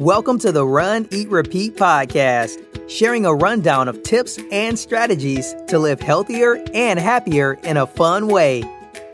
Welcome 0.00 0.40
to 0.40 0.50
the 0.50 0.66
Run, 0.66 1.06
Eat, 1.12 1.28
Repeat 1.28 1.76
podcast, 1.76 2.60
sharing 2.90 3.24
a 3.24 3.32
rundown 3.32 3.86
of 3.86 4.02
tips 4.02 4.40
and 4.50 4.76
strategies 4.76 5.54
to 5.68 5.78
live 5.78 6.00
healthier 6.00 6.60
and 6.74 6.98
happier 6.98 7.52
in 7.62 7.76
a 7.76 7.86
fun 7.86 8.26
way. 8.26 8.64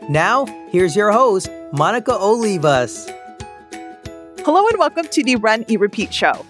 Now, 0.09 0.47
here's 0.71 0.95
your 0.95 1.11
host, 1.11 1.51
Monica 1.71 2.13
Olivas. 2.13 3.15
Hello 4.43 4.65
and 4.67 4.79
welcome 4.79 5.05
to 5.05 5.23
the 5.23 5.35
Run, 5.35 5.65
Eat, 5.67 5.79
Repeat 5.79 6.11
show. 6.11 6.43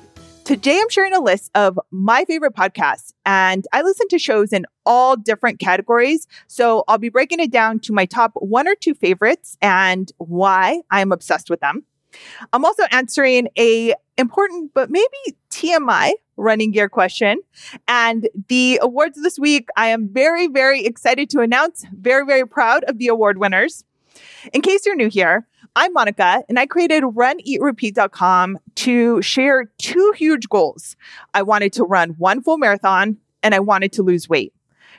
Today 0.45 0.79
I'm 0.79 0.89
sharing 0.89 1.13
a 1.13 1.20
list 1.20 1.52
of 1.54 1.77
my 1.91 2.23
favorite 2.23 2.55
podcasts, 2.55 3.11
and 3.25 3.68
I 3.73 3.82
listen 3.82 4.07
to 4.07 4.18
shows 4.18 4.54
in 4.54 4.66
all 4.86 5.18
different 5.18 5.59
categories. 5.59 6.25
So 6.48 6.86
I'll 6.88 6.98
be 6.98 7.09
breaking 7.09 7.41
it 7.41 7.52
down 7.52 7.82
to 7.82 7.91
my 7.91 8.05
top 8.05 8.32
one 8.36 8.70
or 8.70 8.75
two 8.75 8.93
favorites 8.93 9.57
and 9.61 10.09
why 10.20 10.84
I'm 10.89 11.11
obsessed 11.11 11.50
with 11.50 11.60
them. 11.60 11.84
I'm 12.54 12.65
also 12.65 12.83
answering 12.92 13.47
a 13.57 13.93
important 14.18 14.74
but 14.74 14.89
maybe 14.89 15.38
TMI 15.50 16.11
running 16.37 16.71
gear 16.71 16.89
question. 16.89 17.42
And 17.87 18.28
the 18.47 18.79
awards 18.82 19.21
this 19.21 19.37
week, 19.37 19.70
I 19.75 19.87
am 19.87 20.10
very, 20.10 20.47
very 20.47 20.86
excited 20.86 21.29
to 21.32 21.42
announce, 21.42 21.86
very, 21.93 22.25
very 22.25 22.47
proud 22.47 22.84
of 22.86 22.97
the 22.97 23.07
award 23.07 23.37
winners. 23.37 23.84
In 24.54 24.61
case 24.61 24.86
you're 24.86 24.96
new 24.96 25.10
here, 25.10 25.47
I'm 25.75 25.93
Monica 25.93 26.43
and 26.50 26.60
I 26.60 26.65
created 26.65 27.04
runeatrepeat.com 27.04 28.59
to 28.75 29.21
share 29.21 29.71
two 29.78 30.14
huge 30.18 30.50
goals. 30.50 30.98
I 31.34 31.43
wanted 31.43 31.71
to 31.73 31.84
run 31.84 32.09
one 32.17 32.42
full 32.42 32.58
marathon 32.58 33.17
and 33.42 33.56
I 33.56 33.59
wanted 33.59 33.94
to 33.94 34.03
lose 34.03 34.28
weight. 34.28 34.53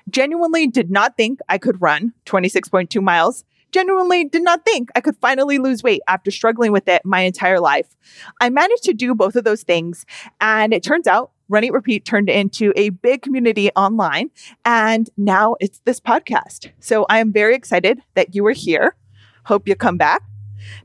Genuinely 0.08 0.66
did 0.66 0.90
not 0.90 1.16
think 1.16 1.40
I 1.48 1.58
could 1.58 1.80
run 1.80 2.12
26.2 2.26 3.02
miles 3.02 3.44
genuinely 3.72 4.24
did 4.24 4.42
not 4.42 4.64
think 4.64 4.90
I 4.94 5.00
could 5.00 5.16
finally 5.16 5.58
lose 5.58 5.82
weight 5.82 6.02
after 6.06 6.30
struggling 6.30 6.72
with 6.72 6.88
it 6.88 7.02
my 7.04 7.20
entire 7.20 7.60
life. 7.60 7.96
I 8.40 8.50
managed 8.50 8.84
to 8.84 8.92
do 8.92 9.14
both 9.14 9.36
of 9.36 9.44
those 9.44 9.62
things, 9.62 10.06
and 10.40 10.72
it 10.72 10.82
turns 10.82 11.06
out 11.06 11.30
Run 11.48 11.64
Eat 11.64 11.72
Repeat 11.72 12.04
turned 12.04 12.30
into 12.30 12.72
a 12.76 12.90
big 12.90 13.22
community 13.22 13.70
online, 13.76 14.30
and 14.64 15.10
now 15.16 15.56
it's 15.60 15.80
this 15.84 16.00
podcast. 16.00 16.70
So 16.80 17.06
I 17.08 17.18
am 17.18 17.32
very 17.32 17.54
excited 17.54 18.00
that 18.14 18.34
you 18.34 18.46
are 18.46 18.52
here. 18.52 18.96
Hope 19.44 19.66
you 19.66 19.74
come 19.74 19.96
back. 19.96 20.22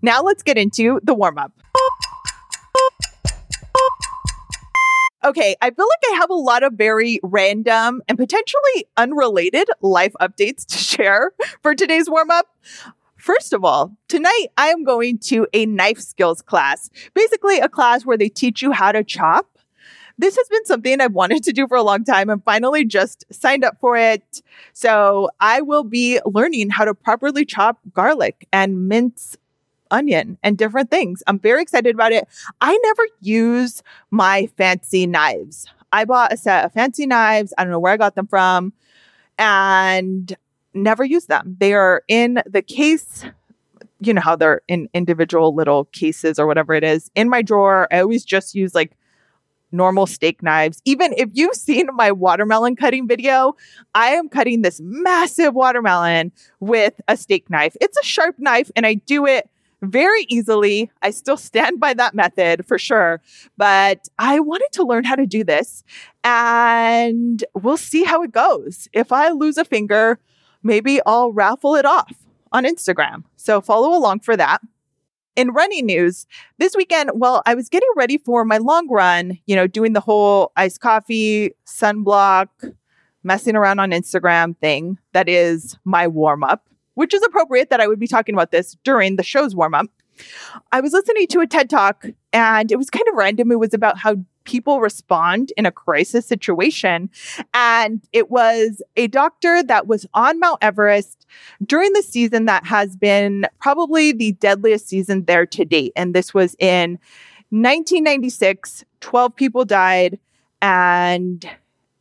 Now 0.01 0.21
let's 0.23 0.43
get 0.43 0.57
into 0.57 0.99
the 1.03 1.13
warm 1.13 1.37
up. 1.37 1.53
Okay, 5.27 5.57
I 5.61 5.71
feel 5.71 5.85
like 5.85 6.13
I 6.13 6.15
have 6.19 6.29
a 6.29 6.35
lot 6.35 6.63
of 6.63 6.75
very 6.75 7.19
random 7.21 8.01
and 8.07 8.17
potentially 8.17 8.85
unrelated 8.95 9.67
life 9.81 10.13
updates 10.21 10.65
to 10.67 10.77
share 10.77 11.33
for 11.61 11.75
today's 11.75 12.09
warm 12.09 12.31
up. 12.31 12.47
First 13.17 13.51
of 13.51 13.65
all, 13.65 13.91
tonight 14.07 14.47
I 14.55 14.67
am 14.67 14.85
going 14.85 15.17
to 15.25 15.45
a 15.51 15.65
knife 15.65 15.99
skills 15.99 16.41
class, 16.41 16.89
basically 17.13 17.59
a 17.59 17.67
class 17.67 18.05
where 18.05 18.17
they 18.17 18.29
teach 18.29 18.61
you 18.61 18.71
how 18.71 18.93
to 18.93 19.03
chop. 19.03 19.49
This 20.17 20.37
has 20.37 20.47
been 20.47 20.63
something 20.63 21.01
I've 21.01 21.11
wanted 21.11 21.43
to 21.43 21.51
do 21.51 21.67
for 21.67 21.75
a 21.75 21.83
long 21.83 22.05
time 22.05 22.29
and 22.29 22.41
finally 22.45 22.85
just 22.85 23.25
signed 23.29 23.65
up 23.65 23.81
for 23.81 23.97
it. 23.97 24.41
So 24.71 25.29
I 25.41 25.59
will 25.59 25.83
be 25.83 26.21
learning 26.25 26.69
how 26.69 26.85
to 26.85 26.93
properly 26.93 27.43
chop 27.43 27.79
garlic 27.93 28.47
and 28.53 28.87
mince 28.87 29.35
onion 29.91 30.37
and 30.43 30.57
different 30.57 30.89
things. 30.89 31.23
I'm 31.27 31.39
very 31.39 31.61
excited 31.61 31.95
about 31.95 32.11
it. 32.11 32.27
I 32.61 32.77
never 32.83 33.03
use 33.21 33.83
my 34.11 34.47
fancy 34.57 35.07
knives. 35.07 35.67
I 35.91 36.05
bought 36.05 36.33
a 36.33 36.37
set 36.37 36.65
of 36.65 36.73
fancy 36.73 37.05
knives. 37.05 37.53
I 37.57 37.63
don't 37.63 37.71
know 37.71 37.79
where 37.79 37.93
I 37.93 37.97
got 37.97 38.15
them 38.15 38.27
from 38.27 38.73
and 39.37 40.35
never 40.73 41.03
use 41.03 41.25
them. 41.25 41.55
They 41.59 41.73
are 41.73 42.03
in 42.07 42.41
the 42.45 42.61
case. 42.61 43.25
You 43.99 44.13
know 44.13 44.21
how 44.21 44.35
they're 44.35 44.61
in 44.67 44.89
individual 44.93 45.55
little 45.55 45.85
cases 45.85 46.37
or 46.37 46.45
whatever 46.45 46.73
it 46.73 46.83
is 46.83 47.09
in 47.15 47.29
my 47.29 47.41
drawer. 47.41 47.87
I 47.91 47.99
always 47.99 48.23
just 48.23 48.53
use 48.53 48.75
like 48.75 48.95
normal 49.71 50.05
steak 50.05 50.41
knives. 50.43 50.81
Even 50.85 51.13
if 51.17 51.29
you've 51.33 51.55
seen 51.55 51.87
my 51.93 52.11
watermelon 52.11 52.75
cutting 52.75 53.07
video, 53.07 53.55
I 53.93 54.09
am 54.09 54.29
cutting 54.29 54.61
this 54.61 54.79
massive 54.81 55.53
watermelon 55.53 56.31
with 56.59 56.99
a 57.07 57.17
steak 57.17 57.49
knife. 57.49 57.75
It's 57.81 57.97
a 57.97 58.03
sharp 58.03 58.35
knife 58.37 58.71
and 58.75 58.85
I 58.85 58.95
do 58.95 59.25
it 59.25 59.49
very 59.81 60.25
easily. 60.27 60.91
I 61.01 61.11
still 61.11 61.37
stand 61.37 61.79
by 61.79 61.93
that 61.95 62.15
method 62.15 62.65
for 62.65 62.77
sure, 62.77 63.21
but 63.57 64.07
I 64.17 64.39
wanted 64.39 64.69
to 64.73 64.83
learn 64.83 65.03
how 65.03 65.15
to 65.15 65.25
do 65.25 65.43
this 65.43 65.83
and 66.23 67.43
we'll 67.53 67.77
see 67.77 68.03
how 68.03 68.23
it 68.23 68.31
goes. 68.31 68.87
If 68.93 69.11
I 69.11 69.29
lose 69.29 69.57
a 69.57 69.65
finger, 69.65 70.19
maybe 70.63 70.99
I'll 71.05 71.31
raffle 71.31 71.75
it 71.75 71.85
off 71.85 72.13
on 72.51 72.65
Instagram. 72.65 73.23
So 73.35 73.61
follow 73.61 73.95
along 73.95 74.21
for 74.21 74.35
that. 74.37 74.61
In 75.35 75.51
running 75.51 75.85
news, 75.85 76.25
this 76.57 76.75
weekend, 76.75 77.11
well, 77.13 77.43
I 77.45 77.53
was 77.53 77.69
getting 77.69 77.89
ready 77.95 78.17
for 78.17 78.43
my 78.43 78.57
long 78.57 78.87
run, 78.89 79.37
you 79.45 79.55
know, 79.55 79.67
doing 79.67 79.93
the 79.93 79.99
whole 79.99 80.51
iced 80.55 80.79
coffee, 80.79 81.51
sunblock, 81.67 82.47
messing 83.23 83.55
around 83.55 83.79
on 83.79 83.91
Instagram 83.91 84.57
thing 84.57 84.97
that 85.13 85.29
is 85.29 85.77
my 85.85 86.07
warm 86.07 86.43
up 86.43 86.67
which 86.97 87.13
is 87.13 87.21
appropriate 87.23 87.69
that 87.69 87.79
I 87.79 87.87
would 87.87 87.99
be 87.99 88.07
talking 88.07 88.33
about 88.33 88.51
this 88.51 88.75
during 88.83 89.17
the 89.17 89.23
show's 89.23 89.55
warm 89.55 89.75
up. 89.75 89.85
I 90.71 90.81
was 90.81 90.93
listening 90.93 91.27
to 91.27 91.41
a 91.41 91.47
TED 91.47 91.69
talk 91.69 92.07
and 92.33 92.71
it 92.71 92.75
was 92.75 92.89
kind 92.89 93.05
of 93.07 93.13
random. 93.13 93.51
It 93.51 93.59
was 93.59 93.75
about 93.75 93.99
how 93.99 94.15
people 94.45 94.79
respond 94.79 95.53
in 95.57 95.67
a 95.67 95.71
crisis 95.71 96.25
situation. 96.25 97.11
And 97.53 98.01
it 98.13 98.31
was 98.31 98.81
a 98.95 99.05
doctor 99.07 99.61
that 99.61 99.85
was 99.85 100.07
on 100.15 100.39
Mount 100.39 100.57
Everest 100.63 101.27
during 101.63 101.93
the 101.93 102.01
season 102.01 102.45
that 102.45 102.65
has 102.65 102.95
been 102.95 103.45
probably 103.59 104.11
the 104.11 104.31
deadliest 104.31 104.87
season 104.87 105.25
there 105.25 105.45
to 105.45 105.65
date. 105.65 105.91
And 105.95 106.15
this 106.15 106.33
was 106.33 106.55
in 106.57 106.93
1996. 107.51 108.85
12 109.01 109.35
people 109.35 109.65
died 109.65 110.17
and 110.63 111.47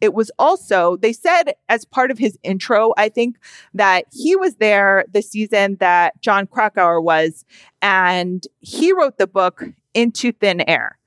it 0.00 0.14
was 0.14 0.30
also, 0.38 0.96
they 0.96 1.12
said 1.12 1.54
as 1.68 1.84
part 1.84 2.10
of 2.10 2.18
his 2.18 2.38
intro, 2.42 2.92
I 2.96 3.08
think 3.08 3.36
that 3.74 4.04
he 4.12 4.36
was 4.36 4.56
there 4.56 5.04
the 5.12 5.22
season 5.22 5.76
that 5.80 6.20
Jon 6.20 6.46
Krakauer 6.46 7.00
was, 7.00 7.44
and 7.82 8.46
he 8.60 8.92
wrote 8.92 9.18
the 9.18 9.26
book 9.26 9.64
Into 9.94 10.32
Thin 10.32 10.68
Air 10.68 10.98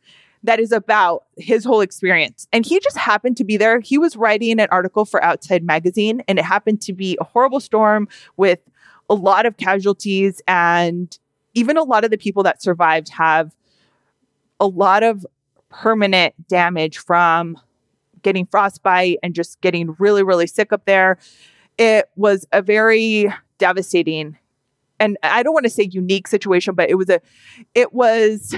that 0.44 0.60
is 0.60 0.72
about 0.72 1.26
his 1.38 1.66
whole 1.66 1.82
experience. 1.82 2.48
And 2.54 2.66
he 2.66 2.80
just 2.80 2.98
happened 2.98 3.38
to 3.38 3.44
be 3.44 3.58
there. 3.58 3.80
He 3.80 3.98
was 3.98 4.16
writing 4.16 4.60
an 4.60 4.68
article 4.72 5.06
for 5.06 5.24
Outside 5.24 5.64
Magazine, 5.64 6.24
and 6.28 6.40
it 6.40 6.46
happened 6.46 6.82
to 6.84 6.94
be 6.94 7.18
a 7.20 7.26
horrible 7.26 7.60
storm 7.60 8.08
with 8.38 8.60
a 9.10 9.16
lot 9.16 9.46
of 9.46 9.58
casualties. 9.58 10.42
And 10.48 11.18
even 11.54 11.78
a 11.78 11.84
lot 11.84 12.06
of 12.06 12.12
the 12.12 12.18
people 12.18 12.44
that 12.44 12.62
survived 12.62 13.10
have 13.10 13.52
a 14.60 14.68
lot 14.68 15.04
of 15.04 15.26
permanent 15.70 16.48
damage 16.48 16.98
from 16.98 17.58
getting 18.22 18.46
frostbite 18.46 19.18
and 19.24 19.34
just 19.34 19.60
getting 19.62 19.96
really, 20.00 20.24
really 20.24 20.48
sick 20.48 20.72
up 20.74 20.86
there. 20.86 21.18
It 21.78 22.10
was 22.16 22.46
a 22.52 22.62
very 22.62 23.34
devastating 23.58 24.38
and 25.00 25.18
I 25.24 25.44
don't 25.44 25.54
want 25.54 25.66
to 25.66 25.70
say 25.70 25.88
unique 25.90 26.28
situation, 26.28 26.76
but 26.76 26.90
it 26.90 26.96
was 26.96 27.10
a, 27.10 27.22
it 27.74 27.94
was 27.94 28.56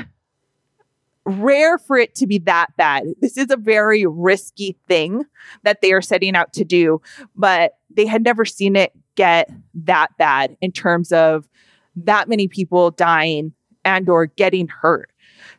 rare 1.26 1.78
for 1.78 1.98
it 1.98 2.16
to 2.16 2.28
be 2.28 2.40
that 2.40 2.76
bad. 2.78 3.04
This 3.22 3.38
is 3.38 3.52
a 3.52 3.58
very 3.58 4.06
risky 4.06 4.76
thing 4.88 5.26
that 5.64 5.82
they 5.82 5.94
are 5.94 6.02
setting 6.02 6.36
out 6.36 6.52
to 6.54 6.66
do, 6.66 7.02
but 7.36 7.74
they 7.96 8.08
had 8.08 8.24
never 8.24 8.44
seen 8.44 8.76
it 8.76 8.92
get 9.16 9.52
that 9.76 10.18
bad 10.18 10.58
in 10.62 10.72
terms 10.72 11.12
of 11.12 11.48
that 11.96 12.28
many 12.28 12.48
people 12.48 12.90
dying 12.92 13.54
and 13.86 14.10
or 14.10 14.26
getting 14.26 14.68
hurt. 14.68 15.12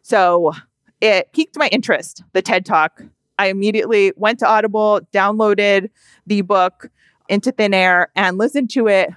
So 0.03 0.53
it 1.01 1.33
piqued 1.33 1.57
my 1.57 1.69
interest, 1.69 2.25
the 2.33 2.43
TED 2.43 2.65
Talk 2.65 3.03
I 3.43 3.47
immediately 3.47 4.13
went 4.15 4.39
to 4.39 4.47
Audible, 4.47 5.01
downloaded 5.13 5.91
the 6.29 6.43
book 6.43 6.91
Into 7.29 7.51
Thin 7.51 7.75
Air, 7.75 8.13
and 8.15 8.39
listened 8.39 8.71
to 8.71 8.87
it 8.87 9.11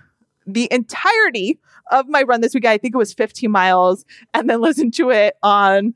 the 0.48 0.68
entirety 0.72 1.60
of 1.92 2.08
my 2.08 2.24
run 2.24 2.42
this 2.42 2.56
week. 2.56 2.66
I 2.66 2.80
think 2.80 2.96
it 2.96 2.98
was 2.98 3.14
15 3.14 3.52
miles, 3.52 4.04
and 4.34 4.50
then 4.50 4.62
listened 4.68 4.96
to 4.96 5.12
it 5.12 5.36
on 5.44 5.94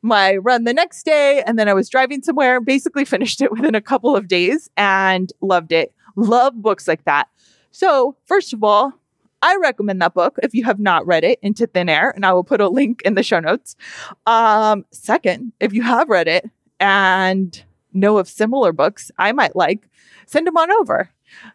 my 0.00 0.36
run 0.36 0.62
the 0.62 0.72
next 0.72 1.02
day. 1.02 1.42
And 1.44 1.58
then 1.58 1.68
I 1.68 1.74
was 1.74 1.88
driving 1.88 2.22
somewhere, 2.22 2.60
basically 2.60 3.04
finished 3.04 3.42
it 3.42 3.50
within 3.50 3.74
a 3.74 3.80
couple 3.80 4.14
of 4.14 4.28
days 4.28 4.70
and 4.76 5.32
loved 5.40 5.72
it. 5.72 5.92
Love 6.14 6.54
books 6.62 6.86
like 6.86 7.04
that. 7.04 7.26
So, 7.72 8.16
first 8.26 8.52
of 8.52 8.62
all, 8.62 8.92
I 9.42 9.56
recommend 9.56 10.00
that 10.02 10.14
book 10.14 10.38
if 10.40 10.54
you 10.54 10.64
have 10.66 10.78
not 10.78 11.04
read 11.04 11.24
it, 11.24 11.40
Into 11.42 11.66
Thin 11.66 11.88
Air, 11.88 12.10
and 12.10 12.24
I 12.24 12.32
will 12.32 12.44
put 12.44 12.60
a 12.60 12.68
link 12.68 13.02
in 13.04 13.16
the 13.16 13.24
show 13.24 13.40
notes. 13.40 13.74
Um, 14.24 14.84
second, 14.92 15.52
if 15.58 15.72
you 15.72 15.82
have 15.82 16.08
read 16.08 16.28
it 16.28 16.48
and 16.78 17.62
know 17.92 18.18
of 18.18 18.28
similar 18.28 18.72
books 18.72 19.10
I 19.18 19.32
might 19.32 19.56
like, 19.56 19.88
send 20.26 20.46
them 20.46 20.56
on 20.56 20.70
over. 20.72 21.10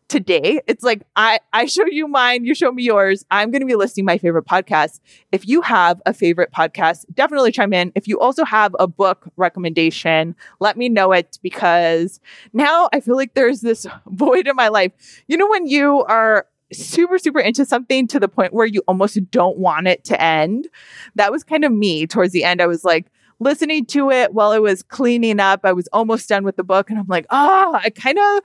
Today, 0.08 0.60
it's 0.66 0.84
like 0.84 1.04
I, 1.16 1.40
I 1.54 1.68
show 1.68 1.86
you 1.86 2.08
mine, 2.08 2.46
you 2.46 2.56
show 2.56 2.72
me 2.72 2.82
yours. 2.82 3.24
I'm 3.30 3.52
going 3.52 3.62
to 3.62 3.68
be 3.68 3.76
listing 3.76 4.06
my 4.06 4.18
favorite 4.18 4.46
podcasts. 4.46 5.00
If 5.32 5.48
you 5.48 5.62
have 5.62 6.02
a 6.08 6.14
favorite 6.14 6.52
podcast, 6.52 7.06
definitely 7.14 7.52
chime 7.52 7.74
in. 7.74 7.92
If 7.94 8.08
you 8.08 8.20
also 8.20 8.44
have 8.44 8.76
a 8.80 8.88
book 8.88 9.28
recommendation, 9.36 10.36
let 10.60 10.78
me 10.78 10.90
know 10.90 11.12
it 11.12 11.38
because 11.44 12.20
now 12.54 12.90
I 12.92 13.02
feel 13.02 13.16
like 13.16 13.36
there's 13.36 13.62
this 13.62 13.86
void 14.08 14.48
in 14.48 14.56
my 14.56 14.70
life. 14.70 14.94
You 15.28 15.38
know, 15.38 15.48
when 15.48 15.68
you 15.68 16.04
are 16.06 16.48
super, 16.74 17.18
super 17.18 17.40
into 17.40 17.66
something 17.66 18.08
to 18.08 18.20
the 18.20 18.28
point 18.28 18.54
where 18.54 18.66
you 18.66 18.82
almost 18.88 19.20
don't 19.32 19.58
want 19.58 19.88
it 19.88 20.04
to 20.06 20.22
end. 20.22 20.68
That 21.16 21.32
was 21.32 21.44
kind 21.44 21.64
of 21.64 21.72
me 21.72 22.08
towards 22.08 22.34
the 22.34 22.44
end. 22.44 22.62
I 22.62 22.68
was 22.68 22.84
like, 22.84 23.08
listening 23.40 23.86
to 23.88 24.10
it 24.12 24.34
while 24.34 24.52
I 24.52 24.60
was 24.60 24.84
cleaning 24.84 25.40
up. 25.40 25.62
I 25.64 25.74
was 25.74 25.88
almost 25.94 26.30
done 26.30 26.44
with 26.44 26.56
the 26.56 26.64
book 26.64 26.90
and 26.90 27.00
I'm 27.00 27.08
like, 27.08 27.26
ah, 27.30 27.66
oh, 27.68 27.74
I 27.76 27.90
kind 27.90 28.18
of 28.18 28.44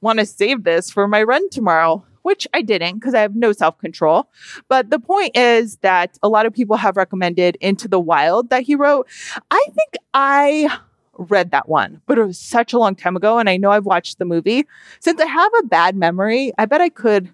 want 0.00 0.18
to 0.18 0.26
save 0.26 0.64
this 0.64 0.90
for 0.90 1.06
my 1.06 1.22
run 1.22 1.48
tomorrow, 1.50 2.04
which 2.22 2.46
I 2.54 2.62
didn't 2.62 2.96
because 2.96 3.14
I 3.14 3.20
have 3.20 3.36
no 3.36 3.52
self 3.52 3.78
control. 3.78 4.28
But 4.68 4.90
the 4.90 4.98
point 4.98 5.36
is 5.36 5.76
that 5.78 6.18
a 6.22 6.28
lot 6.28 6.46
of 6.46 6.54
people 6.54 6.76
have 6.76 6.96
recommended 6.96 7.56
Into 7.60 7.88
the 7.88 8.00
Wild 8.00 8.50
that 8.50 8.62
he 8.62 8.74
wrote. 8.74 9.08
I 9.50 9.64
think 9.74 9.96
I 10.14 10.78
read 11.14 11.50
that 11.50 11.68
one, 11.68 12.00
but 12.06 12.18
it 12.18 12.24
was 12.24 12.38
such 12.38 12.72
a 12.72 12.78
long 12.78 12.94
time 12.94 13.16
ago. 13.16 13.38
And 13.38 13.48
I 13.48 13.56
know 13.58 13.70
I've 13.70 13.86
watched 13.86 14.18
the 14.18 14.24
movie. 14.24 14.66
Since 15.00 15.20
I 15.20 15.26
have 15.26 15.52
a 15.60 15.66
bad 15.66 15.96
memory, 15.96 16.52
I 16.56 16.64
bet 16.64 16.80
I 16.80 16.88
could 16.88 17.30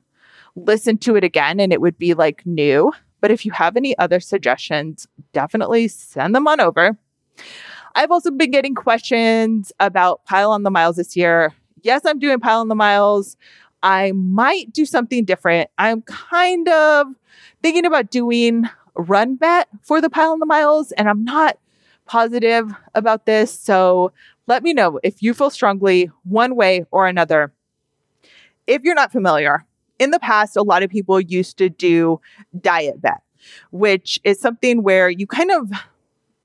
listen 0.56 0.98
to 0.98 1.16
it 1.16 1.22
again 1.22 1.60
and 1.60 1.72
it 1.72 1.80
would 1.80 1.98
be 1.98 2.14
like 2.14 2.44
new. 2.44 2.92
But 3.26 3.32
if 3.32 3.44
you 3.44 3.50
have 3.50 3.76
any 3.76 3.98
other 3.98 4.20
suggestions, 4.20 5.08
definitely 5.32 5.88
send 5.88 6.32
them 6.32 6.46
on 6.46 6.60
over. 6.60 6.96
I've 7.96 8.12
also 8.12 8.30
been 8.30 8.52
getting 8.52 8.76
questions 8.76 9.72
about 9.80 10.24
Pile 10.26 10.52
on 10.52 10.62
the 10.62 10.70
Miles 10.70 10.94
this 10.94 11.16
year. 11.16 11.52
Yes, 11.82 12.02
I'm 12.04 12.20
doing 12.20 12.38
Pile 12.38 12.60
on 12.60 12.68
the 12.68 12.76
Miles. 12.76 13.36
I 13.82 14.12
might 14.12 14.72
do 14.72 14.86
something 14.86 15.24
different. 15.24 15.70
I'm 15.76 16.02
kind 16.02 16.68
of 16.68 17.08
thinking 17.64 17.84
about 17.84 18.12
doing 18.12 18.62
run 18.94 19.34
bet 19.34 19.66
for 19.82 20.00
the 20.00 20.08
Pile 20.08 20.30
on 20.30 20.38
the 20.38 20.46
Miles, 20.46 20.92
and 20.92 21.08
I'm 21.08 21.24
not 21.24 21.58
positive 22.04 22.72
about 22.94 23.26
this. 23.26 23.50
So 23.50 24.12
let 24.46 24.62
me 24.62 24.72
know 24.72 25.00
if 25.02 25.20
you 25.20 25.34
feel 25.34 25.50
strongly 25.50 26.12
one 26.22 26.54
way 26.54 26.86
or 26.92 27.08
another. 27.08 27.52
If 28.68 28.84
you're 28.84 28.94
not 28.94 29.10
familiar, 29.10 29.65
in 29.98 30.10
the 30.10 30.20
past, 30.20 30.56
a 30.56 30.62
lot 30.62 30.82
of 30.82 30.90
people 30.90 31.20
used 31.20 31.56
to 31.58 31.68
do 31.68 32.20
diet 32.60 33.00
bet, 33.00 33.22
which 33.70 34.20
is 34.24 34.40
something 34.40 34.82
where 34.82 35.08
you 35.08 35.26
kind 35.26 35.50
of 35.50 35.70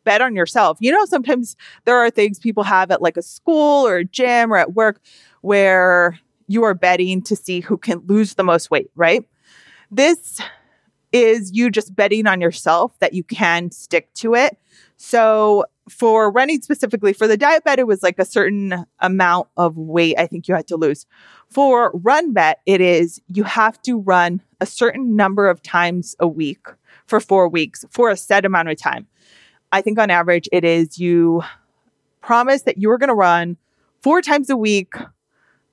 bet 0.03 0.21
on 0.21 0.35
yourself. 0.35 0.77
You 0.79 0.91
know, 0.91 1.05
sometimes 1.05 1.55
there 1.85 1.97
are 1.97 2.09
things 2.09 2.39
people 2.39 2.63
have 2.63 2.91
at 2.91 3.01
like 3.01 3.17
a 3.17 3.21
school 3.21 3.85
or 3.85 3.97
a 3.97 4.05
gym 4.05 4.51
or 4.51 4.57
at 4.57 4.73
work 4.73 4.99
where 5.41 6.19
you 6.47 6.63
are 6.63 6.73
betting 6.73 7.21
to 7.23 7.35
see 7.35 7.59
who 7.59 7.77
can 7.77 8.01
lose 8.07 8.35
the 8.35 8.43
most 8.43 8.71
weight, 8.71 8.91
right? 8.95 9.23
This 9.89 10.39
is 11.11 11.51
you 11.53 11.69
just 11.69 11.95
betting 11.95 12.27
on 12.27 12.41
yourself 12.41 12.97
that 12.99 13.13
you 13.13 13.23
can 13.23 13.71
stick 13.71 14.13
to 14.15 14.33
it. 14.33 14.57
So 14.97 15.65
for 15.89 16.31
running 16.31 16.61
specifically 16.61 17.13
for 17.13 17.27
the 17.27 17.37
diet 17.37 17.63
bet, 17.63 17.79
it 17.79 17.87
was 17.87 18.03
like 18.03 18.19
a 18.19 18.25
certain 18.25 18.85
amount 18.99 19.47
of 19.57 19.77
weight 19.77 20.15
I 20.17 20.27
think 20.27 20.47
you 20.47 20.55
had 20.55 20.67
to 20.67 20.77
lose. 20.77 21.05
For 21.49 21.91
run 21.93 22.33
bet, 22.33 22.61
it 22.65 22.81
is 22.81 23.21
you 23.27 23.43
have 23.43 23.81
to 23.83 23.99
run 23.99 24.41
a 24.59 24.65
certain 24.65 25.15
number 25.15 25.49
of 25.49 25.61
times 25.61 26.15
a 26.19 26.27
week 26.27 26.67
for 27.07 27.19
four 27.19 27.47
weeks 27.49 27.83
for 27.89 28.09
a 28.09 28.17
set 28.17 28.45
amount 28.45 28.69
of 28.69 28.77
time. 28.77 29.07
I 29.71 29.81
think 29.81 29.97
on 29.99 30.09
average, 30.09 30.47
it 30.51 30.63
is 30.63 30.99
you 30.99 31.43
promise 32.21 32.63
that 32.63 32.77
you 32.77 32.89
are 32.91 32.97
going 32.97 33.09
to 33.09 33.15
run 33.15 33.57
four 34.01 34.21
times 34.21 34.49
a 34.49 34.57
week, 34.57 34.93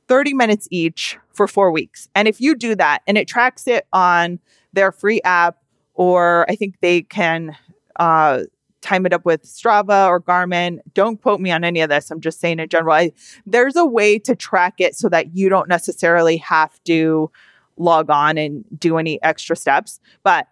30 0.08 0.34
minutes 0.34 0.68
each 0.70 1.18
for 1.32 1.46
four 1.46 1.70
weeks. 1.70 2.08
And 2.14 2.26
if 2.26 2.40
you 2.40 2.54
do 2.54 2.74
that 2.76 3.02
and 3.06 3.18
it 3.18 3.28
tracks 3.28 3.66
it 3.66 3.86
on 3.92 4.40
their 4.72 4.92
free 4.92 5.20
app, 5.22 5.58
or 5.94 6.46
I 6.48 6.56
think 6.56 6.80
they 6.80 7.02
can 7.02 7.56
uh, 7.96 8.44
time 8.80 9.06
it 9.06 9.12
up 9.12 9.24
with 9.24 9.44
Strava 9.44 10.08
or 10.08 10.20
Garmin. 10.20 10.78
Don't 10.94 11.20
quote 11.20 11.40
me 11.40 11.50
on 11.50 11.64
any 11.64 11.80
of 11.80 11.88
this. 11.88 12.10
I'm 12.10 12.20
just 12.20 12.40
saying 12.40 12.60
in 12.60 12.68
general. 12.68 12.94
I, 12.94 13.12
there's 13.46 13.76
a 13.76 13.84
way 13.84 14.18
to 14.20 14.36
track 14.36 14.74
it 14.78 14.94
so 14.94 15.08
that 15.08 15.36
you 15.36 15.48
don't 15.48 15.68
necessarily 15.68 16.36
have 16.38 16.82
to 16.84 17.30
log 17.76 18.10
on 18.10 18.38
and 18.38 18.64
do 18.78 18.98
any 18.98 19.22
extra 19.22 19.56
steps. 19.56 20.00
But 20.22 20.48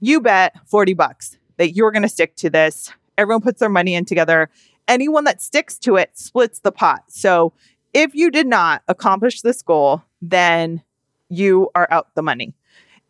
you 0.00 0.20
bet 0.20 0.54
40 0.66 0.94
bucks 0.94 1.38
that 1.56 1.74
you're 1.74 1.92
going 1.92 2.02
to 2.02 2.08
stick 2.08 2.36
to 2.36 2.50
this. 2.50 2.92
Everyone 3.18 3.42
puts 3.42 3.60
their 3.60 3.68
money 3.68 3.94
in 3.94 4.04
together. 4.04 4.50
Anyone 4.88 5.24
that 5.24 5.42
sticks 5.42 5.78
to 5.80 5.96
it 5.96 6.16
splits 6.18 6.60
the 6.60 6.72
pot. 6.72 7.04
So 7.08 7.52
if 7.92 8.14
you 8.14 8.30
did 8.30 8.46
not 8.46 8.82
accomplish 8.88 9.42
this 9.42 9.62
goal, 9.62 10.02
then 10.22 10.82
you 11.28 11.70
are 11.74 11.86
out 11.90 12.14
the 12.14 12.22
money 12.22 12.54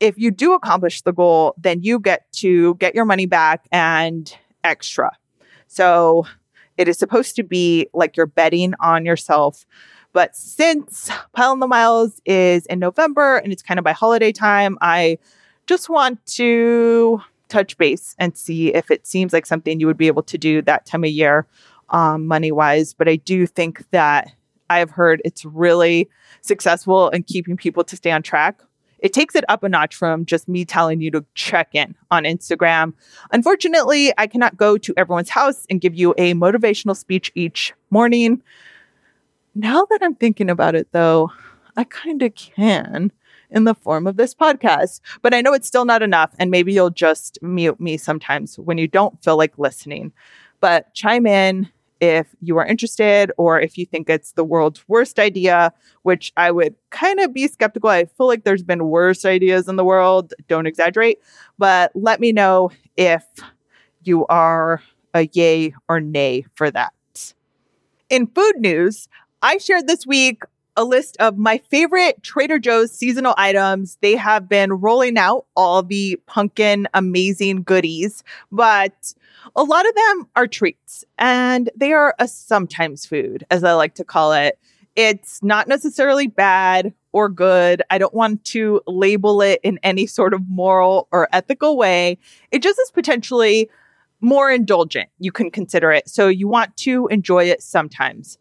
if 0.01 0.19
you 0.19 0.31
do 0.31 0.55
accomplish 0.55 1.03
the 1.03 1.13
goal, 1.13 1.55
then 1.59 1.83
you 1.83 2.01
get 2.01 2.31
to 2.33 2.75
get 2.77 2.95
your 2.95 3.05
money 3.05 3.27
back 3.27 3.69
and 3.71 4.35
extra. 4.65 5.11
So 5.69 6.27
it 6.77 6.89
is 6.89 6.99
supposed 6.99 7.37
to 7.37 7.43
be 7.43 7.87
like 7.93 8.17
you're 8.17 8.27
betting 8.27 8.75
on 8.81 9.05
yourself. 9.05 9.67
But 10.13 10.35
since 10.35 11.11
Pile 11.35 11.53
on 11.53 11.61
the 11.61 11.69
Miles 11.69 12.21
is 12.25 12.67
in 12.67 12.81
November 12.81 13.37
and 13.37 13.53
it's 13.53 13.63
kind 13.63 13.79
of 13.79 13.85
by 13.85 13.93
holiday 13.93 14.33
time, 14.33 14.77
I 14.81 15.19
just 15.67 15.89
want 15.89 16.25
to 16.27 17.21
touch 17.49 17.77
base 17.77 18.17
and 18.19 18.37
see 18.37 18.75
if 18.75 18.91
it 18.91 19.07
seems 19.07 19.33
like 19.33 19.47
something 19.47 19.79
you 19.79 19.87
would 19.87 19.97
be 19.97 20.07
able 20.07 20.23
to 20.23 20.39
do 20.39 20.63
that 20.63 20.87
time 20.87 21.05
of 21.05 21.11
year, 21.11 21.47
um, 21.91 22.27
money 22.27 22.51
wise. 22.51 22.95
But 22.95 23.09
I 23.09 23.17
do 23.17 23.47
think 23.47 23.89
that 23.91 24.33
I 24.69 24.79
have 24.79 24.91
heard 24.91 25.21
it's 25.25 25.45
really 25.45 26.09
successful 26.41 27.11
in 27.11 27.23
keeping 27.23 27.57
people 27.57 27.85
to 27.85 27.97
stay 27.97 28.11
on 28.11 28.23
track 28.23 28.61
it 29.03 29.13
takes 29.13 29.35
it 29.35 29.45
up 29.49 29.63
a 29.63 29.69
notch 29.69 29.95
from 29.95 30.25
just 30.25 30.49
me 30.49 30.65
telling 30.65 31.01
you 31.01 31.11
to 31.11 31.25
check 31.35 31.75
in 31.75 31.95
on 32.11 32.25
Instagram. 32.25 32.93
Unfortunately, 33.33 34.13
I 34.19 34.27
cannot 34.27 34.57
go 34.57 34.77
to 34.79 34.95
everyone's 34.97 35.31
house 35.31 35.67
and 35.71 35.81
give 35.81 35.95
you 35.95 36.15
a 36.19 36.35
motivational 36.35 36.97
speech 36.97 37.33
each 37.35 37.73
morning. 37.91 38.43
Now 39.55 39.85
that 39.91 40.01
I'm 40.03 40.15
thinking 40.15 40.51
about 40.51 40.75
it, 40.75 40.89
though, 40.93 41.31
I 41.77 41.85
kind 41.85 42.23
of 42.23 42.35
can 42.35 43.13
in 43.51 43.65
the 43.65 43.75
form 43.75 44.07
of 44.07 44.17
this 44.17 44.35
podcast. 44.35 45.01
But 45.23 45.35
I 45.35 45.41
know 45.41 45.53
it's 45.53 45.67
still 45.67 45.85
not 45.85 46.03
enough. 46.03 46.31
And 46.39 46.51
maybe 46.51 46.73
you'll 46.73 46.91
just 46.91 47.39
mute 47.43 47.81
me 47.81 47.97
sometimes 47.97 48.59
when 48.59 48.79
you 48.79 48.87
don't 48.87 49.23
feel 49.23 49.37
like 49.37 49.59
listening. 49.59 50.13
But 50.61 50.95
chime 50.95 51.27
in 51.27 51.69
if 52.01 52.27
you 52.41 52.59
are 52.59 52.67
interested 52.67 53.31
or 53.37 53.61
if 53.61 53.77
you 53.77 53.87
think 53.87 54.09
it's 54.09 54.33
the 54.33 54.45
world's 54.45 54.83
worst 54.89 55.19
idea, 55.19 55.73
which 56.03 56.33
I 56.37 56.51
would 56.51 56.75
kind 56.91 57.21
of 57.21 57.33
be 57.33 57.47
skeptical. 57.47 57.91
I 57.91 58.07
feel 58.07 58.27
like 58.27 58.45
there's 58.45 58.63
been 58.63 58.87
worse 58.87 59.25
ideas 59.25 59.69
in 59.69 59.77
the 59.77 59.85
world. 59.85 60.33
Don't 60.49 60.67
exaggerate, 60.67 61.19
but 61.59 61.93
let 61.95 62.21
me 62.21 62.33
know 62.33 62.71
if 62.97 63.25
you 64.03 64.27
are 64.27 64.83
a 65.15 65.29
yay 65.33 65.75
or 65.89 66.01
nay 66.01 66.47
for 66.55 66.71
that. 66.71 66.93
In 68.09 68.27
food 68.27 68.57
news, 68.57 69.09
I 69.43 69.59
shared 69.59 69.87
this 69.87 70.07
week 70.07 70.43
a 70.81 70.85
list 70.85 71.15
of 71.21 71.37
my 71.37 71.59
favorite 71.69 72.23
Trader 72.23 72.59
Joe's 72.59 72.91
seasonal 72.91 73.35
items. 73.37 73.99
They 74.01 74.17
have 74.17 74.49
been 74.49 74.73
rolling 74.73 75.19
out 75.19 75.45
all 75.55 75.83
the 75.83 76.19
pumpkin 76.25 76.89
amazing 76.95 77.65
goodies, 77.65 78.25
but 78.51 79.13
a 79.55 79.63
lot 79.63 79.87
of 79.87 79.95
them 79.95 80.29
are 80.37 80.47
treats 80.47 81.05
and 81.19 81.69
they 81.77 81.93
are 81.93 82.15
a 82.19 82.27
sometimes 82.27 83.05
food, 83.05 83.45
as 83.51 83.63
I 83.63 83.75
like 83.75 83.95
to 83.97 84.05
call 84.05 84.33
it. 84.33 84.59
It's 84.97 85.43
not 85.43 85.69
necessarily 85.69 86.29
bad 86.29 86.95
or 87.13 87.29
good. 87.29 87.83
I 87.91 87.99
don't 87.99 88.15
want 88.15 88.43
to 88.47 88.81
label 88.87 89.43
it 89.43 89.61
in 89.63 89.79
any 89.83 90.07
sort 90.07 90.33
of 90.33 90.49
moral 90.49 91.09
or 91.13 91.29
ethical 91.31 91.77
way. 91.77 92.17
It 92.53 92.63
just 92.63 92.81
is 92.81 92.91
potentially 92.91 93.69
more 94.23 94.51
indulgent. 94.51 95.11
You 95.19 95.31
can 95.31 95.51
consider 95.51 95.93
it. 95.93 96.09
So 96.09 96.29
you 96.29 96.49
want 96.49 96.75
to 96.79 97.07
enjoy 97.09 97.51
it 97.51 97.63
sometimes. 97.63 98.39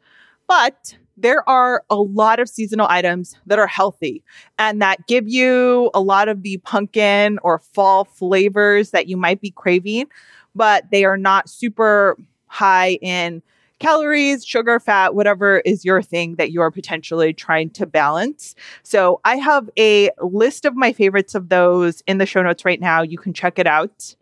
But 0.47 0.95
there 1.21 1.47
are 1.49 1.83
a 1.89 1.95
lot 1.95 2.39
of 2.39 2.49
seasonal 2.49 2.87
items 2.89 3.35
that 3.45 3.59
are 3.59 3.67
healthy 3.67 4.23
and 4.57 4.81
that 4.81 5.05
give 5.07 5.27
you 5.27 5.91
a 5.93 6.01
lot 6.01 6.27
of 6.27 6.43
the 6.43 6.57
pumpkin 6.57 7.39
or 7.43 7.59
fall 7.59 8.05
flavors 8.05 8.91
that 8.91 9.07
you 9.07 9.17
might 9.17 9.41
be 9.41 9.51
craving 9.51 10.07
but 10.55 10.89
they 10.91 11.05
are 11.05 11.17
not 11.17 11.49
super 11.49 12.17
high 12.47 12.97
in 13.01 13.41
calories, 13.79 14.45
sugar, 14.45 14.79
fat, 14.79 15.15
whatever 15.15 15.59
is 15.59 15.85
your 15.85 16.01
thing 16.01 16.35
that 16.35 16.51
you're 16.51 16.69
potentially 16.69 17.33
trying 17.33 17.69
to 17.71 17.85
balance. 17.85 18.55
So 18.83 19.21
I 19.23 19.37
have 19.37 19.69
a 19.77 20.11
list 20.21 20.65
of 20.65 20.75
my 20.75 20.91
favorites 20.91 21.33
of 21.33 21.49
those 21.49 22.03
in 22.05 22.17
the 22.17 22.25
show 22.25 22.41
notes 22.43 22.65
right 22.65 22.79
now. 22.79 23.01
You 23.01 23.17
can 23.17 23.33
check 23.33 23.57
it 23.57 23.67
out. 23.67 24.15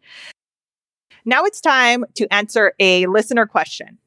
Now 1.26 1.44
it's 1.44 1.60
time 1.60 2.06
to 2.16 2.32
answer 2.32 2.74
a 2.80 3.08
listener 3.08 3.46
question. 3.46 3.98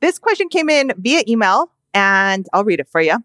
This 0.00 0.18
question 0.18 0.48
came 0.48 0.68
in 0.68 0.92
via 0.98 1.22
email 1.26 1.72
and 1.98 2.46
I'll 2.52 2.62
read 2.62 2.78
it 2.78 2.88
for 2.88 3.00
you. 3.00 3.16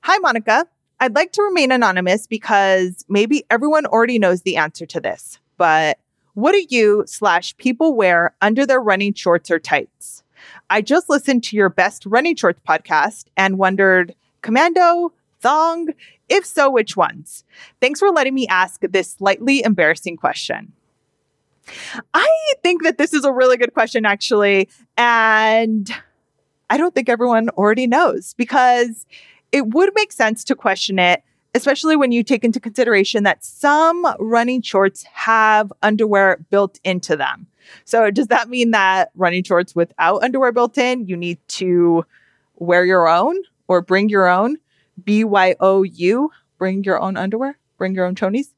Hi, 0.00 0.18
Monica. 0.18 0.66
I'd 0.98 1.14
like 1.14 1.30
to 1.32 1.42
remain 1.42 1.70
anonymous 1.70 2.26
because 2.26 3.04
maybe 3.08 3.44
everyone 3.48 3.86
already 3.86 4.18
knows 4.18 4.42
the 4.42 4.56
answer 4.56 4.86
to 4.86 5.00
this, 5.00 5.38
but 5.56 5.98
what 6.34 6.50
do 6.50 6.66
you 6.68 7.04
slash 7.06 7.56
people 7.58 7.94
wear 7.94 8.34
under 8.42 8.66
their 8.66 8.80
running 8.80 9.14
shorts 9.14 9.52
or 9.52 9.60
tights? 9.60 10.24
I 10.68 10.80
just 10.80 11.08
listened 11.08 11.44
to 11.44 11.56
your 11.56 11.68
best 11.68 12.04
running 12.04 12.34
shorts 12.34 12.60
podcast 12.68 13.26
and 13.36 13.56
wondered 13.56 14.16
commando, 14.40 15.12
thong? 15.40 15.90
If 16.28 16.44
so, 16.44 16.70
which 16.70 16.96
ones? 16.96 17.44
Thanks 17.80 18.00
for 18.00 18.10
letting 18.10 18.34
me 18.34 18.48
ask 18.48 18.80
this 18.80 19.12
slightly 19.12 19.62
embarrassing 19.62 20.16
question. 20.16 20.72
I 22.14 22.28
think 22.64 22.82
that 22.82 22.98
this 22.98 23.14
is 23.14 23.24
a 23.24 23.32
really 23.32 23.56
good 23.56 23.74
question, 23.74 24.04
actually. 24.04 24.68
And 24.96 25.88
I 26.72 26.78
don't 26.78 26.94
think 26.94 27.10
everyone 27.10 27.50
already 27.50 27.86
knows 27.86 28.32
because 28.38 29.04
it 29.52 29.68
would 29.68 29.90
make 29.94 30.10
sense 30.10 30.42
to 30.44 30.54
question 30.54 30.98
it 30.98 31.22
especially 31.54 31.96
when 31.96 32.12
you 32.12 32.22
take 32.22 32.44
into 32.44 32.58
consideration 32.58 33.24
that 33.24 33.44
some 33.44 34.06
running 34.18 34.62
shorts 34.62 35.02
have 35.12 35.70
underwear 35.82 36.44
built 36.50 36.80
into 36.82 37.14
them. 37.14 37.46
So, 37.84 38.10
does 38.10 38.28
that 38.28 38.48
mean 38.48 38.70
that 38.70 39.10
running 39.14 39.44
shorts 39.44 39.74
without 39.74 40.22
underwear 40.22 40.50
built 40.50 40.78
in, 40.78 41.06
you 41.06 41.16
need 41.16 41.38
to 41.48 42.04
wear 42.56 42.84
your 42.84 43.06
own 43.06 43.36
or 43.68 43.82
bring 43.82 44.08
your 44.08 44.28
own? 44.28 44.56
B 45.04 45.24
Y 45.24 45.54
O 45.60 45.82
U, 45.82 46.30
bring 46.58 46.84
your 46.84 47.00
own 47.00 47.16
underwear, 47.16 47.58
bring 47.76 47.94
your 47.94 48.06
own 48.06 48.14
chonies? 48.14 48.52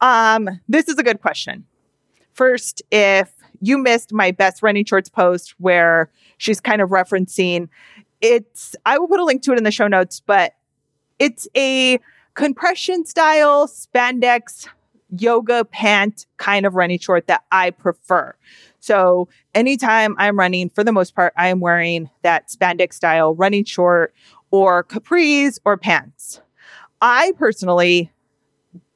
Um, 0.00 0.60
this 0.68 0.88
is 0.88 0.98
a 0.98 1.02
good 1.02 1.20
question. 1.20 1.64
First, 2.34 2.82
if 2.90 3.32
you 3.62 3.78
missed 3.78 4.12
my 4.12 4.30
best 4.30 4.62
running 4.62 4.84
shorts 4.84 5.08
post 5.08 5.54
where 5.58 6.10
she's 6.36 6.60
kind 6.60 6.82
of 6.82 6.90
referencing 6.90 7.68
it's, 8.20 8.76
I 8.86 8.98
will 8.98 9.08
put 9.08 9.18
a 9.18 9.24
link 9.24 9.42
to 9.42 9.52
it 9.52 9.58
in 9.58 9.64
the 9.64 9.72
show 9.72 9.88
notes, 9.88 10.22
but 10.24 10.54
it's 11.18 11.48
a 11.56 11.98
compression 12.34 13.04
style 13.04 13.66
spandex 13.66 14.68
yoga 15.18 15.64
pant 15.64 16.26
kind 16.38 16.64
of 16.64 16.74
running 16.74 16.98
short 16.98 17.26
that 17.26 17.44
I 17.50 17.70
prefer. 17.70 18.34
So 18.80 19.28
anytime 19.54 20.14
I'm 20.18 20.38
running, 20.38 20.70
for 20.70 20.84
the 20.84 20.92
most 20.92 21.14
part, 21.14 21.32
I 21.36 21.48
am 21.48 21.60
wearing 21.60 22.10
that 22.22 22.48
spandex 22.48 22.94
style 22.94 23.34
running 23.34 23.64
short 23.64 24.14
or 24.50 24.84
capris 24.84 25.58
or 25.64 25.76
pants. 25.76 26.40
I 27.00 27.32
personally 27.36 28.10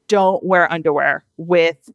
don't 0.09 0.43
wear 0.45 0.71
underwear 0.73 1.25
with 1.37 1.91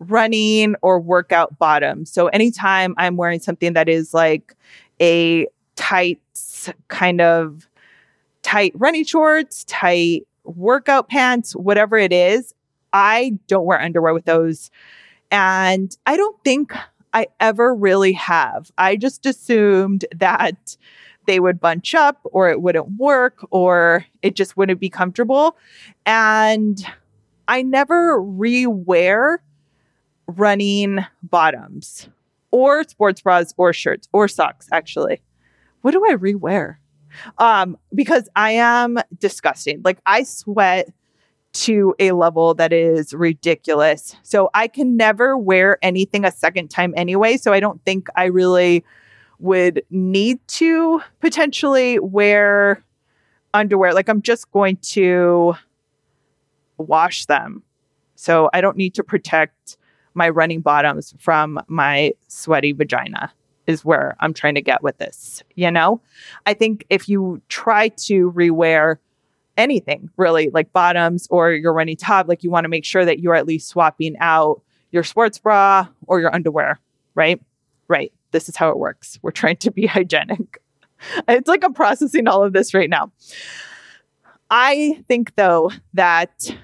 running 0.00 0.74
or 0.82 1.00
workout 1.00 1.58
bottoms. 1.58 2.10
So 2.10 2.28
anytime 2.28 2.94
I'm 2.96 3.16
wearing 3.16 3.40
something 3.40 3.72
that 3.72 3.88
is 3.88 4.14
like 4.14 4.54
a 5.00 5.46
tight 5.76 6.20
kind 6.88 7.20
of 7.20 7.68
tight 8.42 8.72
running 8.74 9.04
shorts, 9.04 9.64
tight 9.64 10.26
workout 10.44 11.08
pants, 11.08 11.54
whatever 11.54 11.96
it 11.96 12.12
is, 12.12 12.54
I 12.92 13.38
don't 13.46 13.64
wear 13.64 13.80
underwear 13.80 14.14
with 14.14 14.24
those. 14.24 14.70
And 15.30 15.94
I 16.06 16.16
don't 16.16 16.36
think 16.44 16.72
I 17.12 17.26
ever 17.40 17.74
really 17.74 18.12
have. 18.12 18.70
I 18.78 18.96
just 18.96 19.26
assumed 19.26 20.06
that 20.14 20.76
they 21.26 21.40
would 21.40 21.60
bunch 21.60 21.94
up 21.94 22.20
or 22.24 22.48
it 22.48 22.62
wouldn't 22.62 22.96
work 22.96 23.46
or 23.50 24.06
it 24.22 24.34
just 24.34 24.56
wouldn't 24.56 24.80
be 24.80 24.88
comfortable. 24.88 25.56
And 26.06 26.84
I 27.46 27.62
never 27.62 28.18
rewear 28.18 29.38
running 30.28 31.04
bottoms 31.22 32.08
or 32.50 32.84
sports 32.84 33.20
bras 33.20 33.52
or 33.56 33.72
shirts 33.72 34.08
or 34.12 34.28
socks, 34.28 34.68
actually. 34.72 35.20
What 35.82 35.92
do 35.92 36.04
I 36.06 36.14
rewear? 36.14 36.76
Um, 37.38 37.76
because 37.94 38.28
I 38.36 38.52
am 38.52 38.98
disgusting. 39.18 39.80
Like 39.84 39.98
I 40.06 40.22
sweat 40.22 40.92
to 41.50 41.94
a 41.98 42.12
level 42.12 42.54
that 42.54 42.72
is 42.72 43.14
ridiculous. 43.14 44.14
So 44.22 44.50
I 44.54 44.68
can 44.68 44.96
never 44.96 45.36
wear 45.36 45.78
anything 45.82 46.24
a 46.24 46.30
second 46.30 46.68
time 46.68 46.92
anyway. 46.96 47.36
So 47.36 47.52
I 47.52 47.60
don't 47.60 47.82
think 47.84 48.08
I 48.14 48.24
really 48.24 48.84
would 49.38 49.82
need 49.90 50.46
to 50.48 51.00
potentially 51.20 51.98
wear 51.98 52.84
underwear. 53.54 53.94
Like 53.94 54.08
I'm 54.08 54.22
just 54.22 54.50
going 54.50 54.76
to 54.76 55.54
wash 56.76 57.26
them. 57.26 57.62
So 58.14 58.50
I 58.52 58.60
don't 58.60 58.76
need 58.76 58.94
to 58.94 59.02
protect 59.02 59.77
my 60.18 60.28
running 60.28 60.60
bottoms 60.60 61.14
from 61.18 61.58
my 61.68 62.12
sweaty 62.26 62.72
vagina 62.72 63.32
is 63.66 63.84
where 63.84 64.16
I'm 64.20 64.34
trying 64.34 64.56
to 64.56 64.62
get 64.62 64.82
with 64.82 64.98
this, 64.98 65.42
you 65.54 65.70
know? 65.70 66.00
I 66.44 66.54
think 66.54 66.84
if 66.90 67.08
you 67.08 67.40
try 67.48 67.88
to 67.88 68.32
rewear 68.32 68.96
anything 69.56 70.10
really 70.16 70.50
like 70.50 70.72
bottoms 70.72 71.26
or 71.30 71.52
your 71.52 71.72
running 71.72 71.96
top, 71.96 72.28
like 72.28 72.42
you 72.42 72.50
want 72.50 72.64
to 72.64 72.68
make 72.68 72.84
sure 72.84 73.04
that 73.04 73.20
you're 73.20 73.34
at 73.34 73.46
least 73.46 73.68
swapping 73.68 74.16
out 74.20 74.62
your 74.90 75.04
sports 75.04 75.38
bra 75.38 75.86
or 76.06 76.20
your 76.20 76.34
underwear, 76.34 76.80
right? 77.14 77.40
Right. 77.88 78.12
This 78.32 78.48
is 78.48 78.56
how 78.56 78.70
it 78.70 78.78
works. 78.78 79.18
We're 79.22 79.30
trying 79.30 79.56
to 79.58 79.70
be 79.70 79.86
hygienic. 79.96 80.58
It's 81.28 81.48
like 81.48 81.62
I'm 81.62 81.74
processing 81.74 82.26
all 82.26 82.42
of 82.42 82.52
this 82.52 82.74
right 82.74 82.90
now. 82.90 83.12
I 84.50 85.04
think 85.06 85.36
though 85.36 85.70
that 85.94 86.56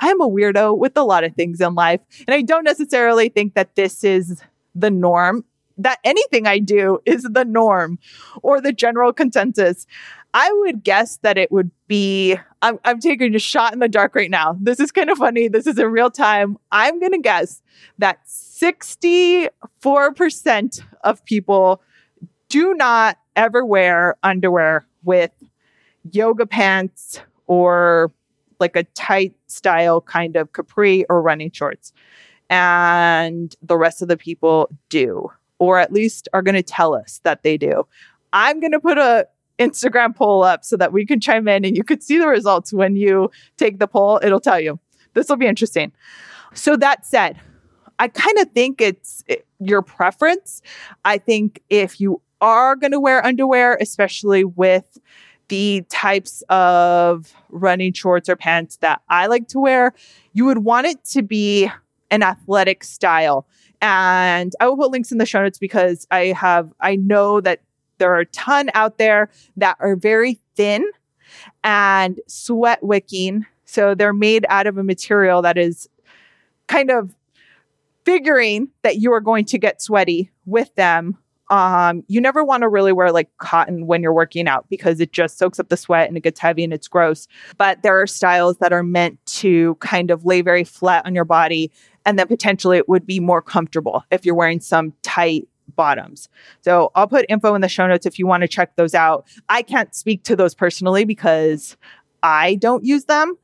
I'm 0.00 0.20
a 0.20 0.28
weirdo 0.28 0.76
with 0.76 0.96
a 0.96 1.04
lot 1.04 1.24
of 1.24 1.34
things 1.34 1.60
in 1.60 1.74
life. 1.74 2.00
And 2.26 2.34
I 2.34 2.42
don't 2.42 2.64
necessarily 2.64 3.28
think 3.28 3.54
that 3.54 3.76
this 3.76 4.04
is 4.04 4.42
the 4.74 4.90
norm, 4.90 5.44
that 5.78 5.98
anything 6.04 6.46
I 6.46 6.58
do 6.58 6.98
is 7.04 7.22
the 7.22 7.44
norm 7.44 7.98
or 8.42 8.60
the 8.60 8.72
general 8.72 9.12
consensus. 9.12 9.86
I 10.34 10.52
would 10.52 10.84
guess 10.84 11.16
that 11.18 11.38
it 11.38 11.50
would 11.50 11.70
be, 11.88 12.36
I'm, 12.60 12.78
I'm 12.84 13.00
taking 13.00 13.34
a 13.34 13.38
shot 13.38 13.72
in 13.72 13.78
the 13.78 13.88
dark 13.88 14.14
right 14.14 14.30
now. 14.30 14.58
This 14.60 14.80
is 14.80 14.92
kind 14.92 15.08
of 15.08 15.16
funny. 15.16 15.48
This 15.48 15.66
is 15.66 15.78
in 15.78 15.86
real 15.86 16.10
time. 16.10 16.58
I'm 16.70 17.00
going 17.00 17.12
to 17.12 17.18
guess 17.18 17.62
that 17.98 18.18
64% 18.26 20.82
of 21.04 21.24
people 21.24 21.80
do 22.50 22.74
not 22.74 23.16
ever 23.34 23.64
wear 23.64 24.16
underwear 24.22 24.86
with 25.04 25.30
yoga 26.12 26.46
pants 26.46 27.20
or 27.46 28.12
like 28.60 28.76
a 28.76 28.84
tight 28.94 29.34
style 29.46 30.00
kind 30.00 30.36
of 30.36 30.52
capri 30.52 31.04
or 31.08 31.22
running 31.22 31.50
shorts. 31.50 31.92
And 32.48 33.54
the 33.62 33.76
rest 33.76 34.02
of 34.02 34.08
the 34.08 34.16
people 34.16 34.70
do, 34.88 35.30
or 35.58 35.78
at 35.78 35.92
least 35.92 36.28
are 36.32 36.42
going 36.42 36.54
to 36.54 36.62
tell 36.62 36.94
us 36.94 37.20
that 37.24 37.42
they 37.42 37.56
do. 37.56 37.86
I'm 38.32 38.60
going 38.60 38.72
to 38.72 38.80
put 38.80 38.98
a 38.98 39.26
Instagram 39.58 40.14
poll 40.14 40.42
up 40.42 40.64
so 40.64 40.76
that 40.76 40.92
we 40.92 41.06
can 41.06 41.20
chime 41.20 41.48
in 41.48 41.64
and 41.64 41.76
you 41.76 41.82
could 41.82 42.02
see 42.02 42.18
the 42.18 42.28
results 42.28 42.72
when 42.72 42.94
you 42.96 43.30
take 43.56 43.78
the 43.78 43.86
poll. 43.86 44.20
It'll 44.22 44.40
tell 44.40 44.60
you. 44.60 44.78
This 45.14 45.28
will 45.28 45.36
be 45.36 45.46
interesting. 45.46 45.92
So, 46.52 46.76
that 46.76 47.06
said, 47.06 47.40
I 47.98 48.08
kind 48.08 48.38
of 48.38 48.50
think 48.52 48.80
it's 48.80 49.24
eh, 49.28 49.36
your 49.58 49.82
preference. 49.82 50.60
I 51.04 51.18
think 51.18 51.62
if 51.70 52.00
you 52.00 52.20
are 52.40 52.76
going 52.76 52.92
to 52.92 53.00
wear 53.00 53.24
underwear, 53.24 53.78
especially 53.80 54.44
with 54.44 54.98
the 55.48 55.84
types 55.88 56.42
of 56.48 57.32
running 57.50 57.92
shorts 57.92 58.28
or 58.28 58.36
pants 58.36 58.76
that 58.78 59.00
I 59.08 59.26
like 59.26 59.48
to 59.48 59.60
wear, 59.60 59.92
you 60.32 60.44
would 60.44 60.58
want 60.58 60.86
it 60.86 61.04
to 61.06 61.22
be 61.22 61.70
an 62.10 62.22
athletic 62.22 62.84
style. 62.84 63.46
And 63.80 64.54
I 64.60 64.68
will 64.68 64.76
put 64.76 64.90
links 64.90 65.12
in 65.12 65.18
the 65.18 65.26
show 65.26 65.42
notes 65.42 65.58
because 65.58 66.06
I 66.10 66.26
have, 66.26 66.72
I 66.80 66.96
know 66.96 67.40
that 67.40 67.60
there 67.98 68.12
are 68.12 68.20
a 68.20 68.26
ton 68.26 68.70
out 68.74 68.98
there 68.98 69.30
that 69.56 69.76
are 69.80 69.96
very 69.96 70.38
thin 70.54 70.84
and 71.64 72.20
sweat 72.26 72.82
wicking. 72.82 73.46
So 73.64 73.94
they're 73.94 74.12
made 74.12 74.46
out 74.48 74.66
of 74.66 74.78
a 74.78 74.84
material 74.84 75.42
that 75.42 75.58
is 75.58 75.88
kind 76.66 76.90
of 76.90 77.10
figuring 78.04 78.68
that 78.82 78.96
you 78.96 79.12
are 79.12 79.20
going 79.20 79.44
to 79.46 79.58
get 79.58 79.82
sweaty 79.82 80.30
with 80.44 80.74
them. 80.76 81.18
Um, 81.50 82.02
you 82.08 82.20
never 82.20 82.44
want 82.44 82.62
to 82.62 82.68
really 82.68 82.92
wear 82.92 83.12
like 83.12 83.28
cotton 83.38 83.86
when 83.86 84.02
you're 84.02 84.12
working 84.12 84.48
out 84.48 84.68
because 84.68 85.00
it 85.00 85.12
just 85.12 85.38
soaks 85.38 85.60
up 85.60 85.68
the 85.68 85.76
sweat 85.76 86.08
and 86.08 86.16
it 86.16 86.22
gets 86.22 86.40
heavy 86.40 86.64
and 86.64 86.72
it's 86.72 86.88
gross. 86.88 87.28
But 87.56 87.82
there 87.82 88.00
are 88.00 88.06
styles 88.06 88.56
that 88.58 88.72
are 88.72 88.82
meant 88.82 89.24
to 89.26 89.76
kind 89.76 90.10
of 90.10 90.24
lay 90.24 90.40
very 90.40 90.64
flat 90.64 91.06
on 91.06 91.14
your 91.14 91.24
body 91.24 91.70
and 92.04 92.18
then 92.18 92.28
potentially 92.28 92.78
it 92.78 92.88
would 92.88 93.06
be 93.06 93.20
more 93.20 93.42
comfortable 93.42 94.04
if 94.10 94.24
you're 94.24 94.34
wearing 94.34 94.60
some 94.60 94.92
tight 95.02 95.48
bottoms. 95.74 96.28
So 96.62 96.90
I'll 96.94 97.08
put 97.08 97.26
info 97.28 97.54
in 97.54 97.60
the 97.60 97.68
show 97.68 97.86
notes 97.86 98.06
if 98.06 98.18
you 98.18 98.26
want 98.26 98.42
to 98.42 98.48
check 98.48 98.76
those 98.76 98.94
out. 98.94 99.26
I 99.48 99.62
can't 99.62 99.94
speak 99.94 100.22
to 100.24 100.36
those 100.36 100.54
personally 100.54 101.04
because 101.04 101.76
I 102.22 102.54
don't 102.56 102.84
use 102.84 103.04
them, 103.04 103.36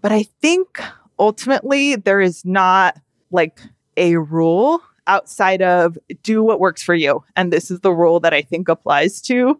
but 0.00 0.12
I 0.12 0.24
think 0.40 0.80
ultimately 1.18 1.96
there 1.96 2.20
is 2.20 2.44
not 2.44 2.98
like 3.30 3.60
a 3.96 4.16
rule 4.16 4.82
outside 5.08 5.62
of 5.62 5.98
do 6.22 6.42
what 6.42 6.60
works 6.60 6.82
for 6.82 6.94
you. 6.94 7.24
And 7.36 7.52
this 7.52 7.70
is 7.70 7.80
the 7.80 7.92
rule 7.92 8.20
that 8.20 8.34
I 8.34 8.42
think 8.42 8.68
applies 8.68 9.20
to 9.22 9.58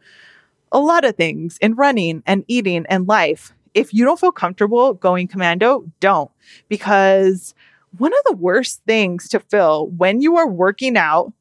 a 0.70 0.78
lot 0.78 1.04
of 1.04 1.16
things 1.16 1.58
in 1.60 1.74
running 1.74 2.22
and 2.26 2.44
eating 2.46 2.86
and 2.88 3.08
life. 3.08 3.52
If 3.74 3.92
you 3.92 4.04
don't 4.04 4.20
feel 4.20 4.32
comfortable 4.32 4.94
going 4.94 5.28
commando, 5.28 5.84
don't. 6.00 6.30
Because 6.68 7.54
one 7.96 8.12
of 8.12 8.18
the 8.26 8.36
worst 8.36 8.82
things 8.86 9.28
to 9.30 9.40
feel 9.40 9.88
when 9.88 10.20
you 10.20 10.36
are 10.36 10.48
working 10.48 10.96
out 10.96 11.32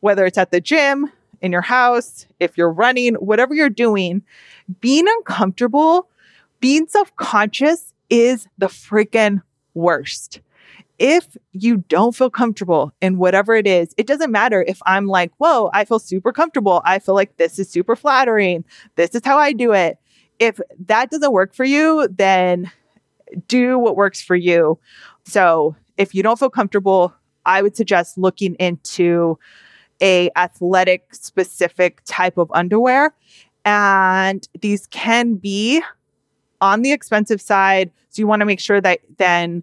whether 0.00 0.26
it's 0.26 0.36
at 0.36 0.50
the 0.50 0.60
gym, 0.60 1.10
in 1.40 1.52
your 1.52 1.62
house, 1.62 2.26
if 2.40 2.56
you're 2.58 2.72
running, 2.72 3.14
whatever 3.14 3.54
you're 3.54 3.70
doing, 3.70 4.22
being 4.80 5.06
uncomfortable, 5.06 6.08
being 6.60 6.86
self 6.88 7.14
conscious 7.16 7.92
is 8.10 8.46
the 8.56 8.66
freaking 8.66 9.42
worst. 9.74 10.40
If 10.98 11.36
you 11.52 11.78
don't 11.88 12.14
feel 12.14 12.30
comfortable 12.30 12.92
in 13.00 13.18
whatever 13.18 13.54
it 13.54 13.66
is, 13.66 13.94
it 13.96 14.06
doesn't 14.06 14.30
matter 14.30 14.62
if 14.62 14.80
I'm 14.86 15.06
like, 15.06 15.32
whoa, 15.38 15.70
I 15.72 15.84
feel 15.84 15.98
super 15.98 16.32
comfortable. 16.32 16.82
I 16.84 16.98
feel 16.98 17.14
like 17.14 17.36
this 17.36 17.58
is 17.58 17.68
super 17.68 17.96
flattering. 17.96 18.64
This 18.96 19.14
is 19.14 19.22
how 19.24 19.38
I 19.38 19.52
do 19.52 19.72
it. 19.72 19.98
If 20.38 20.60
that 20.86 21.10
doesn't 21.10 21.32
work 21.32 21.54
for 21.54 21.64
you, 21.64 22.08
then 22.10 22.70
do 23.48 23.78
what 23.78 23.96
works 23.96 24.22
for 24.22 24.36
you. 24.36 24.78
So 25.24 25.74
if 25.96 26.14
you 26.14 26.22
don't 26.22 26.38
feel 26.38 26.50
comfortable, 26.50 27.12
I 27.46 27.62
would 27.62 27.76
suggest 27.76 28.18
looking 28.18 28.54
into 28.56 29.38
a 30.02 30.30
athletic 30.36 31.14
specific 31.14 32.02
type 32.04 32.36
of 32.38 32.50
underwear 32.52 33.14
and 33.64 34.46
these 34.60 34.86
can 34.88 35.34
be 35.36 35.82
on 36.60 36.82
the 36.82 36.92
expensive 36.92 37.40
side 37.40 37.90
So 38.10 38.20
you 38.20 38.26
want 38.26 38.40
to 38.40 38.46
make 38.46 38.60
sure 38.60 38.80
that 38.80 39.00
then 39.18 39.62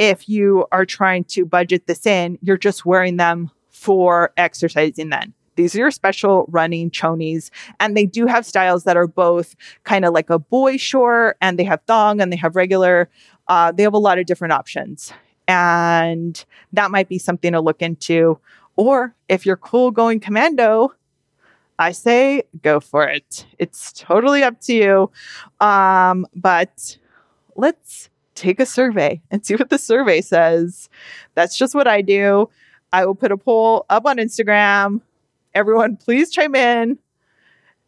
if 0.00 0.30
you 0.30 0.66
are 0.72 0.86
trying 0.86 1.24
to 1.24 1.44
budget 1.44 1.86
this 1.86 2.06
in, 2.06 2.38
you're 2.40 2.56
just 2.56 2.86
wearing 2.86 3.18
them 3.18 3.50
for 3.68 4.32
exercising 4.38 5.10
then. 5.10 5.34
These 5.56 5.74
are 5.74 5.78
your 5.80 5.90
special 5.90 6.46
running 6.48 6.90
chonies. 6.90 7.50
And 7.80 7.94
they 7.94 8.06
do 8.06 8.24
have 8.24 8.46
styles 8.46 8.84
that 8.84 8.96
are 8.96 9.06
both 9.06 9.54
kind 9.84 10.06
of 10.06 10.14
like 10.14 10.30
a 10.30 10.38
boy 10.38 10.78
short 10.78 11.36
and 11.42 11.58
they 11.58 11.64
have 11.64 11.82
thong 11.86 12.22
and 12.22 12.32
they 12.32 12.36
have 12.36 12.56
regular. 12.56 13.10
Uh, 13.46 13.72
they 13.72 13.82
have 13.82 13.92
a 13.92 13.98
lot 13.98 14.18
of 14.18 14.24
different 14.24 14.52
options. 14.52 15.12
And 15.46 16.42
that 16.72 16.90
might 16.90 17.10
be 17.10 17.18
something 17.18 17.52
to 17.52 17.60
look 17.60 17.82
into. 17.82 18.38
Or 18.76 19.14
if 19.28 19.44
you're 19.44 19.58
cool 19.58 19.90
going 19.90 20.18
commando, 20.18 20.94
I 21.78 21.92
say 21.92 22.44
go 22.62 22.80
for 22.80 23.06
it. 23.06 23.44
It's 23.58 23.92
totally 23.92 24.42
up 24.42 24.62
to 24.62 24.72
you. 24.72 25.10
Um, 25.60 26.26
but 26.34 26.96
let's 27.54 28.08
take 28.40 28.58
a 28.58 28.66
survey 28.66 29.20
and 29.30 29.44
see 29.44 29.54
what 29.54 29.70
the 29.70 29.78
survey 29.78 30.20
says. 30.20 30.88
That's 31.34 31.56
just 31.56 31.74
what 31.74 31.86
I 31.86 32.00
do. 32.00 32.48
I 32.92 33.04
will 33.04 33.14
put 33.14 33.32
a 33.32 33.36
poll 33.36 33.84
up 33.90 34.06
on 34.06 34.16
Instagram. 34.16 35.02
Everyone, 35.54 35.96
please 35.96 36.30
chime 36.30 36.54
in. 36.54 36.98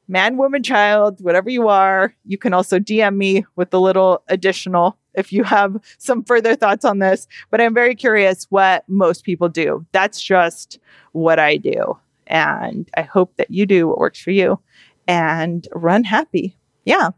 Man, 0.09 0.37
woman, 0.37 0.63
child, 0.63 1.23
whatever 1.23 1.49
you 1.49 1.69
are. 1.69 2.15
You 2.27 2.37
can 2.37 2.53
also 2.53 2.79
DM 2.79 3.17
me 3.17 3.47
with 3.57 3.73
a 3.73 3.79
little 3.79 4.23
additional 4.29 4.99
if 5.15 5.33
you 5.33 5.43
have 5.45 5.77
some 5.99 6.23
further 6.23 6.55
thoughts 6.55 6.85
on 6.85 6.99
this. 6.99 7.27
But 7.51 7.61
I'm 7.61 7.75
very 7.75 7.95
curious 7.95 8.47
what 8.51 8.85
most 8.89 9.25
people 9.25 9.49
do. 9.49 9.87
That's 9.93 10.21
just 10.21 10.79
what 11.13 11.39
I 11.39 11.57
do. 11.57 11.99
And 12.27 12.91
I 12.97 13.03
hope 13.03 13.37
that 13.37 13.51
you 13.51 13.65
do 13.65 13.89
what 13.89 13.99
works 13.99 14.21
for 14.21 14.31
you 14.33 14.61
and 15.09 15.67
run 15.73 16.05
happy. 16.05 16.57
Yeah. 16.85 17.11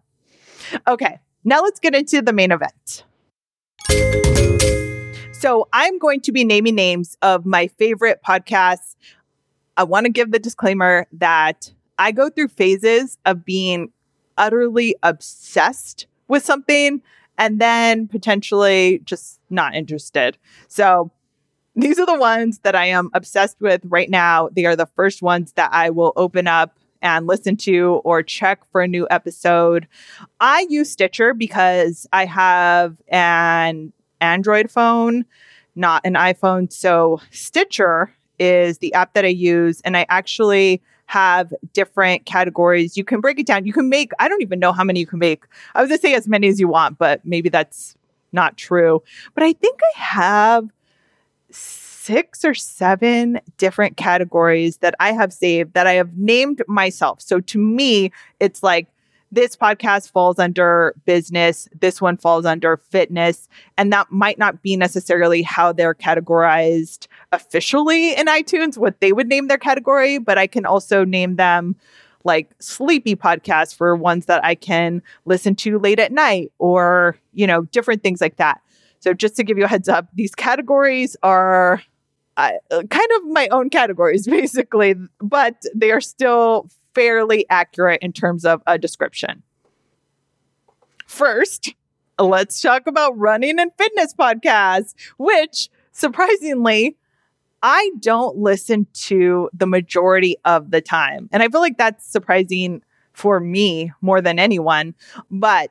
Okay. 0.86 1.18
Now 1.42 1.62
let's 1.62 1.80
get 1.80 1.94
into 1.94 2.22
the 2.22 2.32
main 2.32 2.52
event. 2.52 3.04
So 5.32 5.68
I'm 5.74 5.98
going 5.98 6.22
to 6.22 6.32
be 6.32 6.42
naming 6.42 6.74
names 6.74 7.18
of 7.20 7.44
my 7.44 7.66
favorite 7.66 8.20
podcasts. 8.26 8.96
I 9.76 9.84
want 9.84 10.06
to 10.06 10.12
give 10.12 10.30
the 10.30 10.38
disclaimer 10.38 11.06
that 11.12 11.70
I 11.98 12.12
go 12.12 12.30
through 12.30 12.48
phases 12.48 13.18
of 13.26 13.44
being 13.44 13.92
utterly 14.38 14.96
obsessed 15.02 16.06
with 16.28 16.44
something 16.44 17.02
and 17.36 17.60
then 17.60 18.08
potentially 18.08 19.00
just 19.04 19.38
not 19.50 19.74
interested. 19.74 20.38
So 20.68 21.10
these 21.76 21.98
are 21.98 22.06
the 22.06 22.18
ones 22.18 22.60
that 22.60 22.74
I 22.74 22.86
am 22.86 23.10
obsessed 23.12 23.60
with 23.60 23.82
right 23.84 24.08
now. 24.08 24.48
They 24.50 24.64
are 24.64 24.76
the 24.76 24.86
first 24.86 25.22
ones 25.22 25.52
that 25.52 25.70
I 25.72 25.90
will 25.90 26.12
open 26.16 26.46
up 26.46 26.78
and 27.04 27.26
listen 27.26 27.56
to 27.58 28.00
or 28.02 28.22
check 28.22 28.60
for 28.72 28.80
a 28.80 28.88
new 28.88 29.06
episode. 29.10 29.86
I 30.40 30.66
use 30.70 30.90
Stitcher 30.90 31.34
because 31.34 32.08
I 32.12 32.24
have 32.24 32.96
an 33.08 33.92
Android 34.20 34.70
phone, 34.70 35.26
not 35.76 36.00
an 36.04 36.14
iPhone. 36.14 36.72
So 36.72 37.20
Stitcher 37.30 38.12
is 38.38 38.78
the 38.78 38.92
app 38.94 39.12
that 39.12 39.24
I 39.24 39.28
use, 39.28 39.80
and 39.82 39.96
I 39.96 40.06
actually 40.08 40.82
have 41.06 41.52
different 41.74 42.24
categories. 42.24 42.96
You 42.96 43.04
can 43.04 43.20
break 43.20 43.38
it 43.38 43.46
down. 43.46 43.66
You 43.66 43.74
can 43.74 43.90
make, 43.90 44.10
I 44.18 44.26
don't 44.26 44.40
even 44.42 44.58
know 44.58 44.72
how 44.72 44.82
many 44.82 45.00
you 45.00 45.06
can 45.06 45.18
make. 45.18 45.44
I 45.74 45.82
was 45.82 45.90
gonna 45.90 46.00
say 46.00 46.14
as 46.14 46.26
many 46.26 46.48
as 46.48 46.58
you 46.58 46.66
want, 46.66 46.96
but 46.96 47.24
maybe 47.24 47.50
that's 47.50 47.94
not 48.32 48.56
true. 48.56 49.02
But 49.34 49.44
I 49.44 49.52
think 49.52 49.78
I 49.94 50.00
have 50.00 50.70
six 52.04 52.44
or 52.44 52.52
seven 52.52 53.40
different 53.56 53.96
categories 53.96 54.76
that 54.78 54.94
I 55.00 55.12
have 55.12 55.32
saved 55.32 55.72
that 55.72 55.86
I 55.86 55.94
have 55.94 56.18
named 56.18 56.62
myself. 56.68 57.22
So 57.22 57.40
to 57.40 57.58
me, 57.58 58.12
it's 58.40 58.62
like 58.62 58.88
this 59.32 59.56
podcast 59.56 60.10
falls 60.12 60.38
under 60.38 60.94
business, 61.06 61.66
this 61.80 62.02
one 62.02 62.18
falls 62.18 62.44
under 62.44 62.76
fitness, 62.76 63.48
and 63.78 63.90
that 63.92 64.12
might 64.12 64.38
not 64.38 64.62
be 64.62 64.76
necessarily 64.76 65.40
how 65.40 65.72
they're 65.72 65.94
categorized 65.94 67.08
officially 67.32 68.14
in 68.14 68.26
iTunes, 68.26 68.76
what 68.76 69.00
they 69.00 69.12
would 69.12 69.26
name 69.26 69.48
their 69.48 69.58
category, 69.58 70.18
but 70.18 70.36
I 70.36 70.46
can 70.46 70.66
also 70.66 71.04
name 71.04 71.36
them 71.36 71.74
like 72.22 72.50
sleepy 72.58 73.16
podcasts 73.16 73.74
for 73.74 73.96
ones 73.96 74.26
that 74.26 74.44
I 74.44 74.54
can 74.54 75.02
listen 75.24 75.54
to 75.56 75.78
late 75.78 75.98
at 75.98 76.12
night 76.12 76.52
or, 76.58 77.16
you 77.32 77.46
know, 77.46 77.62
different 77.62 78.02
things 78.02 78.20
like 78.20 78.36
that. 78.36 78.60
So 79.00 79.14
just 79.14 79.36
to 79.36 79.42
give 79.44 79.58
you 79.58 79.64
a 79.64 79.68
heads 79.68 79.88
up, 79.88 80.06
these 80.14 80.34
categories 80.34 81.16
are 81.22 81.82
uh, 82.36 82.52
kind 82.70 83.08
of 83.16 83.26
my 83.26 83.48
own 83.48 83.70
categories, 83.70 84.26
basically, 84.28 84.94
but 85.20 85.62
they 85.74 85.90
are 85.90 86.00
still 86.00 86.68
fairly 86.94 87.46
accurate 87.50 88.00
in 88.02 88.12
terms 88.12 88.44
of 88.44 88.62
a 88.66 88.78
description. 88.78 89.42
First, 91.06 91.74
let's 92.18 92.60
talk 92.60 92.86
about 92.86 93.16
running 93.18 93.58
and 93.58 93.70
fitness 93.76 94.14
podcasts, 94.14 94.94
which 95.18 95.68
surprisingly, 95.92 96.96
I 97.62 97.90
don't 97.98 98.36
listen 98.36 98.86
to 98.94 99.48
the 99.52 99.66
majority 99.66 100.36
of 100.44 100.70
the 100.70 100.80
time. 100.80 101.28
And 101.32 101.42
I 101.42 101.48
feel 101.48 101.60
like 101.60 101.78
that's 101.78 102.06
surprising 102.06 102.82
for 103.12 103.40
me 103.40 103.92
more 104.00 104.20
than 104.20 104.38
anyone. 104.38 104.94
But 105.30 105.70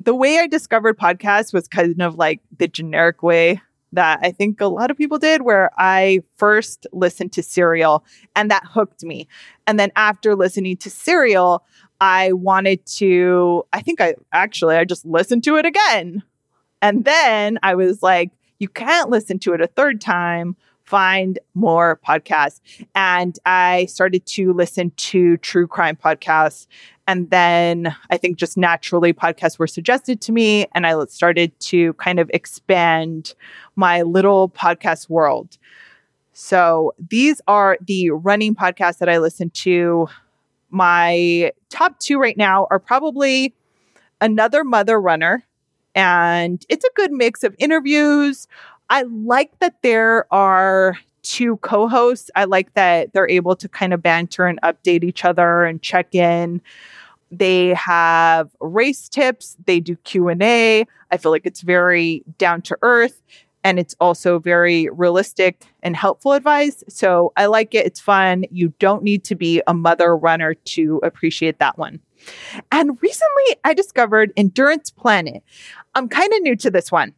the 0.00 0.14
way 0.14 0.38
I 0.38 0.46
discovered 0.46 0.98
podcasts 0.98 1.52
was 1.52 1.68
kind 1.68 2.02
of 2.02 2.16
like 2.16 2.40
the 2.58 2.68
generic 2.68 3.22
way 3.22 3.60
that 3.94 4.20
I 4.22 4.30
think 4.30 4.60
a 4.60 4.66
lot 4.66 4.90
of 4.90 4.96
people 4.96 5.18
did, 5.18 5.42
where 5.42 5.70
I 5.78 6.22
first 6.36 6.86
listened 6.92 7.32
to 7.32 7.42
Serial 7.42 8.04
and 8.36 8.50
that 8.50 8.64
hooked 8.66 9.02
me. 9.02 9.26
And 9.66 9.78
then 9.78 9.90
after 9.96 10.34
listening 10.34 10.76
to 10.78 10.90
Serial, 10.90 11.64
I 12.00 12.32
wanted 12.32 12.84
to, 12.86 13.64
I 13.72 13.80
think 13.80 14.00
I 14.00 14.14
actually, 14.32 14.76
I 14.76 14.84
just 14.84 15.04
listened 15.06 15.44
to 15.44 15.56
it 15.56 15.66
again. 15.66 16.22
And 16.82 17.04
then 17.04 17.58
I 17.62 17.74
was 17.74 18.02
like, 18.02 18.30
you 18.58 18.68
can't 18.68 19.10
listen 19.10 19.38
to 19.40 19.54
it 19.54 19.60
a 19.60 19.66
third 19.66 20.00
time. 20.00 20.56
Find 20.84 21.38
more 21.54 21.98
podcasts. 22.06 22.60
And 22.94 23.38
I 23.46 23.86
started 23.86 24.26
to 24.26 24.52
listen 24.52 24.92
to 24.96 25.38
true 25.38 25.66
crime 25.66 25.96
podcasts 25.96 26.66
and 27.06 27.30
then 27.30 27.94
I 28.10 28.16
think 28.16 28.38
just 28.38 28.56
naturally 28.56 29.12
podcasts 29.12 29.58
were 29.58 29.66
suggested 29.66 30.20
to 30.22 30.32
me, 30.32 30.66
and 30.72 30.86
I 30.86 31.04
started 31.06 31.58
to 31.60 31.92
kind 31.94 32.18
of 32.18 32.30
expand 32.32 33.34
my 33.76 34.02
little 34.02 34.48
podcast 34.48 35.10
world. 35.10 35.58
So 36.32 36.94
these 37.10 37.40
are 37.46 37.78
the 37.86 38.10
running 38.10 38.54
podcasts 38.54 38.98
that 38.98 39.08
I 39.08 39.18
listen 39.18 39.50
to. 39.50 40.08
My 40.70 41.52
top 41.68 42.00
two 42.00 42.18
right 42.18 42.36
now 42.36 42.66
are 42.70 42.80
probably 42.80 43.54
Another 44.20 44.64
Mother 44.64 45.00
Runner, 45.00 45.44
and 45.94 46.64
it's 46.68 46.84
a 46.84 46.90
good 46.94 47.12
mix 47.12 47.44
of 47.44 47.54
interviews. 47.58 48.48
I 48.90 49.02
like 49.02 49.58
that 49.60 49.82
there 49.82 50.26
are 50.32 50.98
two 51.24 51.56
co-hosts. 51.58 52.30
I 52.36 52.44
like 52.44 52.72
that 52.74 53.12
they're 53.12 53.28
able 53.28 53.56
to 53.56 53.68
kind 53.68 53.92
of 53.92 54.02
banter 54.02 54.46
and 54.46 54.60
update 54.62 55.02
each 55.02 55.24
other 55.24 55.64
and 55.64 55.82
check 55.82 56.14
in. 56.14 56.60
They 57.30 57.74
have 57.74 58.50
race 58.60 59.08
tips, 59.08 59.56
they 59.66 59.80
do 59.80 59.96
Q&A. 59.96 60.86
I 61.10 61.16
feel 61.16 61.32
like 61.32 61.46
it's 61.46 61.62
very 61.62 62.22
down 62.38 62.62
to 62.62 62.78
earth 62.82 63.20
and 63.64 63.78
it's 63.78 63.96
also 63.98 64.38
very 64.38 64.88
realistic 64.90 65.64
and 65.82 65.96
helpful 65.96 66.32
advice. 66.32 66.84
So 66.88 67.32
I 67.36 67.46
like 67.46 67.74
it. 67.74 67.86
It's 67.86 67.98
fun. 67.98 68.44
You 68.50 68.74
don't 68.78 69.02
need 69.02 69.24
to 69.24 69.34
be 69.34 69.62
a 69.66 69.72
mother 69.72 70.14
runner 70.14 70.54
to 70.54 71.00
appreciate 71.02 71.58
that 71.58 71.78
one. 71.78 71.98
And 72.70 72.98
recently 73.00 73.56
I 73.64 73.74
discovered 73.74 74.32
Endurance 74.36 74.90
Planet. 74.90 75.42
I'm 75.94 76.08
kind 76.08 76.32
of 76.32 76.42
new 76.42 76.56
to 76.56 76.70
this 76.70 76.92
one. 76.92 77.14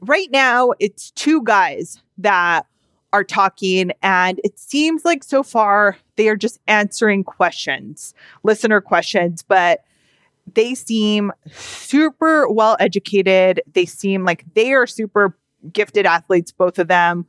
Right 0.00 0.30
now, 0.30 0.72
it's 0.78 1.10
two 1.12 1.42
guys 1.42 2.02
that 2.18 2.66
are 3.14 3.22
talking, 3.22 3.92
and 4.02 4.40
it 4.42 4.58
seems 4.58 5.04
like 5.04 5.22
so 5.22 5.44
far 5.44 5.96
they 6.16 6.28
are 6.28 6.34
just 6.36 6.58
answering 6.66 7.22
questions, 7.22 8.12
listener 8.42 8.80
questions, 8.80 9.40
but 9.40 9.84
they 10.52 10.74
seem 10.74 11.30
super 11.52 12.48
well 12.48 12.76
educated. 12.80 13.62
They 13.72 13.86
seem 13.86 14.24
like 14.24 14.44
they 14.54 14.72
are 14.72 14.88
super 14.88 15.38
gifted 15.72 16.06
athletes, 16.06 16.50
both 16.50 16.80
of 16.80 16.88
them. 16.88 17.24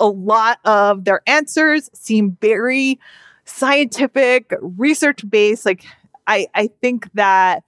A 0.00 0.06
lot 0.06 0.58
of 0.64 1.04
their 1.04 1.20
answers 1.26 1.90
seem 1.92 2.38
very 2.40 2.98
scientific, 3.44 4.54
research 4.62 5.22
based. 5.28 5.66
Like, 5.66 5.84
I, 6.26 6.46
I 6.54 6.70
think 6.80 7.12
that 7.12 7.62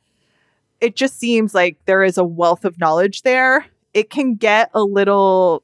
it 0.81 0.96
just 0.96 1.18
seems 1.20 1.54
like 1.54 1.76
there 1.85 2.02
is 2.02 2.16
a 2.16 2.24
wealth 2.24 2.64
of 2.64 2.81
knowledge 2.81 3.22
there. 3.22 3.66
It 3.92 4.09
can 4.09 4.37
get 4.37 4.70
a 4.72 4.83
little 4.83 5.62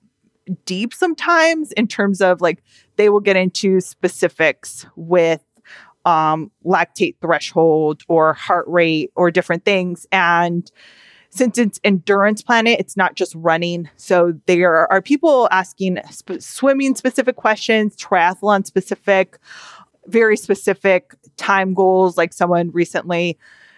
deep 0.65 0.93
sometimes 0.93 1.73
in 1.73 1.87
terms 1.87 2.21
of 2.21 2.41
like 2.41 2.63
they 2.97 3.09
will 3.09 3.21
get 3.21 3.37
into 3.37 3.81
specifics 3.81 4.87
with 4.97 5.41
um, 6.05 6.51
lactate 6.65 7.17
threshold 7.21 8.03
or 8.09 8.35
heart 8.35 8.67
rate 8.69 9.11
or 9.17 9.31
different 9.31 9.65
things. 9.65 10.07
And 10.13 10.71
since 11.31 11.59
it's 11.59 11.81
endurance 11.83 12.43
planet, 12.43 12.79
it's 12.79 12.97
not 12.97 13.17
just 13.17 13.35
running. 13.35 13.89
So 13.97 14.35
there 14.47 14.91
are 14.93 15.03
people 15.03 15.49
asking 15.51 15.99
sp- 16.07 16.39
swimming 16.39 16.95
specific 16.95 17.37
questions, 17.37 17.97
triathlon 17.97 18.67
specific, 18.67 19.39
very 20.07 20.37
specific 20.37 21.15
time 21.37 21.75
goals. 21.75 22.17
Like 22.17 22.33
someone 22.33 22.71
recently 22.71 23.37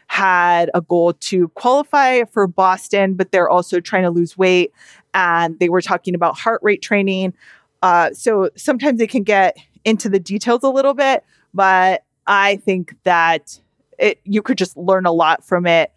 had 0.09 0.71
a 0.75 0.81
goal 0.81 1.15
to 1.15 1.49
qualify 1.49 2.25
for 2.25 2.47
Boston, 2.47 3.15
but 3.15 3.33
they're 3.33 3.49
also 3.49 3.81
trying 3.81 4.05
to 4.05 4.11
lose 4.11 4.37
weight. 4.37 4.73
And 5.17 5.59
they 5.59 5.71
were 5.71 5.81
talking 5.81 6.15
about 6.15 6.39
heart 6.39 6.61
rate 6.63 6.83
training. 6.83 7.33
Uh, 7.83 8.13
so 8.13 8.51
sometimes 8.55 8.99
they 8.99 9.07
can 9.07 9.23
get 9.23 9.57
into 9.85 10.09
the 10.09 10.21
details 10.21 10.63
a 10.63 10.69
little 10.69 10.95
bit, 10.95 11.25
but 11.55 12.05
I 12.27 12.57
think 12.57 12.95
that 13.05 13.59
it, 13.99 14.21
you 14.25 14.43
could 14.43 14.59
just 14.59 14.77
learn 14.77 15.07
a 15.07 15.13
lot 15.13 15.43
from 15.43 15.67
it. 15.67 15.91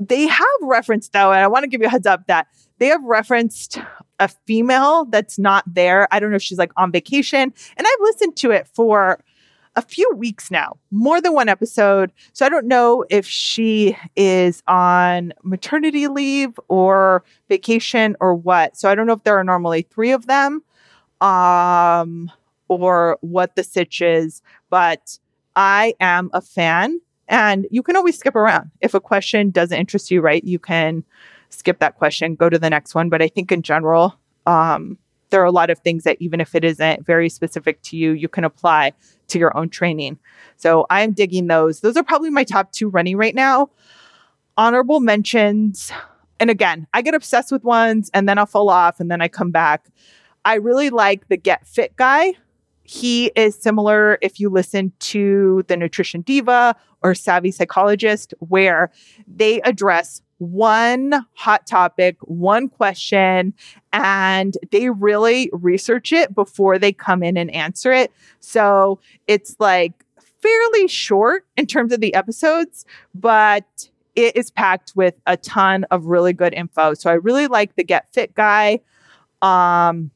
They 0.00 0.26
have 0.26 0.46
referenced, 0.62 1.12
though, 1.12 1.32
and 1.32 1.40
I 1.42 1.46
want 1.46 1.62
to 1.62 1.68
give 1.68 1.80
you 1.80 1.86
a 1.86 1.90
heads 1.90 2.06
up 2.06 2.26
that 2.26 2.48
they 2.78 2.88
have 2.88 3.04
referenced 3.04 3.78
a 4.18 4.28
female 4.46 5.04
that's 5.04 5.38
not 5.38 5.62
there. 5.66 6.08
I 6.10 6.18
don't 6.18 6.30
know 6.30 6.36
if 6.36 6.42
she's 6.42 6.58
like 6.58 6.72
on 6.76 6.90
vacation. 6.90 7.40
And 7.42 7.86
I've 7.86 8.00
listened 8.00 8.36
to 8.36 8.50
it 8.50 8.66
for 8.74 9.22
a 9.76 9.82
few 9.82 10.10
weeks 10.16 10.50
now, 10.50 10.78
more 10.90 11.20
than 11.20 11.34
one 11.34 11.48
episode. 11.48 12.10
So 12.32 12.46
I 12.46 12.48
don't 12.48 12.66
know 12.66 13.04
if 13.10 13.26
she 13.26 13.96
is 14.16 14.62
on 14.66 15.34
maternity 15.42 16.08
leave 16.08 16.58
or 16.68 17.22
vacation 17.48 18.16
or 18.18 18.34
what. 18.34 18.76
So 18.76 18.90
I 18.90 18.94
don't 18.94 19.06
know 19.06 19.12
if 19.12 19.22
there 19.24 19.38
are 19.38 19.44
normally 19.44 19.82
three 19.82 20.12
of 20.12 20.26
them 20.26 20.62
um, 21.20 22.32
or 22.68 23.18
what 23.20 23.54
the 23.54 23.62
sitch 23.62 24.00
is, 24.00 24.42
but 24.70 25.18
I 25.54 25.94
am 26.00 26.30
a 26.32 26.40
fan. 26.40 27.00
And 27.28 27.66
you 27.70 27.82
can 27.82 27.96
always 27.96 28.18
skip 28.18 28.36
around. 28.36 28.70
If 28.80 28.94
a 28.94 29.00
question 29.00 29.50
doesn't 29.50 29.78
interest 29.78 30.10
you, 30.10 30.20
right, 30.20 30.42
you 30.42 30.58
can 30.58 31.04
skip 31.50 31.80
that 31.80 31.96
question, 31.96 32.34
go 32.34 32.48
to 32.48 32.58
the 32.58 32.70
next 32.70 32.94
one. 32.94 33.08
But 33.08 33.20
I 33.20 33.28
think 33.28 33.52
in 33.52 33.62
general, 33.62 34.16
um, 34.46 34.96
there 35.36 35.42
are 35.42 35.44
a 35.44 35.52
lot 35.52 35.68
of 35.68 35.78
things 35.80 36.04
that 36.04 36.16
even 36.18 36.40
if 36.40 36.54
it 36.54 36.64
isn't 36.64 37.04
very 37.04 37.28
specific 37.28 37.82
to 37.82 37.94
you, 37.94 38.12
you 38.12 38.26
can 38.26 38.42
apply 38.42 38.94
to 39.28 39.38
your 39.38 39.54
own 39.54 39.68
training. 39.68 40.18
So 40.56 40.86
I'm 40.88 41.12
digging 41.12 41.46
those. 41.46 41.80
Those 41.80 41.94
are 41.94 42.02
probably 42.02 42.30
my 42.30 42.42
top 42.42 42.72
two 42.72 42.88
running 42.88 43.18
right 43.18 43.34
now. 43.34 43.68
Honorable 44.56 45.00
mentions. 45.00 45.92
And 46.40 46.48
again, 46.48 46.86
I 46.94 47.02
get 47.02 47.14
obsessed 47.14 47.52
with 47.52 47.64
ones 47.64 48.10
and 48.14 48.26
then 48.26 48.38
I'll 48.38 48.46
fall 48.46 48.70
off 48.70 48.98
and 48.98 49.10
then 49.10 49.20
I 49.20 49.28
come 49.28 49.50
back. 49.50 49.90
I 50.46 50.54
really 50.54 50.88
like 50.88 51.28
the 51.28 51.36
Get 51.36 51.66
Fit 51.66 51.94
guy. 51.96 52.32
He 52.84 53.26
is 53.36 53.60
similar 53.60 54.16
if 54.22 54.40
you 54.40 54.48
listen 54.48 54.90
to 55.00 55.64
the 55.68 55.76
Nutrition 55.76 56.22
Diva 56.22 56.74
or 57.02 57.14
Savvy 57.14 57.50
Psychologist, 57.50 58.32
where 58.38 58.90
they 59.26 59.60
address 59.60 60.22
one 60.38 61.26
hot 61.34 61.66
topic, 61.66 62.16
one 62.22 62.68
question, 62.68 63.54
and 63.92 64.56
they 64.70 64.90
really 64.90 65.50
research 65.52 66.12
it 66.12 66.34
before 66.34 66.78
they 66.78 66.92
come 66.92 67.22
in 67.22 67.36
and 67.36 67.50
answer 67.52 67.92
it. 67.92 68.12
So 68.40 69.00
it's 69.26 69.56
like 69.58 69.92
fairly 70.40 70.88
short 70.88 71.46
in 71.56 71.66
terms 71.66 71.92
of 71.92 72.00
the 72.00 72.14
episodes, 72.14 72.84
but 73.14 73.88
it 74.14 74.36
is 74.36 74.50
packed 74.50 74.92
with 74.94 75.14
a 75.26 75.36
ton 75.36 75.84
of 75.90 76.06
really 76.06 76.32
good 76.32 76.54
info. 76.54 76.94
So 76.94 77.10
I 77.10 77.14
really 77.14 77.46
like 77.46 77.76
the 77.76 77.84
Get 77.84 78.12
Fit 78.12 78.34
guy. 78.34 78.80
Um, 79.42 80.10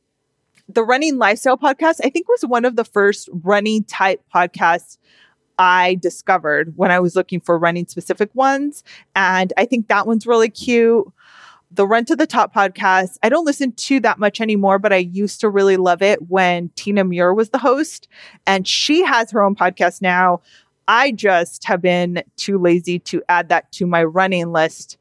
the 0.68 0.84
Running 0.84 1.18
Lifestyle 1.18 1.58
podcast, 1.58 2.00
I 2.04 2.10
think, 2.10 2.28
was 2.28 2.42
one 2.42 2.64
of 2.64 2.76
the 2.76 2.84
first 2.84 3.28
running 3.42 3.84
type 3.84 4.22
podcasts 4.34 4.98
I 5.60 5.96
discovered 5.96 6.72
when 6.76 6.90
I 6.90 7.00
was 7.00 7.14
looking 7.14 7.38
for 7.38 7.58
running 7.58 7.86
specific 7.86 8.34
ones. 8.34 8.82
And 9.14 9.52
I 9.58 9.66
think 9.66 9.88
that 9.88 10.06
one's 10.06 10.26
really 10.26 10.48
cute. 10.48 11.06
The 11.70 11.86
Run 11.86 12.06
to 12.06 12.16
the 12.16 12.26
Top 12.26 12.54
podcast, 12.54 13.18
I 13.22 13.28
don't 13.28 13.44
listen 13.44 13.72
to 13.72 14.00
that 14.00 14.18
much 14.18 14.40
anymore, 14.40 14.78
but 14.78 14.90
I 14.90 14.96
used 14.96 15.38
to 15.42 15.50
really 15.50 15.76
love 15.76 16.00
it 16.00 16.30
when 16.30 16.70
Tina 16.76 17.04
Muir 17.04 17.34
was 17.34 17.50
the 17.50 17.58
host. 17.58 18.08
And 18.46 18.66
she 18.66 19.04
has 19.04 19.30
her 19.32 19.42
own 19.42 19.54
podcast 19.54 20.00
now. 20.00 20.40
I 20.88 21.12
just 21.12 21.66
have 21.66 21.82
been 21.82 22.24
too 22.36 22.56
lazy 22.56 22.98
to 23.00 23.22
add 23.28 23.50
that 23.50 23.70
to 23.72 23.86
my 23.86 24.02
running 24.02 24.52
list. 24.52 24.96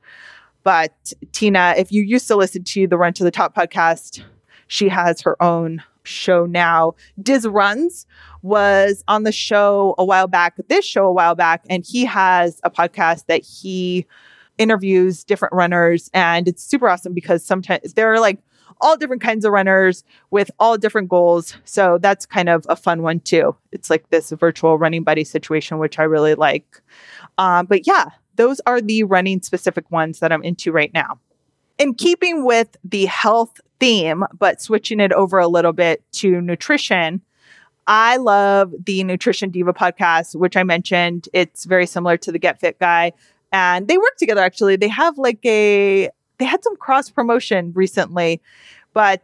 But 0.64 1.14
Tina, 1.32 1.74
if 1.78 1.90
you 1.90 2.04
used 2.04 2.28
to 2.28 2.36
listen 2.36 2.66
to 2.66 2.86
the 2.86 2.98
Run 2.98 3.14
to 3.14 3.24
the 3.24 3.32
Top 3.32 3.56
podcast, 3.56 4.22
she 4.68 4.90
has 4.90 5.22
her 5.22 5.42
own 5.42 5.84
show 6.10 6.46
now. 6.46 6.96
Diz 7.22 7.48
Runs 7.48 8.06
was 8.42 9.04
on 9.08 9.24
the 9.24 9.32
show 9.32 9.96
a 9.98 10.06
while 10.06 10.28
back, 10.28 10.56
this 10.68 10.86
show 10.86 11.06
a 11.06 11.12
while 11.12 11.36
back, 11.36 11.66
and 11.70 11.86
he 11.86 12.06
has 12.06 12.60
a 12.64 12.70
podcast 12.70 13.26
that 13.28 13.44
he 13.44 14.06
interviews 14.58 15.24
different 15.24 15.54
runners. 15.54 16.10
And 16.14 16.48
it's 16.48 16.64
super 16.64 16.90
awesome 16.90 17.14
because 17.14 17.44
sometimes 17.46 17.94
there 17.94 18.12
are 18.14 18.20
like 18.20 18.40
all 18.82 18.98
different 18.98 19.22
kinds 19.22 19.46
of 19.46 19.52
runners 19.52 20.04
with 20.32 20.52
all 20.60 20.78
different 20.78 21.10
goals. 21.10 21.56
So 21.66 21.98
that's 21.98 22.26
kind 22.26 22.50
of 22.50 22.66
a 22.70 22.76
fun 22.76 23.02
one 23.02 23.20
too. 23.20 23.56
It's 23.72 23.90
like 23.90 24.10
this 24.10 24.32
virtual 24.32 24.78
running 24.78 25.04
buddy 25.04 25.24
situation, 25.24 25.80
which 25.80 26.00
I 26.00 26.04
really 26.04 26.36
like. 26.36 26.82
Um, 27.38 27.66
but 27.66 27.88
yeah, 27.88 28.06
those 28.36 28.62
are 28.66 28.80
the 28.80 29.04
running 29.04 29.42
specific 29.42 29.90
ones 29.92 30.20
that 30.20 30.32
I'm 30.32 30.44
into 30.44 30.72
right 30.72 30.94
now. 30.94 31.20
In 31.78 31.94
keeping 31.94 32.46
with 32.46 32.76
the 32.84 33.06
health 33.06 33.60
theme, 33.80 34.24
but 34.38 34.62
switching 34.62 35.00
it 35.00 35.12
over 35.14 35.40
a 35.40 35.48
little 35.48 35.74
bit 35.74 36.04
to 36.14 36.42
nutrition, 36.42 37.22
I 37.88 38.18
love 38.18 38.74
the 38.86 39.04
Nutrition 39.04 39.50
Diva 39.50 39.74
podcast, 39.74 40.36
which 40.36 40.56
I 40.56 40.64
mentioned. 40.64 41.28
It's 41.34 41.66
very 41.66 41.88
similar 41.88 42.18
to 42.18 42.32
the 42.32 42.38
Get 42.38 42.60
Fit 42.60 42.78
guy. 42.78 43.14
And 43.52 43.88
they 43.88 43.98
work 43.98 44.16
together 44.18 44.42
actually. 44.42 44.76
They 44.76 44.90
have 44.90 45.18
like 45.18 45.44
a, 45.44 46.10
they 46.38 46.46
had 46.46 46.64
some 46.64 46.76
cross 46.78 47.10
promotion 47.10 47.72
recently, 47.74 48.42
but 48.94 49.24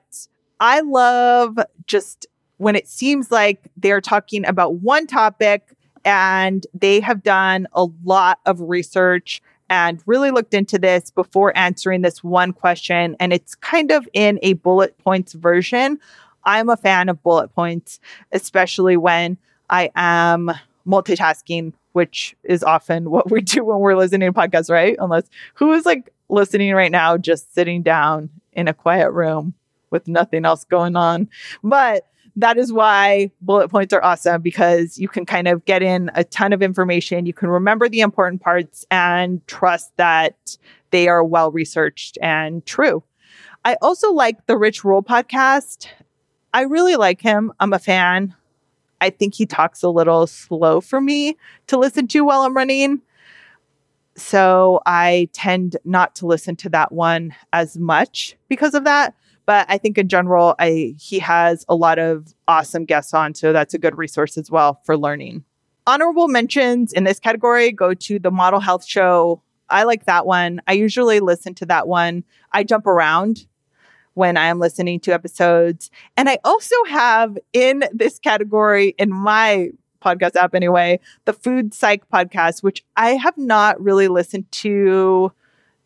I 0.60 0.80
love 0.82 1.60
just 1.86 2.26
when 2.58 2.76
it 2.76 2.88
seems 2.88 3.32
like 3.32 3.62
they're 3.78 4.02
talking 4.02 4.46
about 4.46 4.76
one 4.76 5.06
topic 5.06 5.76
and 6.04 6.66
they 6.74 7.00
have 7.02 7.24
done 7.24 7.68
a 7.74 7.86
lot 8.04 8.40
of 8.46 8.62
research 8.62 9.42
and 9.70 10.02
really 10.06 10.32
looked 10.32 10.54
into 10.54 10.78
this 10.78 11.10
before 11.12 11.58
answering 11.58 12.02
this 12.02 12.24
one 12.24 12.54
question. 12.54 13.16
And 13.20 13.34
it's 13.34 13.56
kind 13.56 13.92
of 13.92 14.08
in 14.14 14.40
a 14.42 14.54
bullet 14.54 14.98
points 15.00 15.34
version 15.34 16.00
I'm 16.46 16.70
a 16.70 16.78
fan 16.78 17.10
of 17.10 17.22
bullet 17.24 17.54
points, 17.54 18.00
especially 18.32 18.98
when 18.98 19.38
I 19.70 19.90
am 19.96 20.52
multitasking, 20.88 21.74
which 21.94 22.36
is 22.44 22.64
often 22.64 23.10
what 23.10 23.30
we 23.30 23.42
do 23.42 23.64
when 23.66 23.80
we're 23.80 23.96
listening 23.96 24.32
to 24.32 24.40
podcasts, 24.40 24.70
right? 24.70 24.96
Unless 25.00 25.26
who 25.56 25.74
is 25.74 25.86
like 25.86 26.12
listening 26.30 26.74
right 26.74 26.92
now, 26.92 27.18
just 27.18 27.54
sitting 27.54 27.82
down 27.82 28.30
in 28.54 28.68
a 28.68 28.74
quiet 28.74 29.12
room 29.12 29.54
with 29.90 30.08
nothing 30.08 30.46
else 30.46 30.64
going 30.64 30.96
on. 30.96 31.30
But 31.64 32.08
that 32.38 32.58
is 32.58 32.72
why 32.72 33.32
bullet 33.42 33.70
points 33.70 33.94
are 33.94 34.04
awesome 34.04 34.42
because 34.42 34.98
you 34.98 35.08
can 35.08 35.26
kind 35.26 35.48
of 35.48 35.64
get 35.66 35.82
in 35.82 36.12
a 36.16 36.24
ton 36.24 36.52
of 36.54 36.62
information. 36.62 37.26
You 37.26 37.34
can 37.34 37.50
remember 37.50 37.88
the 37.88 38.02
important 38.02 38.42
parts 38.42 38.86
and 38.92 39.46
trust 39.48 39.96
that 39.98 40.58
they 40.92 41.08
are 41.08 41.24
well 41.24 41.52
researched 41.52 42.18
and 42.22 42.66
true. 42.66 43.04
I 43.64 43.78
also 43.82 44.12
like 44.12 44.46
the 44.46 44.58
Rich 44.58 44.84
Roll 44.84 45.02
podcast. 45.02 45.88
I 46.54 46.62
really 46.62 46.96
like 46.96 47.22
him. 47.22 47.52
I'm 47.60 47.74
a 47.74 47.80
fan. 47.80 48.36
I 49.02 49.10
think 49.10 49.34
he 49.34 49.46
talks 49.46 49.82
a 49.82 49.90
little 49.90 50.28
slow 50.28 50.82
for 50.82 51.02
me 51.02 51.38
to 51.68 51.78
listen 51.78 52.08
to 52.10 52.22
while 52.22 52.42
I'm 52.42 52.56
running. 52.56 53.02
So 54.16 54.82
I 54.86 55.30
tend 55.34 55.78
not 55.84 56.16
to 56.16 56.26
listen 56.26 56.56
to 56.58 56.70
that 56.70 56.92
one 56.92 57.36
as 57.52 57.78
much 57.78 58.38
because 58.48 58.74
of 58.74 58.86
that. 58.86 59.14
But 59.46 59.66
I 59.70 59.78
think 59.78 59.98
in 59.98 60.08
general, 60.08 60.56
I 60.60 60.96
he 60.98 61.20
has 61.20 61.66
a 61.70 61.76
lot 61.76 62.00
of 62.00 62.34
awesome 62.48 62.86
guests 62.86 63.14
on. 63.14 63.36
So 63.36 63.54
that's 63.54 63.74
a 63.74 63.78
good 63.78 63.98
resource 63.98 64.38
as 64.38 64.50
well 64.50 64.82
for 64.84 64.98
learning. 64.98 65.44
Honorable 65.88 66.28
mentions 66.28 66.94
in 66.94 67.04
this 67.04 67.20
category 67.20 67.72
go 67.72 67.94
to 67.94 68.18
the 68.18 68.32
Model 68.32 68.60
Health 68.60 68.86
Show. 68.86 69.42
I 69.70 69.84
like 69.84 70.06
that 70.06 70.26
one. 70.26 70.62
I 70.68 70.74
usually 70.74 71.20
listen 71.20 71.54
to 71.56 71.66
that 71.68 71.88
one. 71.88 72.24
I 72.52 72.64
jump 72.64 72.88
around 72.88 73.46
when 74.16 74.38
I 74.38 74.48
am 74.48 74.60
listening 74.60 75.00
to 75.02 75.14
episodes. 75.14 75.92
And 76.18 76.30
I 76.30 76.40
also 76.44 76.76
have 76.88 77.38
in 77.54 77.84
this 77.94 78.18
category 78.18 78.96
in 78.98 79.12
my 79.12 79.70
podcast 80.04 80.36
app 80.36 80.56
anyway, 80.56 81.00
the 81.26 81.34
Food 81.34 81.74
Psych 81.74 82.08
podcast, 82.10 82.64
which 82.64 82.84
I 82.96 83.12
have 83.16 83.38
not 83.38 83.80
really 83.82 84.08
listened 84.08 84.52
to 84.54 85.32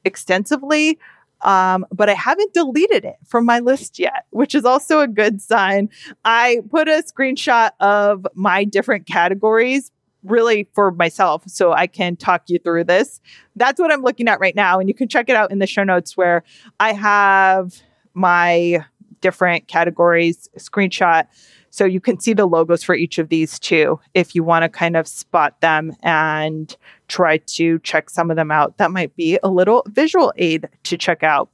extensively. 0.05 0.99
Um, 1.41 1.85
but 1.91 2.09
I 2.09 2.13
haven't 2.13 2.53
deleted 2.53 3.05
it 3.05 3.15
from 3.25 3.45
my 3.45 3.59
list 3.59 3.99
yet, 3.99 4.25
which 4.31 4.55
is 4.55 4.65
also 4.65 4.99
a 4.99 5.07
good 5.07 5.41
sign. 5.41 5.89
I 6.25 6.61
put 6.69 6.87
a 6.87 7.03
screenshot 7.03 7.71
of 7.79 8.27
my 8.35 8.63
different 8.63 9.05
categories 9.05 9.91
really 10.23 10.67
for 10.73 10.91
myself 10.91 11.43
so 11.47 11.71
I 11.71 11.87
can 11.87 12.15
talk 12.15 12.43
you 12.47 12.59
through 12.59 12.83
this. 12.85 13.21
That's 13.55 13.79
what 13.79 13.91
I'm 13.91 14.01
looking 14.01 14.27
at 14.27 14.39
right 14.39 14.55
now. 14.55 14.79
And 14.79 14.89
you 14.89 14.93
can 14.93 15.07
check 15.07 15.29
it 15.29 15.35
out 15.35 15.51
in 15.51 15.59
the 15.59 15.67
show 15.67 15.83
notes 15.83 16.17
where 16.17 16.43
I 16.79 16.93
have 16.93 17.81
my 18.13 18.85
different 19.21 19.67
categories 19.67 20.49
screenshot 20.57 21.27
so 21.69 21.85
you 21.85 22.01
can 22.01 22.19
see 22.19 22.33
the 22.33 22.45
logos 22.45 22.83
for 22.83 22.95
each 22.95 23.17
of 23.17 23.29
these 23.29 23.59
too 23.59 23.99
if 24.13 24.35
you 24.35 24.43
want 24.43 24.63
to 24.63 24.69
kind 24.69 24.97
of 24.97 25.07
spot 25.07 25.59
them 25.61 25.95
and 26.03 26.75
try 27.07 27.37
to 27.37 27.79
check 27.79 28.09
some 28.09 28.29
of 28.29 28.35
them 28.35 28.51
out. 28.51 28.77
That 28.77 28.91
might 28.91 29.15
be 29.15 29.39
a 29.43 29.49
little 29.49 29.83
visual 29.87 30.33
aid 30.37 30.69
to 30.83 30.97
check 30.97 31.23
out. 31.23 31.49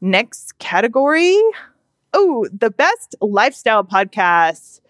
Next 0.00 0.58
category. 0.58 1.38
Oh, 2.12 2.46
the 2.52 2.70
best 2.70 3.14
lifestyle 3.20 3.84
podcasts. 3.84 4.80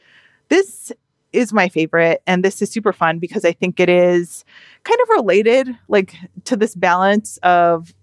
This 0.48 0.92
is 1.32 1.52
my 1.52 1.68
favorite. 1.68 2.22
And 2.26 2.44
this 2.44 2.60
is 2.62 2.70
super 2.70 2.92
fun 2.92 3.18
because 3.18 3.44
I 3.44 3.52
think 3.52 3.80
it 3.80 3.88
is 3.88 4.44
kind 4.84 4.98
of 5.02 5.08
related 5.10 5.68
like 5.88 6.14
to 6.44 6.56
this 6.56 6.74
balance 6.74 7.38
of 7.38 7.94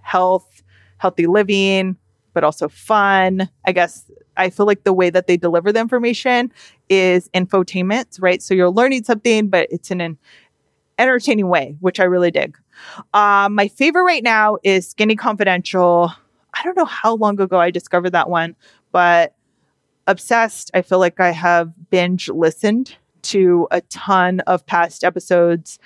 health, 0.00 0.62
healthy 0.98 1.26
living, 1.26 1.96
but 2.32 2.44
also 2.44 2.68
fun. 2.68 3.48
I 3.64 3.72
guess 3.72 4.10
I 4.36 4.50
feel 4.50 4.66
like 4.66 4.84
the 4.84 4.92
way 4.92 5.10
that 5.10 5.26
they 5.26 5.36
deliver 5.36 5.72
the 5.72 5.80
information 5.80 6.52
is 6.88 7.28
infotainment, 7.30 8.20
right? 8.20 8.42
So 8.42 8.54
you're 8.54 8.70
learning 8.70 9.04
something, 9.04 9.48
but 9.48 9.68
it's 9.70 9.90
in 9.90 10.00
an 10.00 10.18
entertaining 10.98 11.48
way, 11.48 11.76
which 11.80 12.00
I 12.00 12.04
really 12.04 12.30
dig. 12.30 12.56
Um, 13.14 13.54
my 13.54 13.68
favorite 13.68 14.04
right 14.04 14.22
now 14.22 14.58
is 14.62 14.88
Skinny 14.88 15.16
Confidential. 15.16 16.12
I 16.54 16.62
don't 16.62 16.76
know 16.76 16.84
how 16.84 17.16
long 17.16 17.40
ago 17.40 17.58
I 17.58 17.70
discovered 17.70 18.10
that 18.10 18.30
one, 18.30 18.56
but 18.92 19.34
obsessed. 20.06 20.70
I 20.74 20.82
feel 20.82 20.98
like 20.98 21.20
I 21.20 21.32
have 21.32 21.72
binge 21.90 22.28
listened 22.28 22.96
to 23.22 23.66
a 23.70 23.80
ton 23.82 24.40
of 24.40 24.64
past 24.66 25.04
episodes 25.04 25.78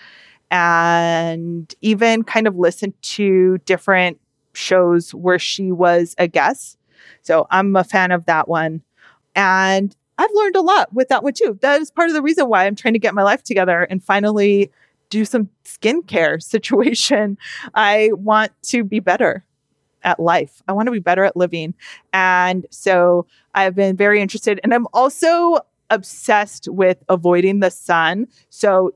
and 0.50 1.72
even 1.80 2.22
kind 2.24 2.46
of 2.46 2.56
listened 2.56 2.94
to 3.02 3.58
different 3.64 4.20
shows 4.52 5.14
where 5.14 5.38
she 5.38 5.72
was 5.72 6.14
a 6.18 6.26
guest. 6.26 6.76
So 7.22 7.46
I'm 7.50 7.74
a 7.76 7.84
fan 7.84 8.12
of 8.12 8.26
that 8.26 8.48
one. 8.48 8.82
And 9.34 9.94
I've 10.18 10.30
learned 10.34 10.56
a 10.56 10.60
lot 10.60 10.92
with 10.92 11.08
that 11.08 11.22
one 11.22 11.32
too. 11.32 11.58
That 11.62 11.80
is 11.80 11.90
part 11.90 12.08
of 12.08 12.14
the 12.14 12.22
reason 12.22 12.48
why 12.48 12.66
I'm 12.66 12.74
trying 12.74 12.94
to 12.94 13.00
get 13.00 13.14
my 13.14 13.22
life 13.22 13.42
together 13.42 13.84
and 13.84 14.02
finally 14.02 14.70
do 15.08 15.24
some 15.24 15.48
skincare 15.64 16.42
situation. 16.42 17.38
I 17.74 18.10
want 18.12 18.52
to 18.64 18.84
be 18.84 19.00
better 19.00 19.44
at 20.02 20.20
life. 20.20 20.62
I 20.68 20.72
want 20.72 20.86
to 20.86 20.92
be 20.92 20.98
better 20.98 21.24
at 21.24 21.36
living. 21.36 21.74
And 22.12 22.66
so 22.70 23.26
I've 23.54 23.74
been 23.74 23.96
very 23.96 24.20
interested. 24.20 24.60
And 24.62 24.72
I'm 24.72 24.86
also 24.92 25.60
obsessed 25.90 26.68
with 26.68 27.02
avoiding 27.08 27.60
the 27.60 27.70
sun. 27.70 28.28
So 28.48 28.94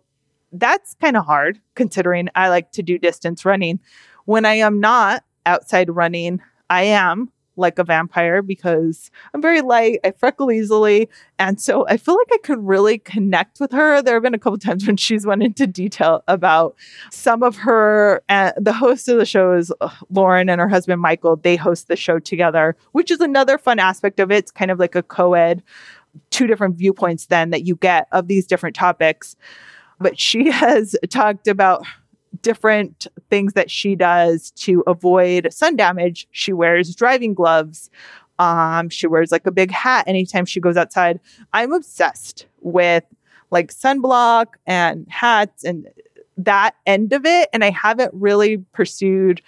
that's 0.53 0.95
kind 0.95 1.17
of 1.17 1.27
hard 1.27 1.61
considering 1.75 2.29
I 2.35 2.49
like 2.49 2.73
to 2.73 2.83
do 2.83 2.99
distance 2.99 3.45
running. 3.45 3.81
When 4.25 4.45
I 4.45 4.55
am 4.55 4.81
not 4.81 5.25
outside 5.45 5.91
running, 5.91 6.41
I 6.71 6.85
am 6.85 7.31
like 7.57 7.79
a 7.79 7.85
vampire 7.85 8.43
because 8.43 9.11
I'm 9.33 9.43
very 9.43 9.61
light, 9.61 10.01
I 10.05 10.13
freckle 10.13 10.51
easily, 10.51 11.09
and 11.39 11.61
so 11.61 11.87
I 11.89 11.97
feel 11.97 12.17
like 12.17 12.29
I 12.33 12.39
could 12.39 12.67
really 12.67 12.99
connect 12.99 13.61
with 13.61 13.73
her. 13.73 14.03
There 14.03 14.15
have 14.15 14.23
been 14.23 14.35
a 14.35 14.39
couple 14.39 14.59
times 14.59 14.87
when 14.87 14.97
she's 14.97 15.27
went 15.27 15.43
into 15.43 15.67
detail 15.67 16.23
about 16.29 16.77
some 17.11 17.43
of 17.43 17.57
her. 17.57 18.23
Uh, 18.29 18.53
the 18.57 18.73
host 18.73 19.09
of 19.09 19.19
the 19.19 19.27
show 19.27 19.55
is 19.55 19.73
uh, 19.81 19.91
Lauren 20.11 20.49
and 20.49 20.61
her 20.61 20.69
husband 20.69 21.01
Michael. 21.01 21.37
They 21.37 21.57
host 21.57 21.89
the 21.89 21.97
show 21.97 22.19
together, 22.19 22.77
which 22.93 23.11
is 23.11 23.21
another 23.21 23.59
fun 23.59 23.79
aspect 23.79 24.21
of 24.21 24.31
it. 24.31 24.37
It's 24.37 24.51
kind 24.51 24.71
of 24.71 24.79
like 24.79 24.95
a 24.95 25.03
co-ed, 25.03 25.63
two 26.31 26.47
different 26.47 26.77
viewpoints 26.77 27.27
then 27.27 27.51
that 27.51 27.65
you 27.65 27.77
get 27.77 28.09
of 28.13 28.29
these 28.29 28.47
different 28.47 28.77
topics. 28.77 29.37
But 30.01 30.19
she 30.19 30.51
has 30.51 30.97
talked 31.11 31.49
about 31.49 31.85
different 32.43 33.07
things 33.31 33.53
that 33.55 33.71
she 33.71 33.95
does 33.95 34.51
to 34.53 34.83
avoid 34.87 35.53
sun 35.53 35.77
damage. 35.77 36.27
She 36.31 36.53
wears 36.53 36.95
driving 36.95 37.35
gloves. 37.35 37.91
Um, 38.39 38.89
she 38.89 39.07
wears 39.07 39.31
like 39.31 39.47
a 39.47 39.53
big 39.53 39.71
hat 39.71 40.05
anytime 40.07 40.45
she 40.45 40.61
goes 40.61 40.77
outside. 40.77 41.21
I'm 41.53 41.73
obsessed 41.73 42.47
with 42.61 43.05
like 43.51 43.73
sunblock 43.73 44.47
and 44.67 45.07
hats 45.09 45.65
and 45.65 45.87
that 46.37 46.75
end 46.87 47.13
of 47.13 47.25
it. 47.25 47.49
And 47.53 47.63
I 47.63 47.71
haven't 47.71 48.13
really 48.13 48.59
pursued, 48.73 49.41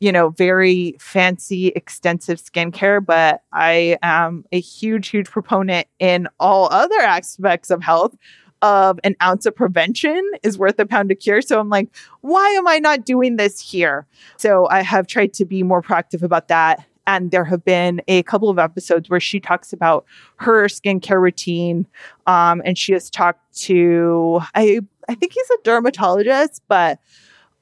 you 0.00 0.10
know, 0.10 0.30
very 0.30 0.96
fancy, 0.98 1.68
extensive 1.68 2.38
skincare, 2.42 3.04
but 3.04 3.42
I 3.52 3.98
am 4.02 4.44
a 4.52 4.60
huge, 4.60 5.08
huge 5.08 5.28
proponent 5.28 5.86
in 5.98 6.28
all 6.40 6.68
other 6.72 7.00
aspects 7.00 7.70
of 7.70 7.82
health 7.82 8.16
of 8.62 8.98
an 9.04 9.14
ounce 9.22 9.46
of 9.46 9.54
prevention 9.54 10.30
is 10.42 10.58
worth 10.58 10.78
a 10.78 10.86
pound 10.86 11.10
of 11.10 11.18
cure. 11.18 11.42
So 11.42 11.60
I'm 11.60 11.68
like, 11.68 11.88
why 12.20 12.48
am 12.50 12.66
I 12.66 12.78
not 12.78 13.04
doing 13.04 13.36
this 13.36 13.60
here? 13.60 14.06
So 14.36 14.66
I 14.68 14.82
have 14.82 15.06
tried 15.06 15.32
to 15.34 15.44
be 15.44 15.62
more 15.62 15.82
proactive 15.82 16.22
about 16.22 16.48
that. 16.48 16.84
And 17.06 17.30
there 17.30 17.44
have 17.44 17.64
been 17.64 18.02
a 18.08 18.24
couple 18.24 18.50
of 18.50 18.58
episodes 18.58 19.08
where 19.08 19.20
she 19.20 19.38
talks 19.38 19.72
about 19.72 20.04
her 20.36 20.66
skincare 20.66 21.20
routine. 21.20 21.86
Um, 22.26 22.60
and 22.64 22.76
she 22.76 22.92
has 22.94 23.10
talked 23.10 23.56
to, 23.62 24.40
I, 24.54 24.80
I 25.08 25.14
think 25.14 25.32
he's 25.32 25.50
a 25.50 25.58
dermatologist, 25.62 26.62
but 26.66 26.98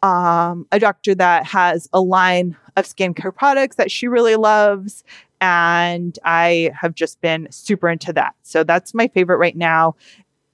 um, 0.02 0.66
a 0.72 0.78
doctor 0.78 1.14
that 1.14 1.44
has 1.46 1.88
a 1.92 2.00
line 2.00 2.56
of 2.76 2.86
skincare 2.86 3.34
products 3.34 3.76
that 3.76 3.90
she 3.90 4.08
really 4.08 4.36
loves. 4.36 5.04
And 5.40 6.18
I 6.24 6.72
have 6.80 6.94
just 6.94 7.20
been 7.20 7.48
super 7.50 7.90
into 7.90 8.14
that. 8.14 8.34
So 8.42 8.64
that's 8.64 8.94
my 8.94 9.08
favorite 9.08 9.36
right 9.36 9.56
now. 9.56 9.94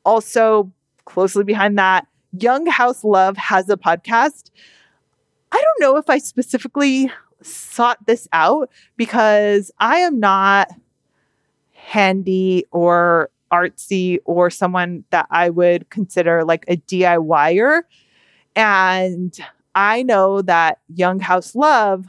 Also, 0.05 0.71
closely 1.05 1.45
behind 1.45 1.79
that, 1.79 2.07
Young 2.39 2.67
House 2.67 3.05
Love 3.05 3.37
has 3.37 3.69
a 3.69 3.77
podcast. 3.77 4.51
I 5.53 5.57
don't 5.57 5.81
know 5.81 5.97
if 5.97 6.09
I 6.09 6.19
specifically 6.19 7.11
sought 7.43 8.07
this 8.07 8.29
out 8.33 8.71
because 8.97 9.71
I 9.79 9.99
am 9.99 10.21
not 10.21 10.69
handy 11.73 12.67
or 12.71 13.31
artsy 13.53 14.19
or 14.25 14.51
someone 14.51 15.05
that 15.11 15.27
I 15.31 15.51
would 15.51 15.91
consider 15.91 16.45
like 16.45 16.65
a 16.69 16.77
DIYer. 16.77 17.83
And 18.55 19.37
I 19.75 20.03
know 20.03 20.43
that 20.43 20.79
Young 20.95 21.21
House 21.21 21.55
Love 21.55 22.07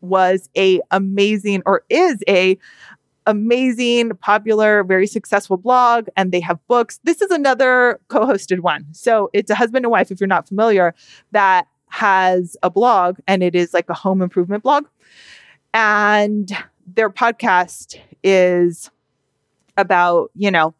was 0.00 0.48
a 0.56 0.80
amazing 0.90 1.62
or 1.66 1.82
is 1.88 2.22
a 2.28 2.58
amazing, 3.26 4.10
popular, 4.16 4.84
very 4.84 5.06
successful 5.06 5.56
blog, 5.56 6.08
and 6.16 6.32
they 6.32 6.40
have 6.40 6.58
books. 6.66 7.00
This 7.04 7.22
is 7.22 7.30
another 7.30 8.00
co 8.08 8.26
hosted 8.26 8.60
one. 8.60 8.86
So 8.92 9.30
it's 9.32 9.50
a 9.50 9.54
husband 9.54 9.84
and 9.84 9.90
wife, 9.90 10.10
if 10.10 10.20
you're 10.20 10.28
not 10.28 10.48
familiar, 10.48 10.94
that 11.32 11.66
has 11.88 12.56
a 12.62 12.70
blog, 12.70 13.18
and 13.26 13.42
it 13.42 13.54
is 13.54 13.72
like 13.72 13.88
a 13.88 13.94
home 13.94 14.22
improvement 14.22 14.62
blog. 14.62 14.86
And 15.72 16.50
their 16.86 17.10
podcast 17.10 17.96
is 18.22 18.90
about, 19.76 20.30
you 20.34 20.50
know, 20.50 20.74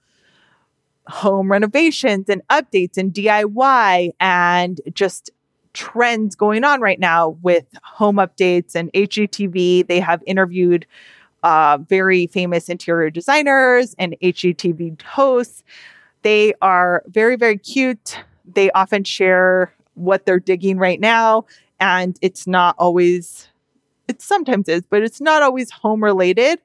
home 1.06 1.50
renovations 1.50 2.28
and 2.28 2.42
updates 2.48 2.96
and 2.96 3.12
DIY 3.12 4.12
and 4.20 4.80
just 4.92 5.30
trends 5.74 6.34
going 6.34 6.64
on 6.64 6.80
right 6.80 7.00
now 7.00 7.30
with 7.42 7.66
home 7.82 8.16
updates 8.16 8.74
and 8.74 8.92
HGTV. 8.92 9.86
They 9.86 10.00
have 10.00 10.22
interviewed 10.26 10.86
uh, 11.44 11.78
very 11.88 12.26
famous 12.26 12.68
interior 12.68 13.10
designers 13.10 13.94
and 13.98 14.16
HGTV 14.22 15.00
hosts. 15.02 15.62
They 16.22 16.54
are 16.62 17.04
very, 17.06 17.36
very 17.36 17.58
cute. 17.58 18.18
They 18.46 18.70
often 18.70 19.04
share 19.04 19.72
what 19.92 20.24
they're 20.24 20.40
digging 20.40 20.78
right 20.78 20.98
now. 20.98 21.44
And 21.78 22.18
it's 22.22 22.46
not 22.46 22.74
always, 22.78 23.48
it 24.08 24.22
sometimes 24.22 24.68
is, 24.68 24.82
but 24.88 25.02
it's 25.02 25.20
not 25.20 25.42
always 25.42 25.70
home 25.70 26.02
related. 26.02 26.60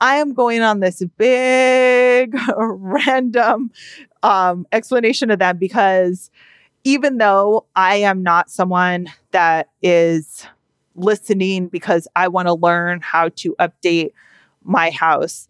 I 0.00 0.16
am 0.16 0.32
going 0.32 0.62
on 0.62 0.78
this 0.78 1.02
big 1.18 2.34
random 2.56 3.72
um, 4.22 4.64
explanation 4.70 5.30
of 5.30 5.40
them 5.40 5.58
because 5.58 6.30
even 6.84 7.18
though 7.18 7.66
I 7.74 7.96
am 7.96 8.22
not 8.22 8.48
someone 8.48 9.08
that 9.32 9.68
is 9.82 10.46
listening 10.94 11.68
because 11.68 12.08
I 12.16 12.28
want 12.28 12.48
to 12.48 12.54
learn 12.54 13.00
how 13.02 13.30
to 13.36 13.54
update 13.58 14.12
my 14.62 14.90
house. 14.90 15.48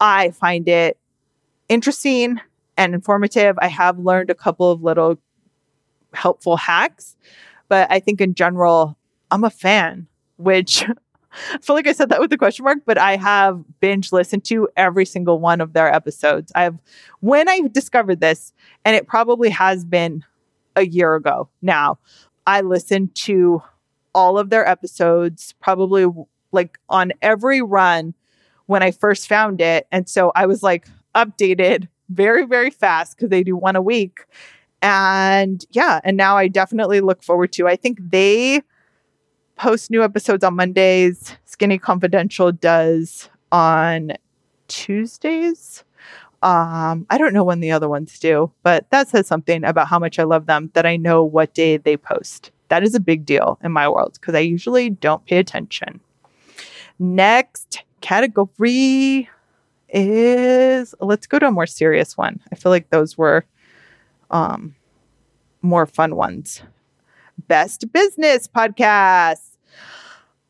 I 0.00 0.30
find 0.30 0.68
it 0.68 0.98
interesting 1.68 2.40
and 2.76 2.94
informative. 2.94 3.56
I 3.60 3.68
have 3.68 3.98
learned 3.98 4.30
a 4.30 4.34
couple 4.34 4.70
of 4.70 4.82
little 4.82 5.18
helpful 6.12 6.56
hacks, 6.56 7.16
but 7.68 7.90
I 7.90 8.00
think 8.00 8.20
in 8.20 8.34
general, 8.34 8.96
I'm 9.30 9.44
a 9.44 9.50
fan, 9.50 10.06
which 10.36 10.84
I 11.54 11.58
feel 11.58 11.76
like 11.76 11.86
I 11.86 11.92
said 11.92 12.08
that 12.10 12.20
with 12.20 12.32
a 12.32 12.38
question 12.38 12.64
mark, 12.64 12.78
but 12.86 12.98
I 12.98 13.16
have 13.16 13.62
binge 13.80 14.12
listened 14.12 14.44
to 14.44 14.68
every 14.76 15.04
single 15.04 15.38
one 15.38 15.60
of 15.60 15.72
their 15.72 15.92
episodes. 15.92 16.50
I've, 16.54 16.78
when 17.20 17.48
I 17.48 17.60
discovered 17.70 18.20
this, 18.20 18.52
and 18.84 18.96
it 18.96 19.06
probably 19.06 19.50
has 19.50 19.84
been 19.84 20.24
a 20.76 20.86
year 20.86 21.14
ago 21.14 21.48
now, 21.60 21.98
I 22.46 22.60
listened 22.60 23.14
to 23.16 23.62
all 24.16 24.38
of 24.38 24.48
their 24.48 24.66
episodes, 24.66 25.54
probably 25.60 26.06
like 26.50 26.78
on 26.88 27.12
every 27.20 27.60
run 27.60 28.14
when 28.64 28.82
I 28.82 28.90
first 28.90 29.28
found 29.28 29.60
it. 29.60 29.86
And 29.92 30.08
so 30.08 30.32
I 30.34 30.46
was 30.46 30.62
like 30.62 30.88
updated 31.14 31.88
very, 32.08 32.46
very 32.46 32.70
fast 32.70 33.16
because 33.16 33.28
they 33.28 33.44
do 33.44 33.56
one 33.56 33.76
a 33.76 33.82
week. 33.82 34.20
And 34.80 35.64
yeah, 35.70 36.00
and 36.02 36.16
now 36.16 36.38
I 36.38 36.48
definitely 36.48 37.00
look 37.00 37.22
forward 37.22 37.52
to. 37.52 37.68
I 37.68 37.76
think 37.76 37.98
they 38.00 38.62
post 39.56 39.90
new 39.90 40.02
episodes 40.02 40.42
on 40.42 40.56
Mondays. 40.56 41.36
Skinny 41.44 41.78
Confidential 41.78 42.52
does 42.52 43.28
on 43.52 44.12
Tuesdays. 44.68 45.84
Um, 46.42 47.06
I 47.10 47.18
don't 47.18 47.34
know 47.34 47.44
when 47.44 47.60
the 47.60 47.72
other 47.72 47.88
ones 47.88 48.18
do, 48.18 48.50
but 48.62 48.88
that 48.90 49.08
says 49.08 49.26
something 49.26 49.62
about 49.64 49.88
how 49.88 49.98
much 49.98 50.18
I 50.18 50.22
love 50.22 50.46
them 50.46 50.70
that 50.72 50.86
I 50.86 50.96
know 50.96 51.22
what 51.22 51.52
day 51.52 51.76
they 51.76 51.98
post. 51.98 52.50
That 52.68 52.82
is 52.82 52.94
a 52.94 53.00
big 53.00 53.24
deal 53.24 53.58
in 53.62 53.72
my 53.72 53.88
world 53.88 54.14
because 54.20 54.34
I 54.34 54.40
usually 54.40 54.90
don't 54.90 55.24
pay 55.26 55.38
attention. 55.38 56.00
Next 56.98 57.82
category 58.00 59.28
is 59.88 60.94
let's 61.00 61.26
go 61.26 61.38
to 61.38 61.46
a 61.46 61.52
more 61.52 61.66
serious 61.66 62.16
one. 62.16 62.40
I 62.52 62.56
feel 62.56 62.70
like 62.70 62.90
those 62.90 63.16
were 63.16 63.44
um 64.30 64.74
more 65.62 65.86
fun 65.86 66.16
ones. 66.16 66.62
Best 67.48 67.92
business 67.92 68.48
podcast. 68.48 69.56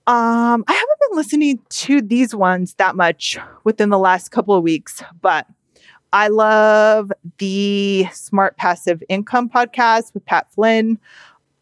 Um, 0.09 0.65
I 0.69 0.73
haven't 0.73 1.01
been 1.11 1.17
listening 1.17 1.59
to 1.69 2.01
these 2.01 2.33
ones 2.33 2.75
that 2.75 2.95
much 2.95 3.39
within 3.65 3.91
the 3.91 3.99
last 3.99 4.31
couple 4.31 4.55
of 4.55 4.63
weeks, 4.63 5.03
but 5.21 5.49
I 6.13 6.29
love 6.29 7.11
the 7.39 8.07
Smart 8.13 8.57
Passive 8.57 9.03
Income 9.09 9.51
podcast 9.51 10.15
with 10.15 10.25
Pat 10.25 10.53
Flynn. 10.53 11.01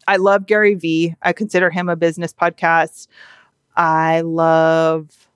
I 0.07 0.17
love 0.17 0.45
Gary 0.45 0.75
Vee. 0.75 1.15
I 1.21 1.33
consider 1.33 1.69
him 1.69 1.89
a 1.89 1.95
business 1.95 2.33
podcast. 2.33 3.07
I 3.75 4.21
love, 4.21 5.27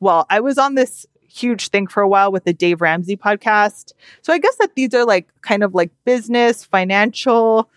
well, 0.00 0.26
I 0.28 0.40
was 0.40 0.58
on 0.58 0.74
this 0.74 1.06
huge 1.28 1.68
thing 1.68 1.86
for 1.86 2.02
a 2.02 2.08
while 2.08 2.32
with 2.32 2.44
the 2.44 2.52
Dave 2.52 2.80
Ramsey 2.80 3.16
podcast. 3.16 3.92
So 4.22 4.32
I 4.32 4.38
guess 4.38 4.56
that 4.56 4.74
these 4.74 4.94
are 4.94 5.04
like 5.04 5.28
kind 5.42 5.62
of 5.62 5.74
like 5.74 5.90
business, 6.04 6.64
financial. 6.64 7.70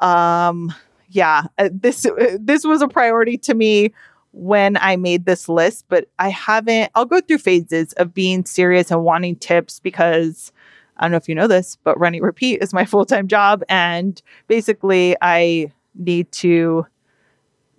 Um, 0.00 0.74
yeah, 1.10 1.44
uh, 1.58 1.68
this 1.72 2.06
uh, 2.06 2.36
this 2.40 2.64
was 2.64 2.82
a 2.82 2.88
priority 2.88 3.36
to 3.38 3.54
me 3.54 3.92
when 4.32 4.76
I 4.76 4.96
made 4.96 5.24
this 5.24 5.48
list, 5.48 5.84
but 5.88 6.08
I 6.18 6.30
haven't. 6.30 6.90
I'll 6.94 7.04
go 7.04 7.20
through 7.20 7.38
phases 7.38 7.92
of 7.94 8.14
being 8.14 8.44
serious 8.44 8.90
and 8.90 9.02
wanting 9.02 9.36
tips 9.36 9.80
because 9.80 10.52
I 11.00 11.04
don't 11.04 11.12
know 11.12 11.16
if 11.16 11.28
you 11.28 11.34
know 11.34 11.48
this, 11.48 11.76
but 11.82 11.98
Run 11.98 12.14
Eat 12.14 12.22
Repeat 12.22 12.62
is 12.62 12.72
my 12.72 12.84
full 12.92 13.04
time 13.04 13.26
job, 13.26 13.64
and 13.68 14.20
basically 14.46 15.16
I 15.20 15.72
need 15.94 16.30
to 16.32 16.86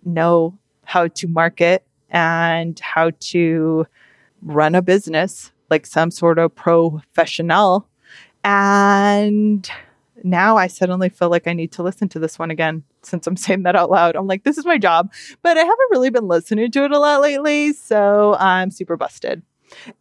know 0.04 0.58
how 0.84 1.08
to 1.08 1.28
market 1.28 1.86
and 2.10 2.78
how 2.80 3.12
to 3.20 3.86
run 4.42 4.76
a 4.76 4.82
business 4.82 5.52
like 5.70 5.86
some 5.86 6.12
sort 6.12 6.38
of 6.38 6.54
professional. 6.54 7.88
And 8.44 9.70
now 10.24 10.58
I 10.58 10.68
suddenly 10.68 11.10
feel 11.10 11.30
like 11.30 11.48
I 11.48 11.54
need 11.54 11.72
to 11.74 11.84
listen 11.84 12.10
to 12.10 12.20
this 12.20 12.38
one 12.38 12.52
again 12.52 12.84
since 13.04 13.26
I'm 13.26 13.38
saying 13.38 13.64
that 13.64 13.76
out 13.76 13.90
loud. 13.90 14.16
I'm 14.16 14.28
like, 14.28 14.44
this 14.44 14.58
is 14.58 14.66
my 14.66 14.78
job, 14.78 15.12
but 15.42 15.58
I 15.58 15.62
haven't 15.62 15.92
really 15.92 16.10
been 16.10 16.28
listening 16.28 16.72
to 16.72 16.84
it 16.84 16.92
a 16.92 17.00
lot 17.00 17.22
lately. 17.22 17.74
So 17.74 18.36
I'm 18.40 18.72
super 18.72 18.98
busted. 18.98 19.42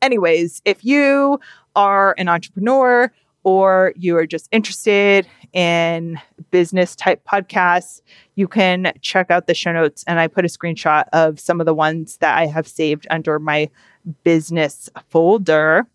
Anyways, 0.02 0.62
if 0.64 0.85
you 0.85 1.40
are 1.76 2.14
an 2.18 2.28
entrepreneur 2.28 3.12
or 3.42 3.92
you 3.96 4.16
are 4.16 4.26
just 4.26 4.48
interested 4.52 5.26
in 5.52 6.18
business 6.50 6.94
type 6.94 7.22
podcasts, 7.24 8.02
you 8.35 8.46
can 8.46 8.92
check 9.00 9.30
out 9.30 9.46
the 9.46 9.54
show 9.54 9.72
notes. 9.72 10.04
And 10.06 10.20
I 10.20 10.26
put 10.26 10.44
a 10.44 10.48
screenshot 10.48 11.04
of 11.12 11.40
some 11.40 11.61
of 11.61 11.66
the 11.66 11.74
ones 11.74 12.18
that 12.18 12.37
I 12.37 12.46
have 12.46 12.68
saved 12.68 13.06
under 13.11 13.38
my 13.38 13.70
business 14.24 14.90
folder. 15.09 15.87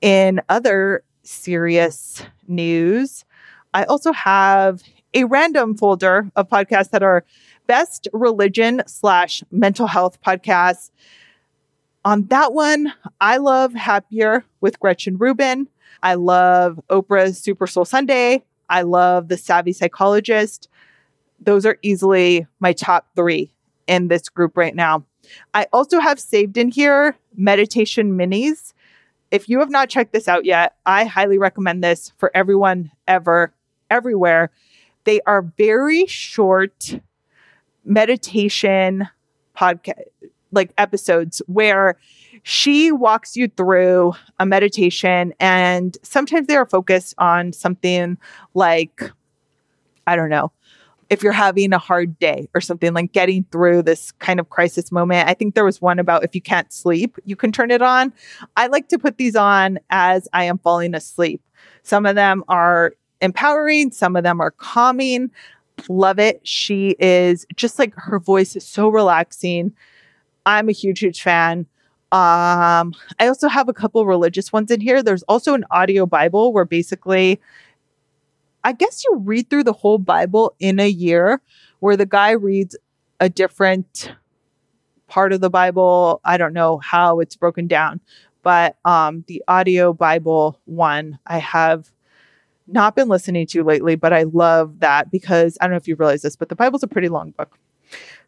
In 0.00 0.40
other 0.48 1.02
serious 1.22 2.22
news, 2.46 3.24
I 3.72 3.84
also 3.84 4.12
have 4.12 4.82
a 5.14 5.24
random 5.24 5.76
folder 5.76 6.30
of 6.36 6.48
podcasts 6.48 6.90
that 6.90 7.02
are 7.02 7.24
best 7.66 8.08
religion 8.12 8.82
slash 8.86 9.42
mental 9.50 9.86
health 9.86 10.20
podcasts. 10.20 10.90
On 12.06 12.24
that 12.26 12.52
one, 12.52 12.92
I 13.20 13.38
love 13.38 13.74
Happier 13.74 14.44
with 14.60 14.78
Gretchen 14.78 15.16
Rubin. 15.16 15.66
I 16.04 16.14
love 16.14 16.80
Oprah's 16.88 17.36
Super 17.36 17.66
Soul 17.66 17.84
Sunday. 17.84 18.44
I 18.68 18.82
love 18.82 19.26
The 19.26 19.36
Savvy 19.36 19.72
Psychologist. 19.72 20.68
Those 21.40 21.66
are 21.66 21.78
easily 21.82 22.46
my 22.60 22.72
top 22.74 23.08
three 23.16 23.50
in 23.88 24.06
this 24.06 24.28
group 24.28 24.56
right 24.56 24.76
now. 24.76 25.04
I 25.52 25.66
also 25.72 25.98
have 25.98 26.20
saved 26.20 26.56
in 26.56 26.68
here 26.68 27.16
meditation 27.36 28.16
minis. 28.16 28.72
If 29.32 29.48
you 29.48 29.58
have 29.58 29.70
not 29.70 29.90
checked 29.90 30.12
this 30.12 30.28
out 30.28 30.44
yet, 30.44 30.76
I 30.86 31.06
highly 31.06 31.38
recommend 31.38 31.82
this 31.82 32.12
for 32.18 32.30
everyone 32.36 32.92
ever, 33.08 33.52
everywhere. 33.90 34.52
They 35.02 35.22
are 35.22 35.42
very 35.42 36.06
short 36.06 37.00
meditation 37.84 39.08
podcast 39.58 40.04
like 40.52 40.72
episodes 40.78 41.42
where 41.46 41.98
she 42.42 42.92
walks 42.92 43.36
you 43.36 43.48
through 43.48 44.12
a 44.38 44.46
meditation 44.46 45.34
and 45.40 45.98
sometimes 46.02 46.46
they 46.46 46.56
are 46.56 46.66
focused 46.66 47.14
on 47.18 47.52
something 47.52 48.16
like 48.54 49.10
I 50.06 50.14
don't 50.14 50.28
know, 50.28 50.52
if 51.10 51.22
you're 51.22 51.32
having 51.32 51.72
a 51.72 51.78
hard 51.78 52.18
day 52.18 52.48
or 52.54 52.60
something 52.60 52.92
like 52.94 53.12
getting 53.12 53.44
through 53.50 53.82
this 53.82 54.12
kind 54.12 54.40
of 54.40 54.50
crisis 54.50 54.90
moment. 54.90 55.28
I 55.28 55.34
think 55.34 55.54
there 55.54 55.64
was 55.64 55.80
one 55.80 55.98
about 55.98 56.24
if 56.24 56.34
you 56.34 56.40
can't 56.40 56.72
sleep, 56.72 57.16
you 57.24 57.36
can 57.36 57.52
turn 57.52 57.70
it 57.70 57.82
on. 57.82 58.12
I 58.56 58.66
like 58.66 58.88
to 58.88 58.98
put 58.98 59.18
these 59.18 59.36
on 59.36 59.78
as 59.90 60.28
I 60.32 60.44
am 60.44 60.58
falling 60.58 60.94
asleep. 60.94 61.42
Some 61.82 62.06
of 62.06 62.14
them 62.14 62.44
are 62.48 62.94
empowering, 63.20 63.92
some 63.92 64.16
of 64.16 64.24
them 64.24 64.40
are 64.40 64.50
calming. 64.50 65.30
Love 65.88 66.18
it. 66.18 66.40
She 66.46 66.96
is 66.98 67.46
just 67.54 67.78
like 67.78 67.92
her 67.96 68.18
voice 68.18 68.56
is 68.56 68.66
so 68.66 68.88
relaxing. 68.88 69.72
I'm 70.46 70.68
a 70.68 70.72
huge, 70.72 71.00
huge 71.00 71.22
fan. 71.22 71.66
Um, 72.12 72.94
I 73.18 73.26
also 73.26 73.48
have 73.48 73.68
a 73.68 73.72
couple 73.74 74.06
religious 74.06 74.52
ones 74.52 74.70
in 74.70 74.80
here. 74.80 75.02
There's 75.02 75.24
also 75.24 75.54
an 75.54 75.64
audio 75.70 76.06
Bible 76.06 76.52
where 76.52 76.64
basically, 76.64 77.40
I 78.64 78.72
guess 78.72 79.02
you 79.04 79.16
read 79.18 79.50
through 79.50 79.64
the 79.64 79.72
whole 79.72 79.98
Bible 79.98 80.54
in 80.60 80.78
a 80.78 80.88
year, 80.88 81.42
where 81.80 81.96
the 81.96 82.06
guy 82.06 82.30
reads 82.30 82.76
a 83.20 83.28
different 83.28 84.12
part 85.08 85.32
of 85.32 85.40
the 85.40 85.50
Bible. 85.50 86.20
I 86.24 86.36
don't 86.36 86.52
know 86.52 86.78
how 86.78 87.20
it's 87.20 87.36
broken 87.36 87.66
down, 87.66 88.00
but 88.42 88.76
um, 88.84 89.24
the 89.26 89.42
audio 89.48 89.92
Bible 89.92 90.60
one 90.64 91.18
I 91.26 91.38
have 91.38 91.90
not 92.68 92.96
been 92.96 93.08
listening 93.08 93.46
to 93.48 93.62
lately, 93.62 93.96
but 93.96 94.12
I 94.12 94.24
love 94.24 94.80
that 94.80 95.10
because 95.10 95.58
I 95.60 95.64
don't 95.64 95.72
know 95.72 95.76
if 95.76 95.88
you 95.88 95.96
realize 95.96 96.22
this, 96.22 96.36
but 96.36 96.48
the 96.48 96.56
Bible's 96.56 96.82
a 96.82 96.88
pretty 96.88 97.08
long 97.08 97.32
book. 97.32 97.58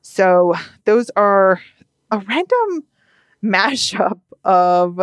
So 0.03 0.55
those 0.85 1.11
are 1.17 1.61
a 2.11 2.19
random 2.19 2.85
mashup 3.43 4.21
of 4.45 5.01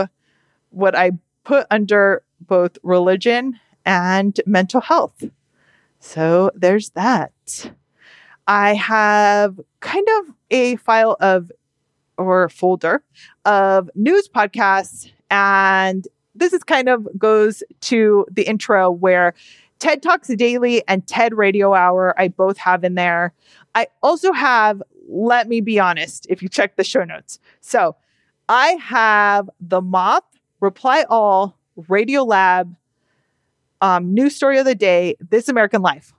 what 0.69 0.95
I 0.95 1.11
put 1.43 1.67
under 1.71 2.23
both 2.41 2.77
religion 2.83 3.59
and 3.85 4.39
mental 4.45 4.81
health. 4.81 5.23
So 5.99 6.51
there's 6.55 6.91
that. 6.91 7.71
I 8.47 8.75
have 8.75 9.59
kind 9.79 10.07
of 10.19 10.35
a 10.51 10.75
file 10.77 11.17
of 11.19 11.51
or 12.17 12.47
folder 12.49 13.03
of 13.43 13.89
news 13.95 14.29
podcasts 14.29 15.11
and 15.29 16.07
this 16.33 16.53
is 16.53 16.63
kind 16.63 16.89
of 16.89 17.07
goes 17.17 17.63
to 17.81 18.25
the 18.31 18.43
intro 18.43 18.91
where 18.91 19.33
TED 19.79 20.01
Talks 20.01 20.27
Daily 20.29 20.83
and 20.87 21.05
TED 21.07 21.33
Radio 21.33 21.73
Hour 21.73 22.13
I 22.17 22.29
both 22.29 22.57
have 22.57 22.83
in 22.83 22.95
there. 22.95 23.33
I 23.73 23.87
also 24.01 24.31
have 24.31 24.81
let 25.07 25.47
me 25.47 25.61
be 25.61 25.79
honest 25.79 26.25
if 26.29 26.41
you 26.41 26.49
check 26.49 26.75
the 26.75 26.83
show 26.83 27.03
notes. 27.03 27.39
So 27.61 27.95
I 28.49 28.69
have 28.81 29.49
The 29.59 29.81
Moth, 29.81 30.23
Reply 30.59 31.05
All, 31.09 31.57
Radiolab, 31.77 32.75
um, 33.81 34.13
News 34.13 34.35
Story 34.35 34.57
of 34.57 34.65
the 34.65 34.75
Day, 34.75 35.15
This 35.19 35.49
American 35.49 35.81
Life. 35.81 36.13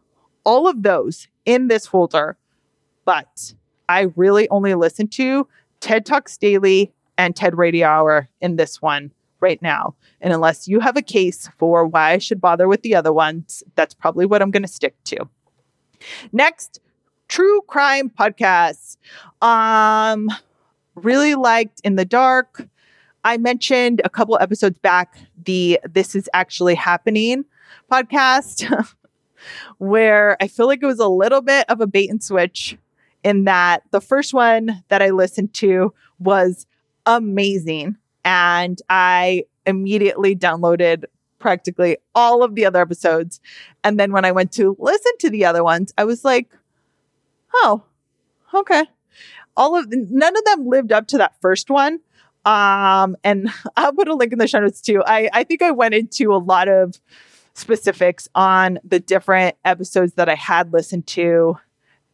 All 0.44 0.68
of 0.68 0.82
those 0.82 1.28
in 1.44 1.68
this 1.68 1.86
folder. 1.86 2.36
But 3.04 3.54
I 3.88 4.08
really 4.16 4.48
only 4.48 4.74
listen 4.74 5.08
to 5.08 5.46
TED 5.80 6.06
Talks 6.06 6.36
Daily 6.36 6.92
and 7.18 7.34
TED 7.34 7.56
Radio 7.56 7.86
Hour 7.86 8.28
in 8.40 8.56
this 8.56 8.82
one 8.82 9.12
right 9.40 9.60
now. 9.62 9.94
And 10.20 10.32
unless 10.32 10.66
you 10.66 10.80
have 10.80 10.96
a 10.96 11.02
case 11.02 11.48
for 11.56 11.86
why 11.86 12.12
I 12.12 12.18
should 12.18 12.40
bother 12.40 12.68
with 12.68 12.82
the 12.82 12.94
other 12.94 13.12
ones, 13.12 13.62
that's 13.74 13.94
probably 13.94 14.26
what 14.26 14.42
I'm 14.42 14.50
going 14.50 14.62
to 14.62 14.68
stick 14.68 14.96
to. 15.04 15.28
Next, 16.32 16.80
true 17.28 17.60
crime 17.62 18.10
podcasts. 18.10 18.96
Um, 19.42 20.28
really 20.94 21.34
liked 21.34 21.80
In 21.84 21.96
the 21.96 22.04
Dark. 22.04 22.66
I 23.24 23.36
mentioned 23.38 24.00
a 24.04 24.10
couple 24.10 24.38
episodes 24.40 24.78
back 24.78 25.18
the 25.44 25.80
This 25.88 26.14
Is 26.14 26.28
Actually 26.32 26.74
Happening 26.74 27.44
podcast, 27.90 28.94
where 29.78 30.36
I 30.40 30.48
feel 30.48 30.66
like 30.66 30.82
it 30.82 30.86
was 30.86 31.00
a 31.00 31.08
little 31.08 31.42
bit 31.42 31.68
of 31.68 31.80
a 31.80 31.86
bait 31.86 32.08
and 32.08 32.22
switch 32.22 32.78
in 33.22 33.44
that 33.44 33.82
the 33.90 34.00
first 34.00 34.32
one 34.32 34.84
that 34.88 35.02
I 35.02 35.10
listened 35.10 35.52
to 35.54 35.92
was 36.18 36.66
amazing. 37.04 37.96
And 38.24 38.80
I 38.88 39.44
immediately 39.66 40.36
downloaded 40.36 41.04
practically 41.38 41.98
all 42.14 42.42
of 42.42 42.54
the 42.54 42.64
other 42.64 42.80
episodes. 42.80 43.40
And 43.84 43.98
then 44.00 44.12
when 44.12 44.24
I 44.24 44.32
went 44.32 44.52
to 44.52 44.76
listen 44.78 45.12
to 45.18 45.30
the 45.30 45.44
other 45.44 45.62
ones, 45.62 45.92
I 45.98 46.04
was 46.04 46.24
like, 46.24 46.50
oh, 47.62 47.82
okay. 48.54 48.84
All 49.56 49.76
of 49.76 49.86
none 49.90 50.36
of 50.36 50.44
them 50.44 50.66
lived 50.66 50.92
up 50.92 51.06
to 51.08 51.18
that 51.18 51.34
first 51.40 51.70
one. 51.70 52.00
Um, 52.44 53.16
and 53.24 53.50
I'll 53.76 53.92
put 53.92 54.08
a 54.08 54.14
link 54.14 54.32
in 54.32 54.38
the 54.38 54.46
show 54.46 54.60
notes 54.60 54.80
too. 54.80 55.02
I, 55.04 55.28
I 55.32 55.44
think 55.44 55.62
I 55.62 55.70
went 55.70 55.94
into 55.94 56.32
a 56.32 56.38
lot 56.38 56.68
of 56.68 57.00
specifics 57.54 58.28
on 58.34 58.78
the 58.84 59.00
different 59.00 59.56
episodes 59.64 60.14
that 60.14 60.28
I 60.28 60.34
had 60.34 60.72
listened 60.72 61.06
to 61.08 61.56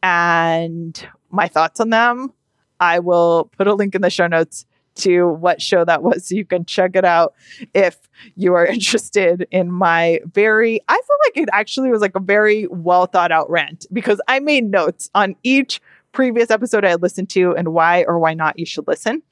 and 0.02 1.08
my 1.30 1.48
thoughts 1.48 1.80
on 1.80 1.90
them. 1.90 2.32
I 2.78 3.00
will 3.00 3.50
put 3.56 3.66
a 3.66 3.74
link 3.74 3.94
in 3.94 4.02
the 4.02 4.10
show 4.10 4.26
notes 4.26 4.66
to 4.96 5.28
what 5.28 5.62
show 5.62 5.84
that 5.84 6.02
was. 6.02 6.28
So 6.28 6.34
you 6.34 6.44
can 6.44 6.64
check 6.64 6.96
it 6.96 7.04
out 7.04 7.34
if 7.74 7.98
you 8.36 8.54
are 8.54 8.66
interested 8.76 9.46
in 9.50 9.70
my 9.70 10.20
very, 10.32 10.80
I 10.88 10.94
feel 10.94 11.16
like 11.26 11.36
it 11.36 11.48
actually 11.52 11.90
was 11.90 12.00
like 12.00 12.14
a 12.14 12.20
very 12.20 12.66
well 12.68 13.06
thought 13.06 13.32
out 13.32 13.50
rant 13.50 13.86
because 13.92 14.20
I 14.28 14.40
made 14.40 14.70
notes 14.70 15.10
on 15.14 15.36
each 15.42 15.80
previous 16.12 16.50
episode 16.50 16.84
I 16.84 16.94
listened 16.94 17.30
to 17.30 17.56
and 17.56 17.72
why 17.72 18.04
or 18.04 18.18
why 18.18 18.34
not 18.34 18.58
you 18.58 18.66
should 18.66 18.86
listen. 18.86 19.22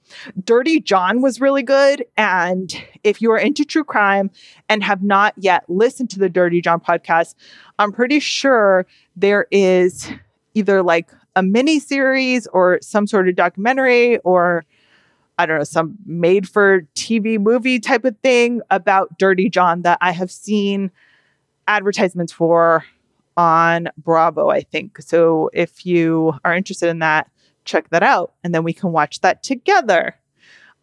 Dirty 0.43 0.81
John 0.81 1.21
was 1.21 1.41
really 1.41 1.63
good. 1.63 2.05
And 2.17 2.75
if 3.05 3.23
you 3.23 3.31
are 3.33 3.39
into 3.39 3.65
true 3.65 3.85
crime 3.85 4.31
and 4.69 4.83
have 4.83 5.03
not 5.03 5.35
yet 5.37 5.65
listened 5.69 6.11
to 6.11 6.19
the 6.19 6.31
Dirty 6.31 6.61
John 6.61 6.81
podcast, 6.81 7.35
I'm 7.79 7.93
pretty 7.93 8.19
sure 8.19 8.87
there 9.15 9.47
is 9.51 10.11
either 10.55 10.83
like 10.83 11.11
a 11.37 11.43
mini 11.43 11.79
series 11.79 12.47
or 12.49 12.79
some 12.83 13.07
sort 13.07 13.29
of 13.29 13.37
documentary 13.37 14.19
or 14.19 14.65
I 15.41 15.47
don't 15.47 15.57
know, 15.57 15.65
some 15.65 15.97
made 16.05 16.47
for 16.47 16.83
TV 16.95 17.41
movie 17.41 17.81
type 17.81 18.05
of 18.05 18.15
thing 18.19 18.61
about 18.71 19.19
Dirty 19.19 19.49
John 19.49 19.81
that 19.83 19.97
I 20.03 20.13
have 20.13 20.31
seen 20.31 20.91
advertisements 21.67 22.31
for 22.31 22.85
on 23.39 23.89
Bravo, 23.97 24.51
I 24.51 24.61
think. 24.61 25.01
So 25.01 25.49
if 25.55 25.87
you 25.87 26.35
are 26.45 26.55
interested 26.55 26.91
in 26.91 26.99
that, 26.99 27.31
check 27.65 27.89
that 27.89 28.03
out 28.03 28.35
and 28.45 28.55
then 28.55 28.65
we 28.65 28.75
can 28.75 28.93
watch 28.93 29.23
that 29.23 29.43
together. 29.43 30.15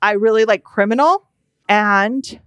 I 0.02 0.14
really 0.14 0.46
like 0.46 0.64
Criminal 0.64 1.28
and 1.70 2.40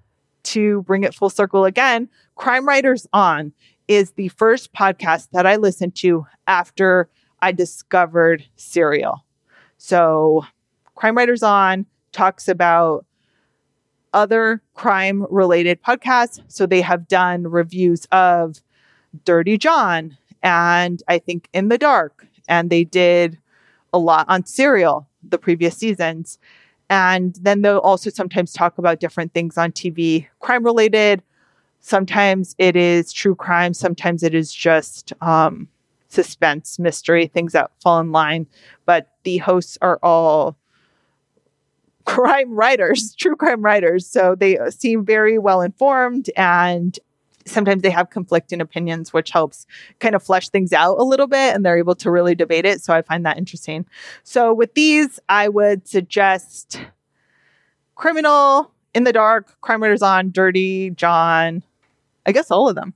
to 0.43 0.83
bring 0.83 1.05
it 1.05 1.15
full 1.15 1.31
circle 1.31 1.65
again, 1.65 2.09
Crime 2.35 2.67
Writers 2.67 3.07
On 3.13 3.53
is 3.87 4.11
the 4.13 4.31
first 4.31 4.73
podcast 4.73 5.29
that 5.31 5.47
I 5.47 5.57
listened 5.57 5.95
to 5.97 6.27
after 6.49 7.09
I 7.41 7.53
discovered 7.53 8.45
Serial. 8.57 9.25
So, 9.79 10.45
Crime 10.97 11.17
Writers 11.17 11.45
On 11.45 11.87
talks 12.13 12.49
about 12.49 13.05
other 14.13 14.61
crime 14.75 15.27
related 15.31 15.83
podcasts. 15.83 16.41
So, 16.49 16.67
they 16.67 16.81
have 16.81 17.09
done 17.09 17.45
reviews 17.45 18.07
of 18.13 18.61
Dirty 19.25 19.59
John 19.59 20.17
and 20.43 21.03
I 21.09 21.19
think 21.19 21.49
In 21.53 21.69
the 21.69 21.79
Dark, 21.79 22.27
and 22.49 22.71
they 22.71 22.85
did 22.85 23.39
a 23.93 23.99
lot 23.99 24.27
on 24.29 24.47
Serial 24.47 25.07
the 25.23 25.39
previous 25.39 25.77
seasons. 25.77 26.39
And 26.89 27.37
then 27.41 27.63
they'll 27.63 27.79
also 27.79 28.11
sometimes 28.11 28.53
talk 28.53 28.79
about 28.79 29.01
different 29.01 29.33
things 29.33 29.57
on 29.57 29.73
TV, 29.73 30.27
crime 30.41 30.65
related. 30.65 31.23
Sometimes 31.81 32.55
it 32.59 32.75
is 32.77 33.13
true 33.13 33.35
crime. 33.35 33.75
Sometimes 33.75 34.23
it 34.23 34.35
is 34.35 34.53
just 34.53 35.13
um, 35.21 35.69
suspense, 36.09 36.79
mystery, 36.79 37.27
things 37.27 37.53
that 37.53 37.71
fall 37.81 38.01
in 38.01 38.13
line. 38.13 38.47
But 38.87 39.09
the 39.23 39.39
hosts 39.39 39.79
are 39.81 39.99
all 40.03 40.57
crime 42.11 42.53
writers, 42.55 43.15
true 43.19 43.37
crime 43.37 43.63
writers. 43.63 44.07
So 44.07 44.35
they 44.35 44.59
seem 44.71 45.05
very 45.05 45.39
well 45.39 45.61
informed 45.61 46.29
and 46.37 46.99
sometimes 47.47 47.83
they 47.83 47.91
have 47.91 48.11
conflicting 48.11 48.61
opinions, 48.61 49.13
which 49.13 49.31
helps 49.31 49.67
kind 50.01 50.15
of 50.15 50.23
flesh 50.23 50.49
things 50.49 50.73
out 50.73 50.99
a 50.99 51.05
little 51.05 51.27
bit 51.27 51.55
and 51.55 51.65
they're 51.65 51.79
able 51.79 51.95
to 51.97 52.11
really 52.11 52.35
debate 52.35 52.65
it. 52.65 52.83
So 52.83 52.93
I 52.93 53.03
find 53.03 53.25
that 53.27 53.39
interesting. 53.39 53.87
So 54.25 54.53
with 54.53 54.75
these, 54.75 55.21
I 55.29 55.49
would 55.49 55.87
suggest 55.87 56.81
Criminal, 57.95 58.73
In 58.95 59.05
the 59.05 59.13
Dark, 59.13 59.61
Crime 59.61 59.83
Writers 59.83 60.03
On, 60.03 60.31
Dirty, 60.31 60.91
John, 60.91 61.63
I 62.27 62.33
guess 62.33 62.51
all 62.51 62.69
of 62.69 62.75
them. 62.75 62.95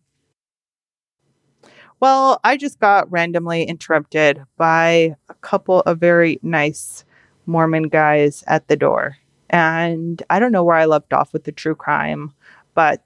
Well, 2.01 2.41
I 2.45 2.57
just 2.57 2.81
got 2.81 3.11
randomly 3.11 3.63
interrupted 3.63 4.43
by 4.57 5.15
a 5.29 5.35
couple 5.41 5.81
of 5.81 5.99
very 5.99 6.39
nice 6.43 7.05
Mormon 7.47 7.85
guys 7.85 8.45
at 8.47 8.69
the 8.69 8.77
door. 8.77 9.17
And 9.51 10.23
I 10.31 10.39
don't 10.41 10.53
know 10.53 10.65
where 10.65 10.77
I 10.77 10.87
left 10.87 11.13
off 11.13 11.33
with 11.33 11.45
the 11.45 11.53
true 11.53 11.75
crime, 11.75 12.33
but 12.75 13.03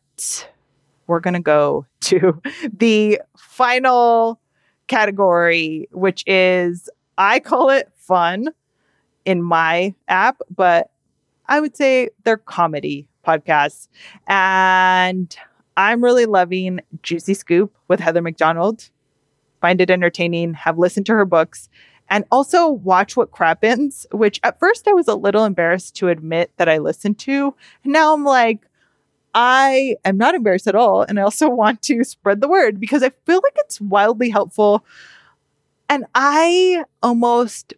we're 1.07 1.20
going 1.20 1.34
to 1.34 1.41
go 1.41 1.86
to 2.03 2.41
the 2.72 3.20
final 3.36 4.41
category, 4.86 5.89
which 5.93 6.24
is 6.26 6.89
I 7.16 7.41
call 7.41 7.70
it 7.70 7.91
fun 7.97 8.49
in 9.24 9.43
my 9.43 9.95
app, 10.09 10.41
but 10.55 10.91
I 11.47 11.61
would 11.61 11.76
say 11.76 12.11
they're 12.24 12.36
comedy 12.36 13.09
podcasts. 13.26 13.89
And 14.26 15.36
I'm 15.76 16.03
really 16.03 16.26
loving 16.26 16.80
Juicy 17.03 17.34
Scoop 17.34 17.74
with 17.89 18.01
Heather 18.01 18.22
McDonald. 18.22 18.91
Find 19.61 19.80
it 19.80 19.91
entertaining, 19.91 20.55
have 20.55 20.78
listened 20.78 21.07
to 21.07 21.14
her 21.14 21.24
books, 21.24 21.68
and 22.11 22.24
also 22.30 22.68
watch 22.68 23.16
What 23.16 23.30
Crappens, 23.30 24.06
which 24.12 24.40
at 24.42 24.59
first 24.59 24.88
I 24.88 24.92
was 24.92 25.09
a 25.09 25.14
little 25.14 25.44
embarrassed 25.44 25.94
to 25.96 26.09
admit 26.09 26.50
that 26.56 26.68
I 26.68 26.78
listened 26.78 27.18
to. 27.20 27.54
And 27.84 27.92
now 27.92 28.14
I'm 28.14 28.24
like, 28.24 28.61
I 29.34 29.96
am 30.04 30.16
not 30.16 30.34
embarrassed 30.34 30.66
at 30.66 30.74
all. 30.74 31.02
And 31.02 31.18
I 31.18 31.22
also 31.22 31.48
want 31.50 31.82
to 31.82 32.02
spread 32.04 32.40
the 32.40 32.48
word 32.48 32.80
because 32.80 33.02
I 33.02 33.11
feel 33.26 33.40
like 33.42 33.56
it's 33.56 33.80
wildly 33.80 34.30
helpful. 34.30 34.84
And 35.88 36.04
I 36.14 36.84
almost 37.02 37.74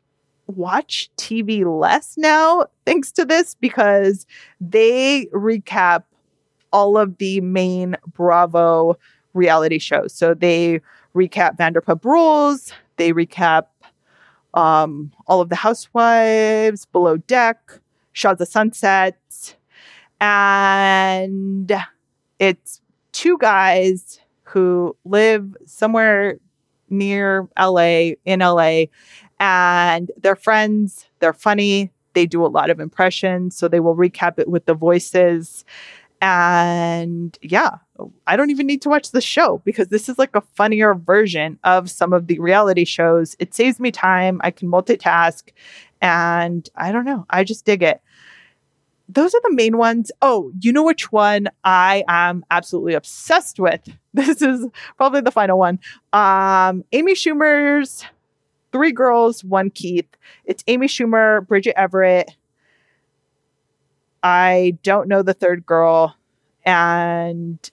watch 0.46 1.10
TV 1.16 1.64
less 1.64 2.16
now 2.16 2.66
thanks 2.84 3.12
to 3.12 3.24
this 3.24 3.54
because 3.54 4.26
they 4.60 5.26
recap 5.26 6.04
all 6.72 6.96
of 6.96 7.18
the 7.18 7.40
main 7.40 7.96
Bravo 8.14 8.96
reality 9.34 9.78
shows. 9.78 10.12
So 10.12 10.34
they 10.34 10.80
recap 11.14 11.56
Vanderpump 11.56 12.04
Rules, 12.04 12.72
they 12.96 13.12
recap 13.12 13.66
um, 14.54 15.12
all 15.26 15.40
of 15.40 15.48
the 15.48 15.56
Housewives, 15.56 16.86
Below 16.86 17.18
Deck, 17.18 17.58
Shahs 18.12 18.40
of 18.40 18.48
Sunset, 18.48 19.56
and 20.20 21.72
it's 22.38 22.80
two 23.12 23.38
guys 23.38 24.20
who 24.44 24.96
live 25.04 25.56
somewhere 25.64 26.38
near 26.88 27.48
LA, 27.58 28.12
in 28.24 28.40
LA, 28.40 28.84
and 29.38 30.10
they're 30.20 30.36
friends, 30.36 31.06
they're 31.20 31.32
funny, 31.32 31.92
they 32.14 32.26
do 32.26 32.44
a 32.44 32.48
lot 32.48 32.70
of 32.70 32.80
impressions, 32.80 33.56
so 33.56 33.68
they 33.68 33.80
will 33.80 33.96
recap 33.96 34.38
it 34.38 34.48
with 34.48 34.66
the 34.66 34.74
voices. 34.74 35.64
And 36.20 37.38
yeah, 37.40 37.76
I 38.26 38.36
don't 38.36 38.50
even 38.50 38.66
need 38.66 38.82
to 38.82 38.88
watch 38.88 39.10
the 39.10 39.20
show 39.20 39.60
because 39.64 39.88
this 39.88 40.08
is 40.08 40.18
like 40.18 40.34
a 40.34 40.42
funnier 40.54 40.94
version 40.94 41.58
of 41.64 41.90
some 41.90 42.12
of 42.12 42.26
the 42.26 42.38
reality 42.38 42.84
shows. 42.84 43.36
It 43.38 43.54
saves 43.54 43.80
me 43.80 43.90
time. 43.90 44.40
I 44.42 44.50
can 44.50 44.68
multitask. 44.68 45.50
And 46.00 46.68
I 46.76 46.92
don't 46.92 47.04
know. 47.04 47.26
I 47.28 47.44
just 47.44 47.64
dig 47.64 47.82
it 47.82 48.00
those 49.12 49.34
are 49.34 49.40
the 49.42 49.54
main 49.54 49.76
ones. 49.76 50.12
Oh, 50.22 50.52
you 50.60 50.72
know 50.72 50.84
which 50.84 51.10
one 51.10 51.48
I 51.64 52.04
am 52.08 52.44
absolutely 52.50 52.94
obsessed 52.94 53.58
with? 53.58 53.80
This 54.12 54.42
is 54.42 54.66
probably 54.96 55.20
the 55.20 55.30
final 55.30 55.56
one. 55.56 55.78
Um, 56.12 56.82
Amy 56.90 57.14
Schumer's 57.14 58.04
Three 58.72 58.90
Girls, 58.90 59.44
One 59.44 59.70
Keith. 59.70 60.08
It's 60.44 60.64
Amy 60.66 60.88
Schumer, 60.88 61.46
Bridget 61.46 61.78
Everett. 61.78 62.28
I 64.20 64.76
don't 64.82 65.06
know 65.06 65.22
the 65.22 65.32
third 65.32 65.64
girl. 65.64 66.16
And 66.64 67.70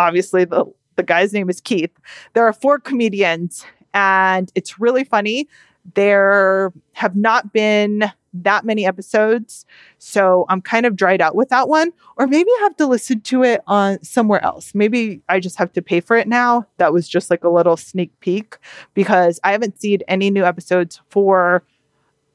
obviously, 0.00 0.44
the, 0.44 0.64
the 0.96 1.02
guy's 1.02 1.32
name 1.32 1.50
is 1.50 1.60
Keith. 1.60 1.92
There 2.34 2.44
are 2.44 2.52
four 2.52 2.78
comedians, 2.78 3.64
and 3.94 4.50
it's 4.54 4.80
really 4.80 5.04
funny. 5.04 5.48
There 5.94 6.72
have 6.92 7.16
not 7.16 7.52
been 7.52 8.10
that 8.32 8.64
many 8.64 8.86
episodes. 8.86 9.66
So 9.98 10.46
I'm 10.48 10.60
kind 10.60 10.86
of 10.86 10.94
dried 10.94 11.20
out 11.20 11.34
with 11.34 11.48
that 11.48 11.68
one. 11.68 11.92
Or 12.16 12.26
maybe 12.26 12.48
I 12.48 12.62
have 12.62 12.76
to 12.76 12.86
listen 12.86 13.20
to 13.22 13.42
it 13.42 13.60
on 13.66 14.02
somewhere 14.04 14.42
else. 14.44 14.72
Maybe 14.74 15.22
I 15.28 15.40
just 15.40 15.58
have 15.58 15.72
to 15.72 15.82
pay 15.82 16.00
for 16.00 16.16
it 16.16 16.28
now. 16.28 16.66
That 16.76 16.92
was 16.92 17.08
just 17.08 17.30
like 17.30 17.44
a 17.44 17.48
little 17.48 17.76
sneak 17.76 18.18
peek 18.20 18.56
because 18.94 19.40
I 19.42 19.52
haven't 19.52 19.80
seen 19.80 20.00
any 20.06 20.30
new 20.30 20.44
episodes 20.44 21.00
for 21.08 21.64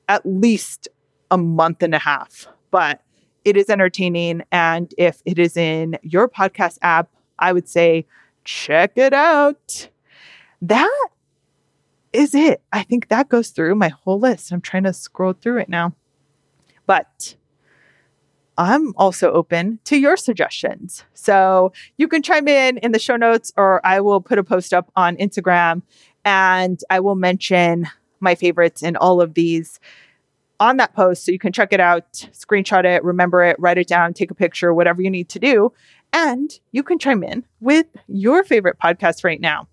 at 0.09 0.25
least 0.25 0.87
a 1.31 1.37
month 1.37 1.81
and 1.81 1.95
a 1.95 1.99
half. 1.99 2.47
But 2.71 3.01
it 3.45 3.55
is 3.55 3.69
entertaining. 3.69 4.41
And 4.51 4.93
if 4.97 5.21
it 5.23 5.39
is 5.39 5.55
in 5.55 5.97
your 6.01 6.27
podcast 6.27 6.77
app, 6.81 7.09
I 7.39 7.53
would 7.53 7.67
say 7.67 8.05
check 8.43 8.97
it 8.97 9.13
out. 9.13 9.89
That 10.61 11.07
is 12.13 12.33
it. 12.33 12.61
I 12.71 12.83
think 12.83 13.09
that 13.09 13.29
goes 13.29 13.49
through 13.49 13.75
my 13.75 13.89
whole 13.89 14.19
list. 14.19 14.51
I'm 14.51 14.61
trying 14.61 14.83
to 14.83 14.93
scroll 14.93 15.33
through 15.33 15.59
it 15.59 15.69
now. 15.69 15.93
But 16.85 17.35
I'm 18.57 18.93
also 18.95 19.31
open 19.31 19.79
to 19.85 19.97
your 19.97 20.15
suggestions. 20.15 21.03
So 21.13 21.73
you 21.97 22.07
can 22.07 22.21
chime 22.21 22.47
in 22.47 22.77
in 22.77 22.93
the 22.93 22.99
show 22.99 23.17
notes, 23.17 23.51
or 23.57 23.85
I 23.85 23.99
will 23.99 24.21
put 24.21 24.39
a 24.39 24.43
post 24.43 24.73
up 24.73 24.91
on 24.95 25.17
Instagram 25.17 25.81
and 26.23 26.79
I 26.89 27.01
will 27.01 27.15
mention 27.15 27.87
my 28.19 28.35
favorites 28.35 28.81
in 28.81 28.95
all 28.95 29.21
of 29.21 29.33
these 29.33 29.79
on 30.59 30.77
that 30.77 30.93
post. 30.93 31.25
So 31.25 31.31
you 31.31 31.39
can 31.39 31.51
check 31.51 31.73
it 31.73 31.79
out, 31.81 32.11
screenshot 32.13 32.85
it, 32.85 33.03
remember 33.03 33.43
it, 33.43 33.57
write 33.59 33.77
it 33.77 33.87
down, 33.87 34.13
take 34.13 34.31
a 34.31 34.35
picture, 34.35 34.73
whatever 34.73 35.01
you 35.01 35.09
need 35.09 35.29
to 35.29 35.39
do. 35.39 35.73
And 36.17 36.57
you 36.71 36.81
can 36.81 36.97
chime 36.97 37.25
in 37.25 37.43
with 37.59 37.87
your 38.07 38.45
favorite 38.45 38.77
podcast 38.81 39.25
right 39.25 39.41
now. 39.41 39.67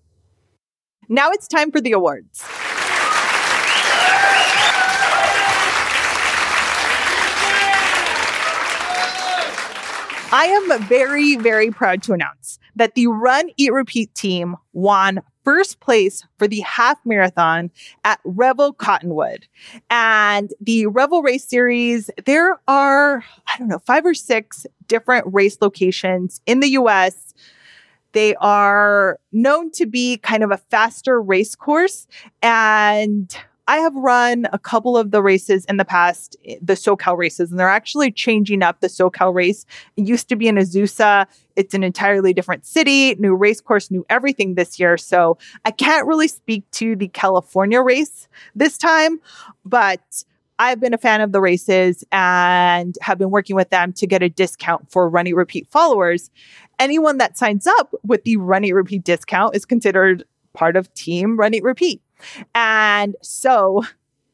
Now 1.07 1.29
it's 1.31 1.47
time 1.47 1.71
for 1.71 1.79
the 1.79 1.93
awards. 1.93 2.43
I 10.35 10.47
am 10.47 10.83
very, 10.83 11.37
very 11.37 11.71
proud 11.71 12.03
to 12.03 12.11
announce 12.11 12.59
that 12.75 12.95
the 12.95 13.07
Run 13.07 13.49
Eat 13.55 13.71
Repeat 13.71 14.13
team 14.13 14.57
won 14.73 15.21
first 15.43 15.79
place 15.79 16.23
for 16.37 16.47
the 16.47 16.61
half 16.61 16.99
marathon 17.05 17.71
at 18.03 18.19
Revel 18.23 18.73
Cottonwood. 18.73 19.47
And 19.89 20.51
the 20.61 20.87
Revel 20.87 21.21
Race 21.21 21.45
Series, 21.45 22.09
there 22.25 22.59
are, 22.67 23.23
I 23.47 23.57
don't 23.57 23.67
know, 23.67 23.79
five 23.79 24.05
or 24.05 24.13
six 24.13 24.65
different 24.87 25.25
race 25.31 25.57
locations 25.61 26.41
in 26.45 26.59
the 26.59 26.69
US. 26.69 27.33
They 28.13 28.35
are 28.35 29.19
known 29.31 29.71
to 29.71 29.85
be 29.85 30.17
kind 30.17 30.43
of 30.43 30.51
a 30.51 30.57
faster 30.57 31.21
race 31.21 31.55
course 31.55 32.07
and 32.41 33.35
I 33.67 33.77
have 33.77 33.95
run 33.95 34.47
a 34.51 34.59
couple 34.59 34.97
of 34.97 35.11
the 35.11 35.21
races 35.21 35.63
in 35.65 35.77
the 35.77 35.85
past, 35.85 36.35
the 36.61 36.73
SoCal 36.73 37.17
races, 37.17 37.49
and 37.49 37.59
they're 37.59 37.69
actually 37.69 38.11
changing 38.11 38.61
up 38.61 38.81
the 38.81 38.87
SoCal 38.87 39.33
race. 39.33 39.65
It 39.95 40.05
used 40.05 40.27
to 40.29 40.35
be 40.35 40.49
in 40.49 40.55
Azusa. 40.55 41.27
It's 41.55 41.73
an 41.73 41.81
entirely 41.81 42.33
different 42.33 42.65
city, 42.65 43.15
new 43.15 43.33
race 43.35 43.61
course, 43.61 43.89
new 43.89 44.05
everything 44.09 44.55
this 44.55 44.79
year. 44.79 44.97
So 44.97 45.37
I 45.63 45.71
can't 45.71 46.05
really 46.05 46.27
speak 46.27 46.69
to 46.71 46.97
the 46.97 47.07
California 47.07 47.81
race 47.81 48.27
this 48.53 48.77
time, 48.77 49.21
but 49.63 50.25
I've 50.59 50.79
been 50.79 50.93
a 50.93 50.97
fan 50.97 51.21
of 51.21 51.31
the 51.31 51.41
races 51.41 52.03
and 52.11 52.97
have 53.01 53.17
been 53.17 53.31
working 53.31 53.55
with 53.55 53.69
them 53.69 53.93
to 53.93 54.05
get 54.05 54.21
a 54.21 54.29
discount 54.29 54.91
for 54.91 55.09
Run 55.09 55.25
Eat 55.25 55.35
Repeat 55.35 55.67
followers. 55.69 56.29
Anyone 56.79 57.17
that 57.17 57.37
signs 57.37 57.65
up 57.65 57.93
with 58.03 58.23
the 58.23 58.37
Run 58.37 58.65
Eat 58.65 58.73
Repeat 58.73 59.03
discount 59.03 59.55
is 59.55 59.65
considered 59.65 60.25
part 60.53 60.75
of 60.75 60.93
Team 60.93 61.37
Run 61.37 61.53
Eat 61.53 61.63
Repeat. 61.63 62.01
And 62.55 63.15
so 63.21 63.83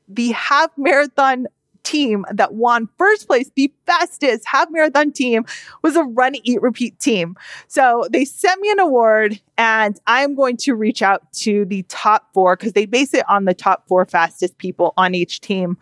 the 0.08 0.32
half 0.32 0.72
marathon 0.78 1.48
team 1.84 2.26
that 2.32 2.54
won 2.54 2.88
first 2.98 3.28
place, 3.28 3.50
the 3.56 3.72
fastest 3.86 4.46
half 4.46 4.70
marathon 4.70 5.12
team, 5.12 5.46
was 5.82 5.96
a 5.96 6.04
run, 6.04 6.36
eat, 6.44 6.62
repeat 6.62 7.00
team. 7.00 7.36
So 7.68 8.06
they 8.12 8.26
sent 8.26 8.62
me 8.62 8.70
an 8.72 8.80
award, 8.80 9.40
and 9.58 10.00
I'm 10.06 10.36
going 10.36 10.58
to 10.58 10.76
reach 10.76 11.02
out 11.02 11.32
to 11.34 11.66
the 11.66 11.84
top 11.84 12.28
four 12.34 12.56
because 12.56 12.74
they 12.74 12.86
base 12.86 13.14
it 13.14 13.28
on 13.30 13.46
the 13.46 13.54
top 13.54 13.88
four 13.88 14.06
fastest 14.06 14.58
people 14.58 14.94
on 14.98 15.16
each 15.16 15.42
team. 15.42 15.78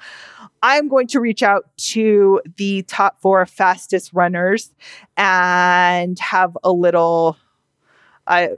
I'm 0.63 0.87
going 0.87 1.07
to 1.07 1.19
reach 1.19 1.43
out 1.43 1.65
to 1.77 2.41
the 2.57 2.83
top 2.83 3.21
four 3.21 3.45
fastest 3.45 4.11
runners 4.13 4.71
and 5.17 6.17
have 6.19 6.57
a 6.63 6.71
little. 6.71 7.37
I 8.27 8.51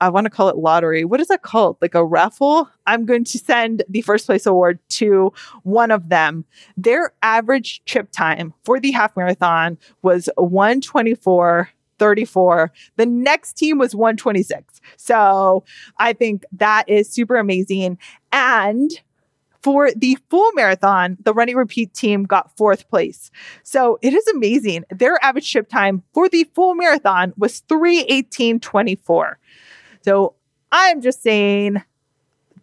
I 0.00 0.08
want 0.08 0.24
to 0.24 0.30
call 0.30 0.48
it 0.48 0.56
lottery. 0.56 1.04
What 1.04 1.20
is 1.20 1.28
that 1.28 1.42
called? 1.42 1.76
Like 1.80 1.94
a 1.94 2.04
raffle? 2.04 2.68
I'm 2.86 3.04
going 3.04 3.24
to 3.24 3.38
send 3.38 3.84
the 3.88 4.00
first 4.02 4.26
place 4.26 4.46
award 4.46 4.78
to 4.90 5.32
one 5.62 5.90
of 5.90 6.08
them. 6.08 6.44
Their 6.76 7.12
average 7.22 7.82
trip 7.84 8.10
time 8.10 8.54
for 8.64 8.80
the 8.80 8.92
half 8.92 9.16
marathon 9.16 9.78
was 10.02 10.28
124. 10.36 11.70
34. 11.98 12.72
The 12.96 13.04
next 13.04 13.58
team 13.58 13.76
was 13.76 13.94
126. 13.94 14.80
So 14.96 15.64
I 15.98 16.14
think 16.14 16.44
that 16.50 16.88
is 16.88 17.10
super 17.10 17.36
amazing. 17.36 17.98
And 18.32 18.90
for 19.62 19.90
the 19.92 20.18
full 20.30 20.50
marathon, 20.52 21.18
the 21.22 21.34
Run 21.34 21.48
Eat 21.48 21.56
Repeat 21.56 21.92
team 21.92 22.24
got 22.24 22.56
fourth 22.56 22.88
place. 22.88 23.30
So 23.62 23.98
it 24.02 24.14
is 24.14 24.26
amazing. 24.28 24.84
Their 24.90 25.22
average 25.22 25.50
trip 25.52 25.68
time 25.68 26.02
for 26.14 26.28
the 26.28 26.44
full 26.54 26.74
marathon 26.74 27.34
was 27.36 27.62
318.24. 27.68 29.34
So 30.02 30.34
I'm 30.72 31.00
just 31.00 31.22
saying, 31.22 31.82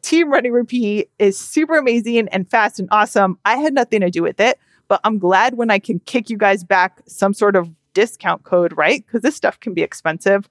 Team 0.02 0.32
Run 0.32 0.46
Eat 0.46 0.52
Repeat 0.52 1.10
is 1.20 1.38
super 1.38 1.78
amazing 1.78 2.28
and 2.30 2.50
fast 2.50 2.80
and 2.80 2.88
awesome. 2.92 3.38
I 3.46 3.58
had 3.58 3.74
nothing 3.74 4.02
to 4.02 4.10
do 4.10 4.24
with 4.24 4.40
it, 4.40 4.60
but 4.88 5.02
I'm 5.04 5.18
glad 5.18 5.58
when 5.58 5.70
I 5.70 5.80
can 5.80 6.00
kick 6.00 6.30
you 6.30 6.38
guys 6.38 6.64
back 6.64 7.02
some 7.08 7.34
sort 7.34 7.56
of 7.56 7.70
discount 7.94 8.44
code, 8.44 8.78
right? 8.78 9.06
Because 9.06 9.22
this 9.22 9.36
stuff 9.36 9.60
can 9.60 9.74
be 9.74 9.82
expensive. 9.82 10.48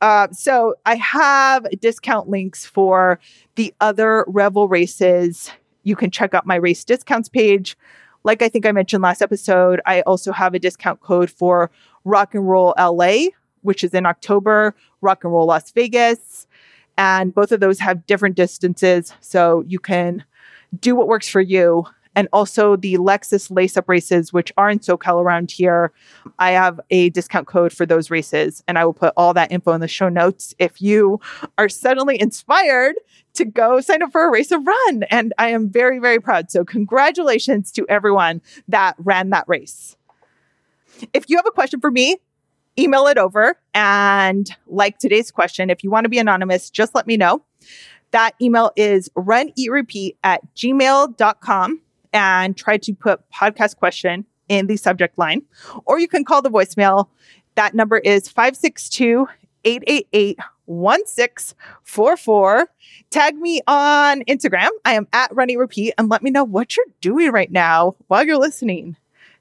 Uh, 0.00 0.28
so 0.30 0.76
I 0.86 0.94
have 0.96 1.66
discount 1.80 2.28
links 2.28 2.64
for 2.64 3.18
the 3.56 3.74
other 3.80 4.24
Revel 4.28 4.68
races. 4.68 5.50
You 5.82 5.96
can 5.96 6.10
check 6.10 6.34
out 6.34 6.46
my 6.46 6.54
race 6.54 6.84
discounts 6.84 7.28
page. 7.28 7.76
Like 8.22 8.42
I 8.42 8.48
think 8.48 8.64
I 8.64 8.72
mentioned 8.72 9.02
last 9.02 9.22
episode, 9.22 9.80
I 9.84 10.02
also 10.02 10.32
have 10.32 10.54
a 10.54 10.58
discount 10.58 11.00
code 11.00 11.30
for 11.30 11.70
Rock 12.04 12.34
and 12.34 12.48
Roll 12.48 12.74
LA, 12.78 13.26
which 13.64 13.82
is 13.82 13.94
in 13.94 14.06
October, 14.06 14.74
Rock 15.00 15.24
and 15.24 15.32
Roll 15.32 15.46
Las 15.46 15.70
Vegas. 15.72 16.46
And 16.96 17.34
both 17.34 17.50
of 17.50 17.60
those 17.60 17.80
have 17.80 18.06
different 18.06 18.36
distances. 18.36 19.12
So 19.20 19.64
you 19.66 19.80
can 19.80 20.24
do 20.78 20.94
what 20.94 21.08
works 21.08 21.28
for 21.28 21.40
you. 21.40 21.86
And 22.16 22.28
also 22.32 22.76
the 22.76 22.96
Lexus 22.96 23.50
Lace 23.50 23.76
Up 23.76 23.88
races, 23.88 24.32
which 24.32 24.52
are 24.56 24.70
in 24.70 24.78
SoCal 24.78 25.20
around 25.20 25.50
here. 25.50 25.92
I 26.38 26.52
have 26.52 26.78
a 26.90 27.10
discount 27.10 27.48
code 27.48 27.72
for 27.72 27.86
those 27.86 28.08
races, 28.08 28.62
and 28.68 28.78
I 28.78 28.84
will 28.84 28.92
put 28.92 29.12
all 29.16 29.34
that 29.34 29.50
info 29.50 29.72
in 29.72 29.80
the 29.80 29.88
show 29.88 30.08
notes 30.08 30.54
if 30.60 30.80
you 30.80 31.20
are 31.58 31.68
suddenly 31.68 32.20
inspired 32.20 32.94
to 33.32 33.44
go 33.44 33.80
sign 33.80 34.00
up 34.00 34.12
for 34.12 34.28
a 34.28 34.30
race 34.30 34.52
or 34.52 34.60
run. 34.60 35.02
And 35.10 35.34
I 35.38 35.48
am 35.48 35.68
very, 35.68 35.98
very 35.98 36.20
proud. 36.20 36.52
So, 36.52 36.64
congratulations 36.64 37.72
to 37.72 37.86
everyone 37.88 38.42
that 38.68 38.94
ran 38.98 39.30
that 39.30 39.48
race. 39.48 39.96
If 41.12 41.28
you 41.28 41.36
have 41.36 41.46
a 41.46 41.50
question 41.50 41.80
for 41.80 41.90
me, 41.90 42.18
email 42.78 43.06
it 43.06 43.18
over. 43.18 43.58
And 43.74 44.48
like 44.66 44.98
today's 44.98 45.30
question, 45.30 45.70
if 45.70 45.84
you 45.84 45.90
want 45.90 46.04
to 46.04 46.08
be 46.08 46.18
anonymous, 46.18 46.70
just 46.70 46.94
let 46.94 47.06
me 47.06 47.16
know. 47.16 47.42
That 48.10 48.34
email 48.40 48.70
is 48.76 49.08
runeatrepeat 49.16 50.16
at 50.22 50.42
gmail.com 50.54 51.80
and 52.12 52.56
try 52.56 52.76
to 52.78 52.94
put 52.94 53.28
podcast 53.30 53.76
question 53.76 54.24
in 54.48 54.66
the 54.66 54.76
subject 54.76 55.18
line. 55.18 55.42
Or 55.84 55.98
you 55.98 56.08
can 56.08 56.24
call 56.24 56.42
the 56.42 56.50
voicemail. 56.50 57.08
That 57.56 57.74
number 57.74 57.98
is 57.98 58.28
562 58.28 59.26
888 59.64 60.38
1644. 60.66 62.68
Tag 63.10 63.36
me 63.36 63.60
on 63.66 64.22
Instagram. 64.22 64.68
I 64.84 64.94
am 64.94 65.08
at 65.12 65.34
Run 65.34 65.50
Eat 65.50 65.58
Repeat 65.58 65.94
and 65.98 66.08
let 66.08 66.22
me 66.22 66.30
know 66.30 66.44
what 66.44 66.76
you're 66.76 66.86
doing 67.00 67.32
right 67.32 67.50
now 67.50 67.96
while 68.06 68.24
you're 68.24 68.38
listening. 68.38 68.96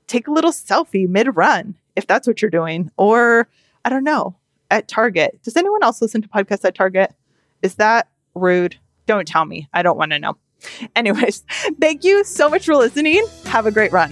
Take 0.08 0.28
a 0.28 0.32
little 0.32 0.52
selfie 0.52 1.08
mid 1.08 1.36
run 1.36 1.76
if 1.96 2.08
that's 2.08 2.28
what 2.28 2.42
you're 2.42 2.52
doing. 2.52 2.92
Or 2.98 3.48
I 3.86 3.90
don't 3.90 4.04
know, 4.04 4.36
at 4.74 4.88
Target. 4.88 5.40
Does 5.44 5.56
anyone 5.56 5.84
else 5.84 6.02
listen 6.02 6.24
to 6.24 6.28
podcasts 6.28 6.66
at 6.66 6.76
Target? 6.76 7.14
Is 7.62 7.76
that 7.76 8.08
rude? 8.34 8.78
Don't 9.06 9.28
tell 9.28 9.46
me. 9.46 9.70
I 9.74 9.84
don't 9.84 9.98
want 9.98 10.12
to 10.12 10.20
know. 10.20 10.38
Anyways, 10.96 11.44
thank 11.80 12.04
you 12.04 12.24
so 12.24 12.50
much 12.50 12.66
for 12.66 12.76
listening. 12.76 13.24
Have 13.46 13.68
a 13.68 13.72
great 13.72 13.92
run. 13.92 14.10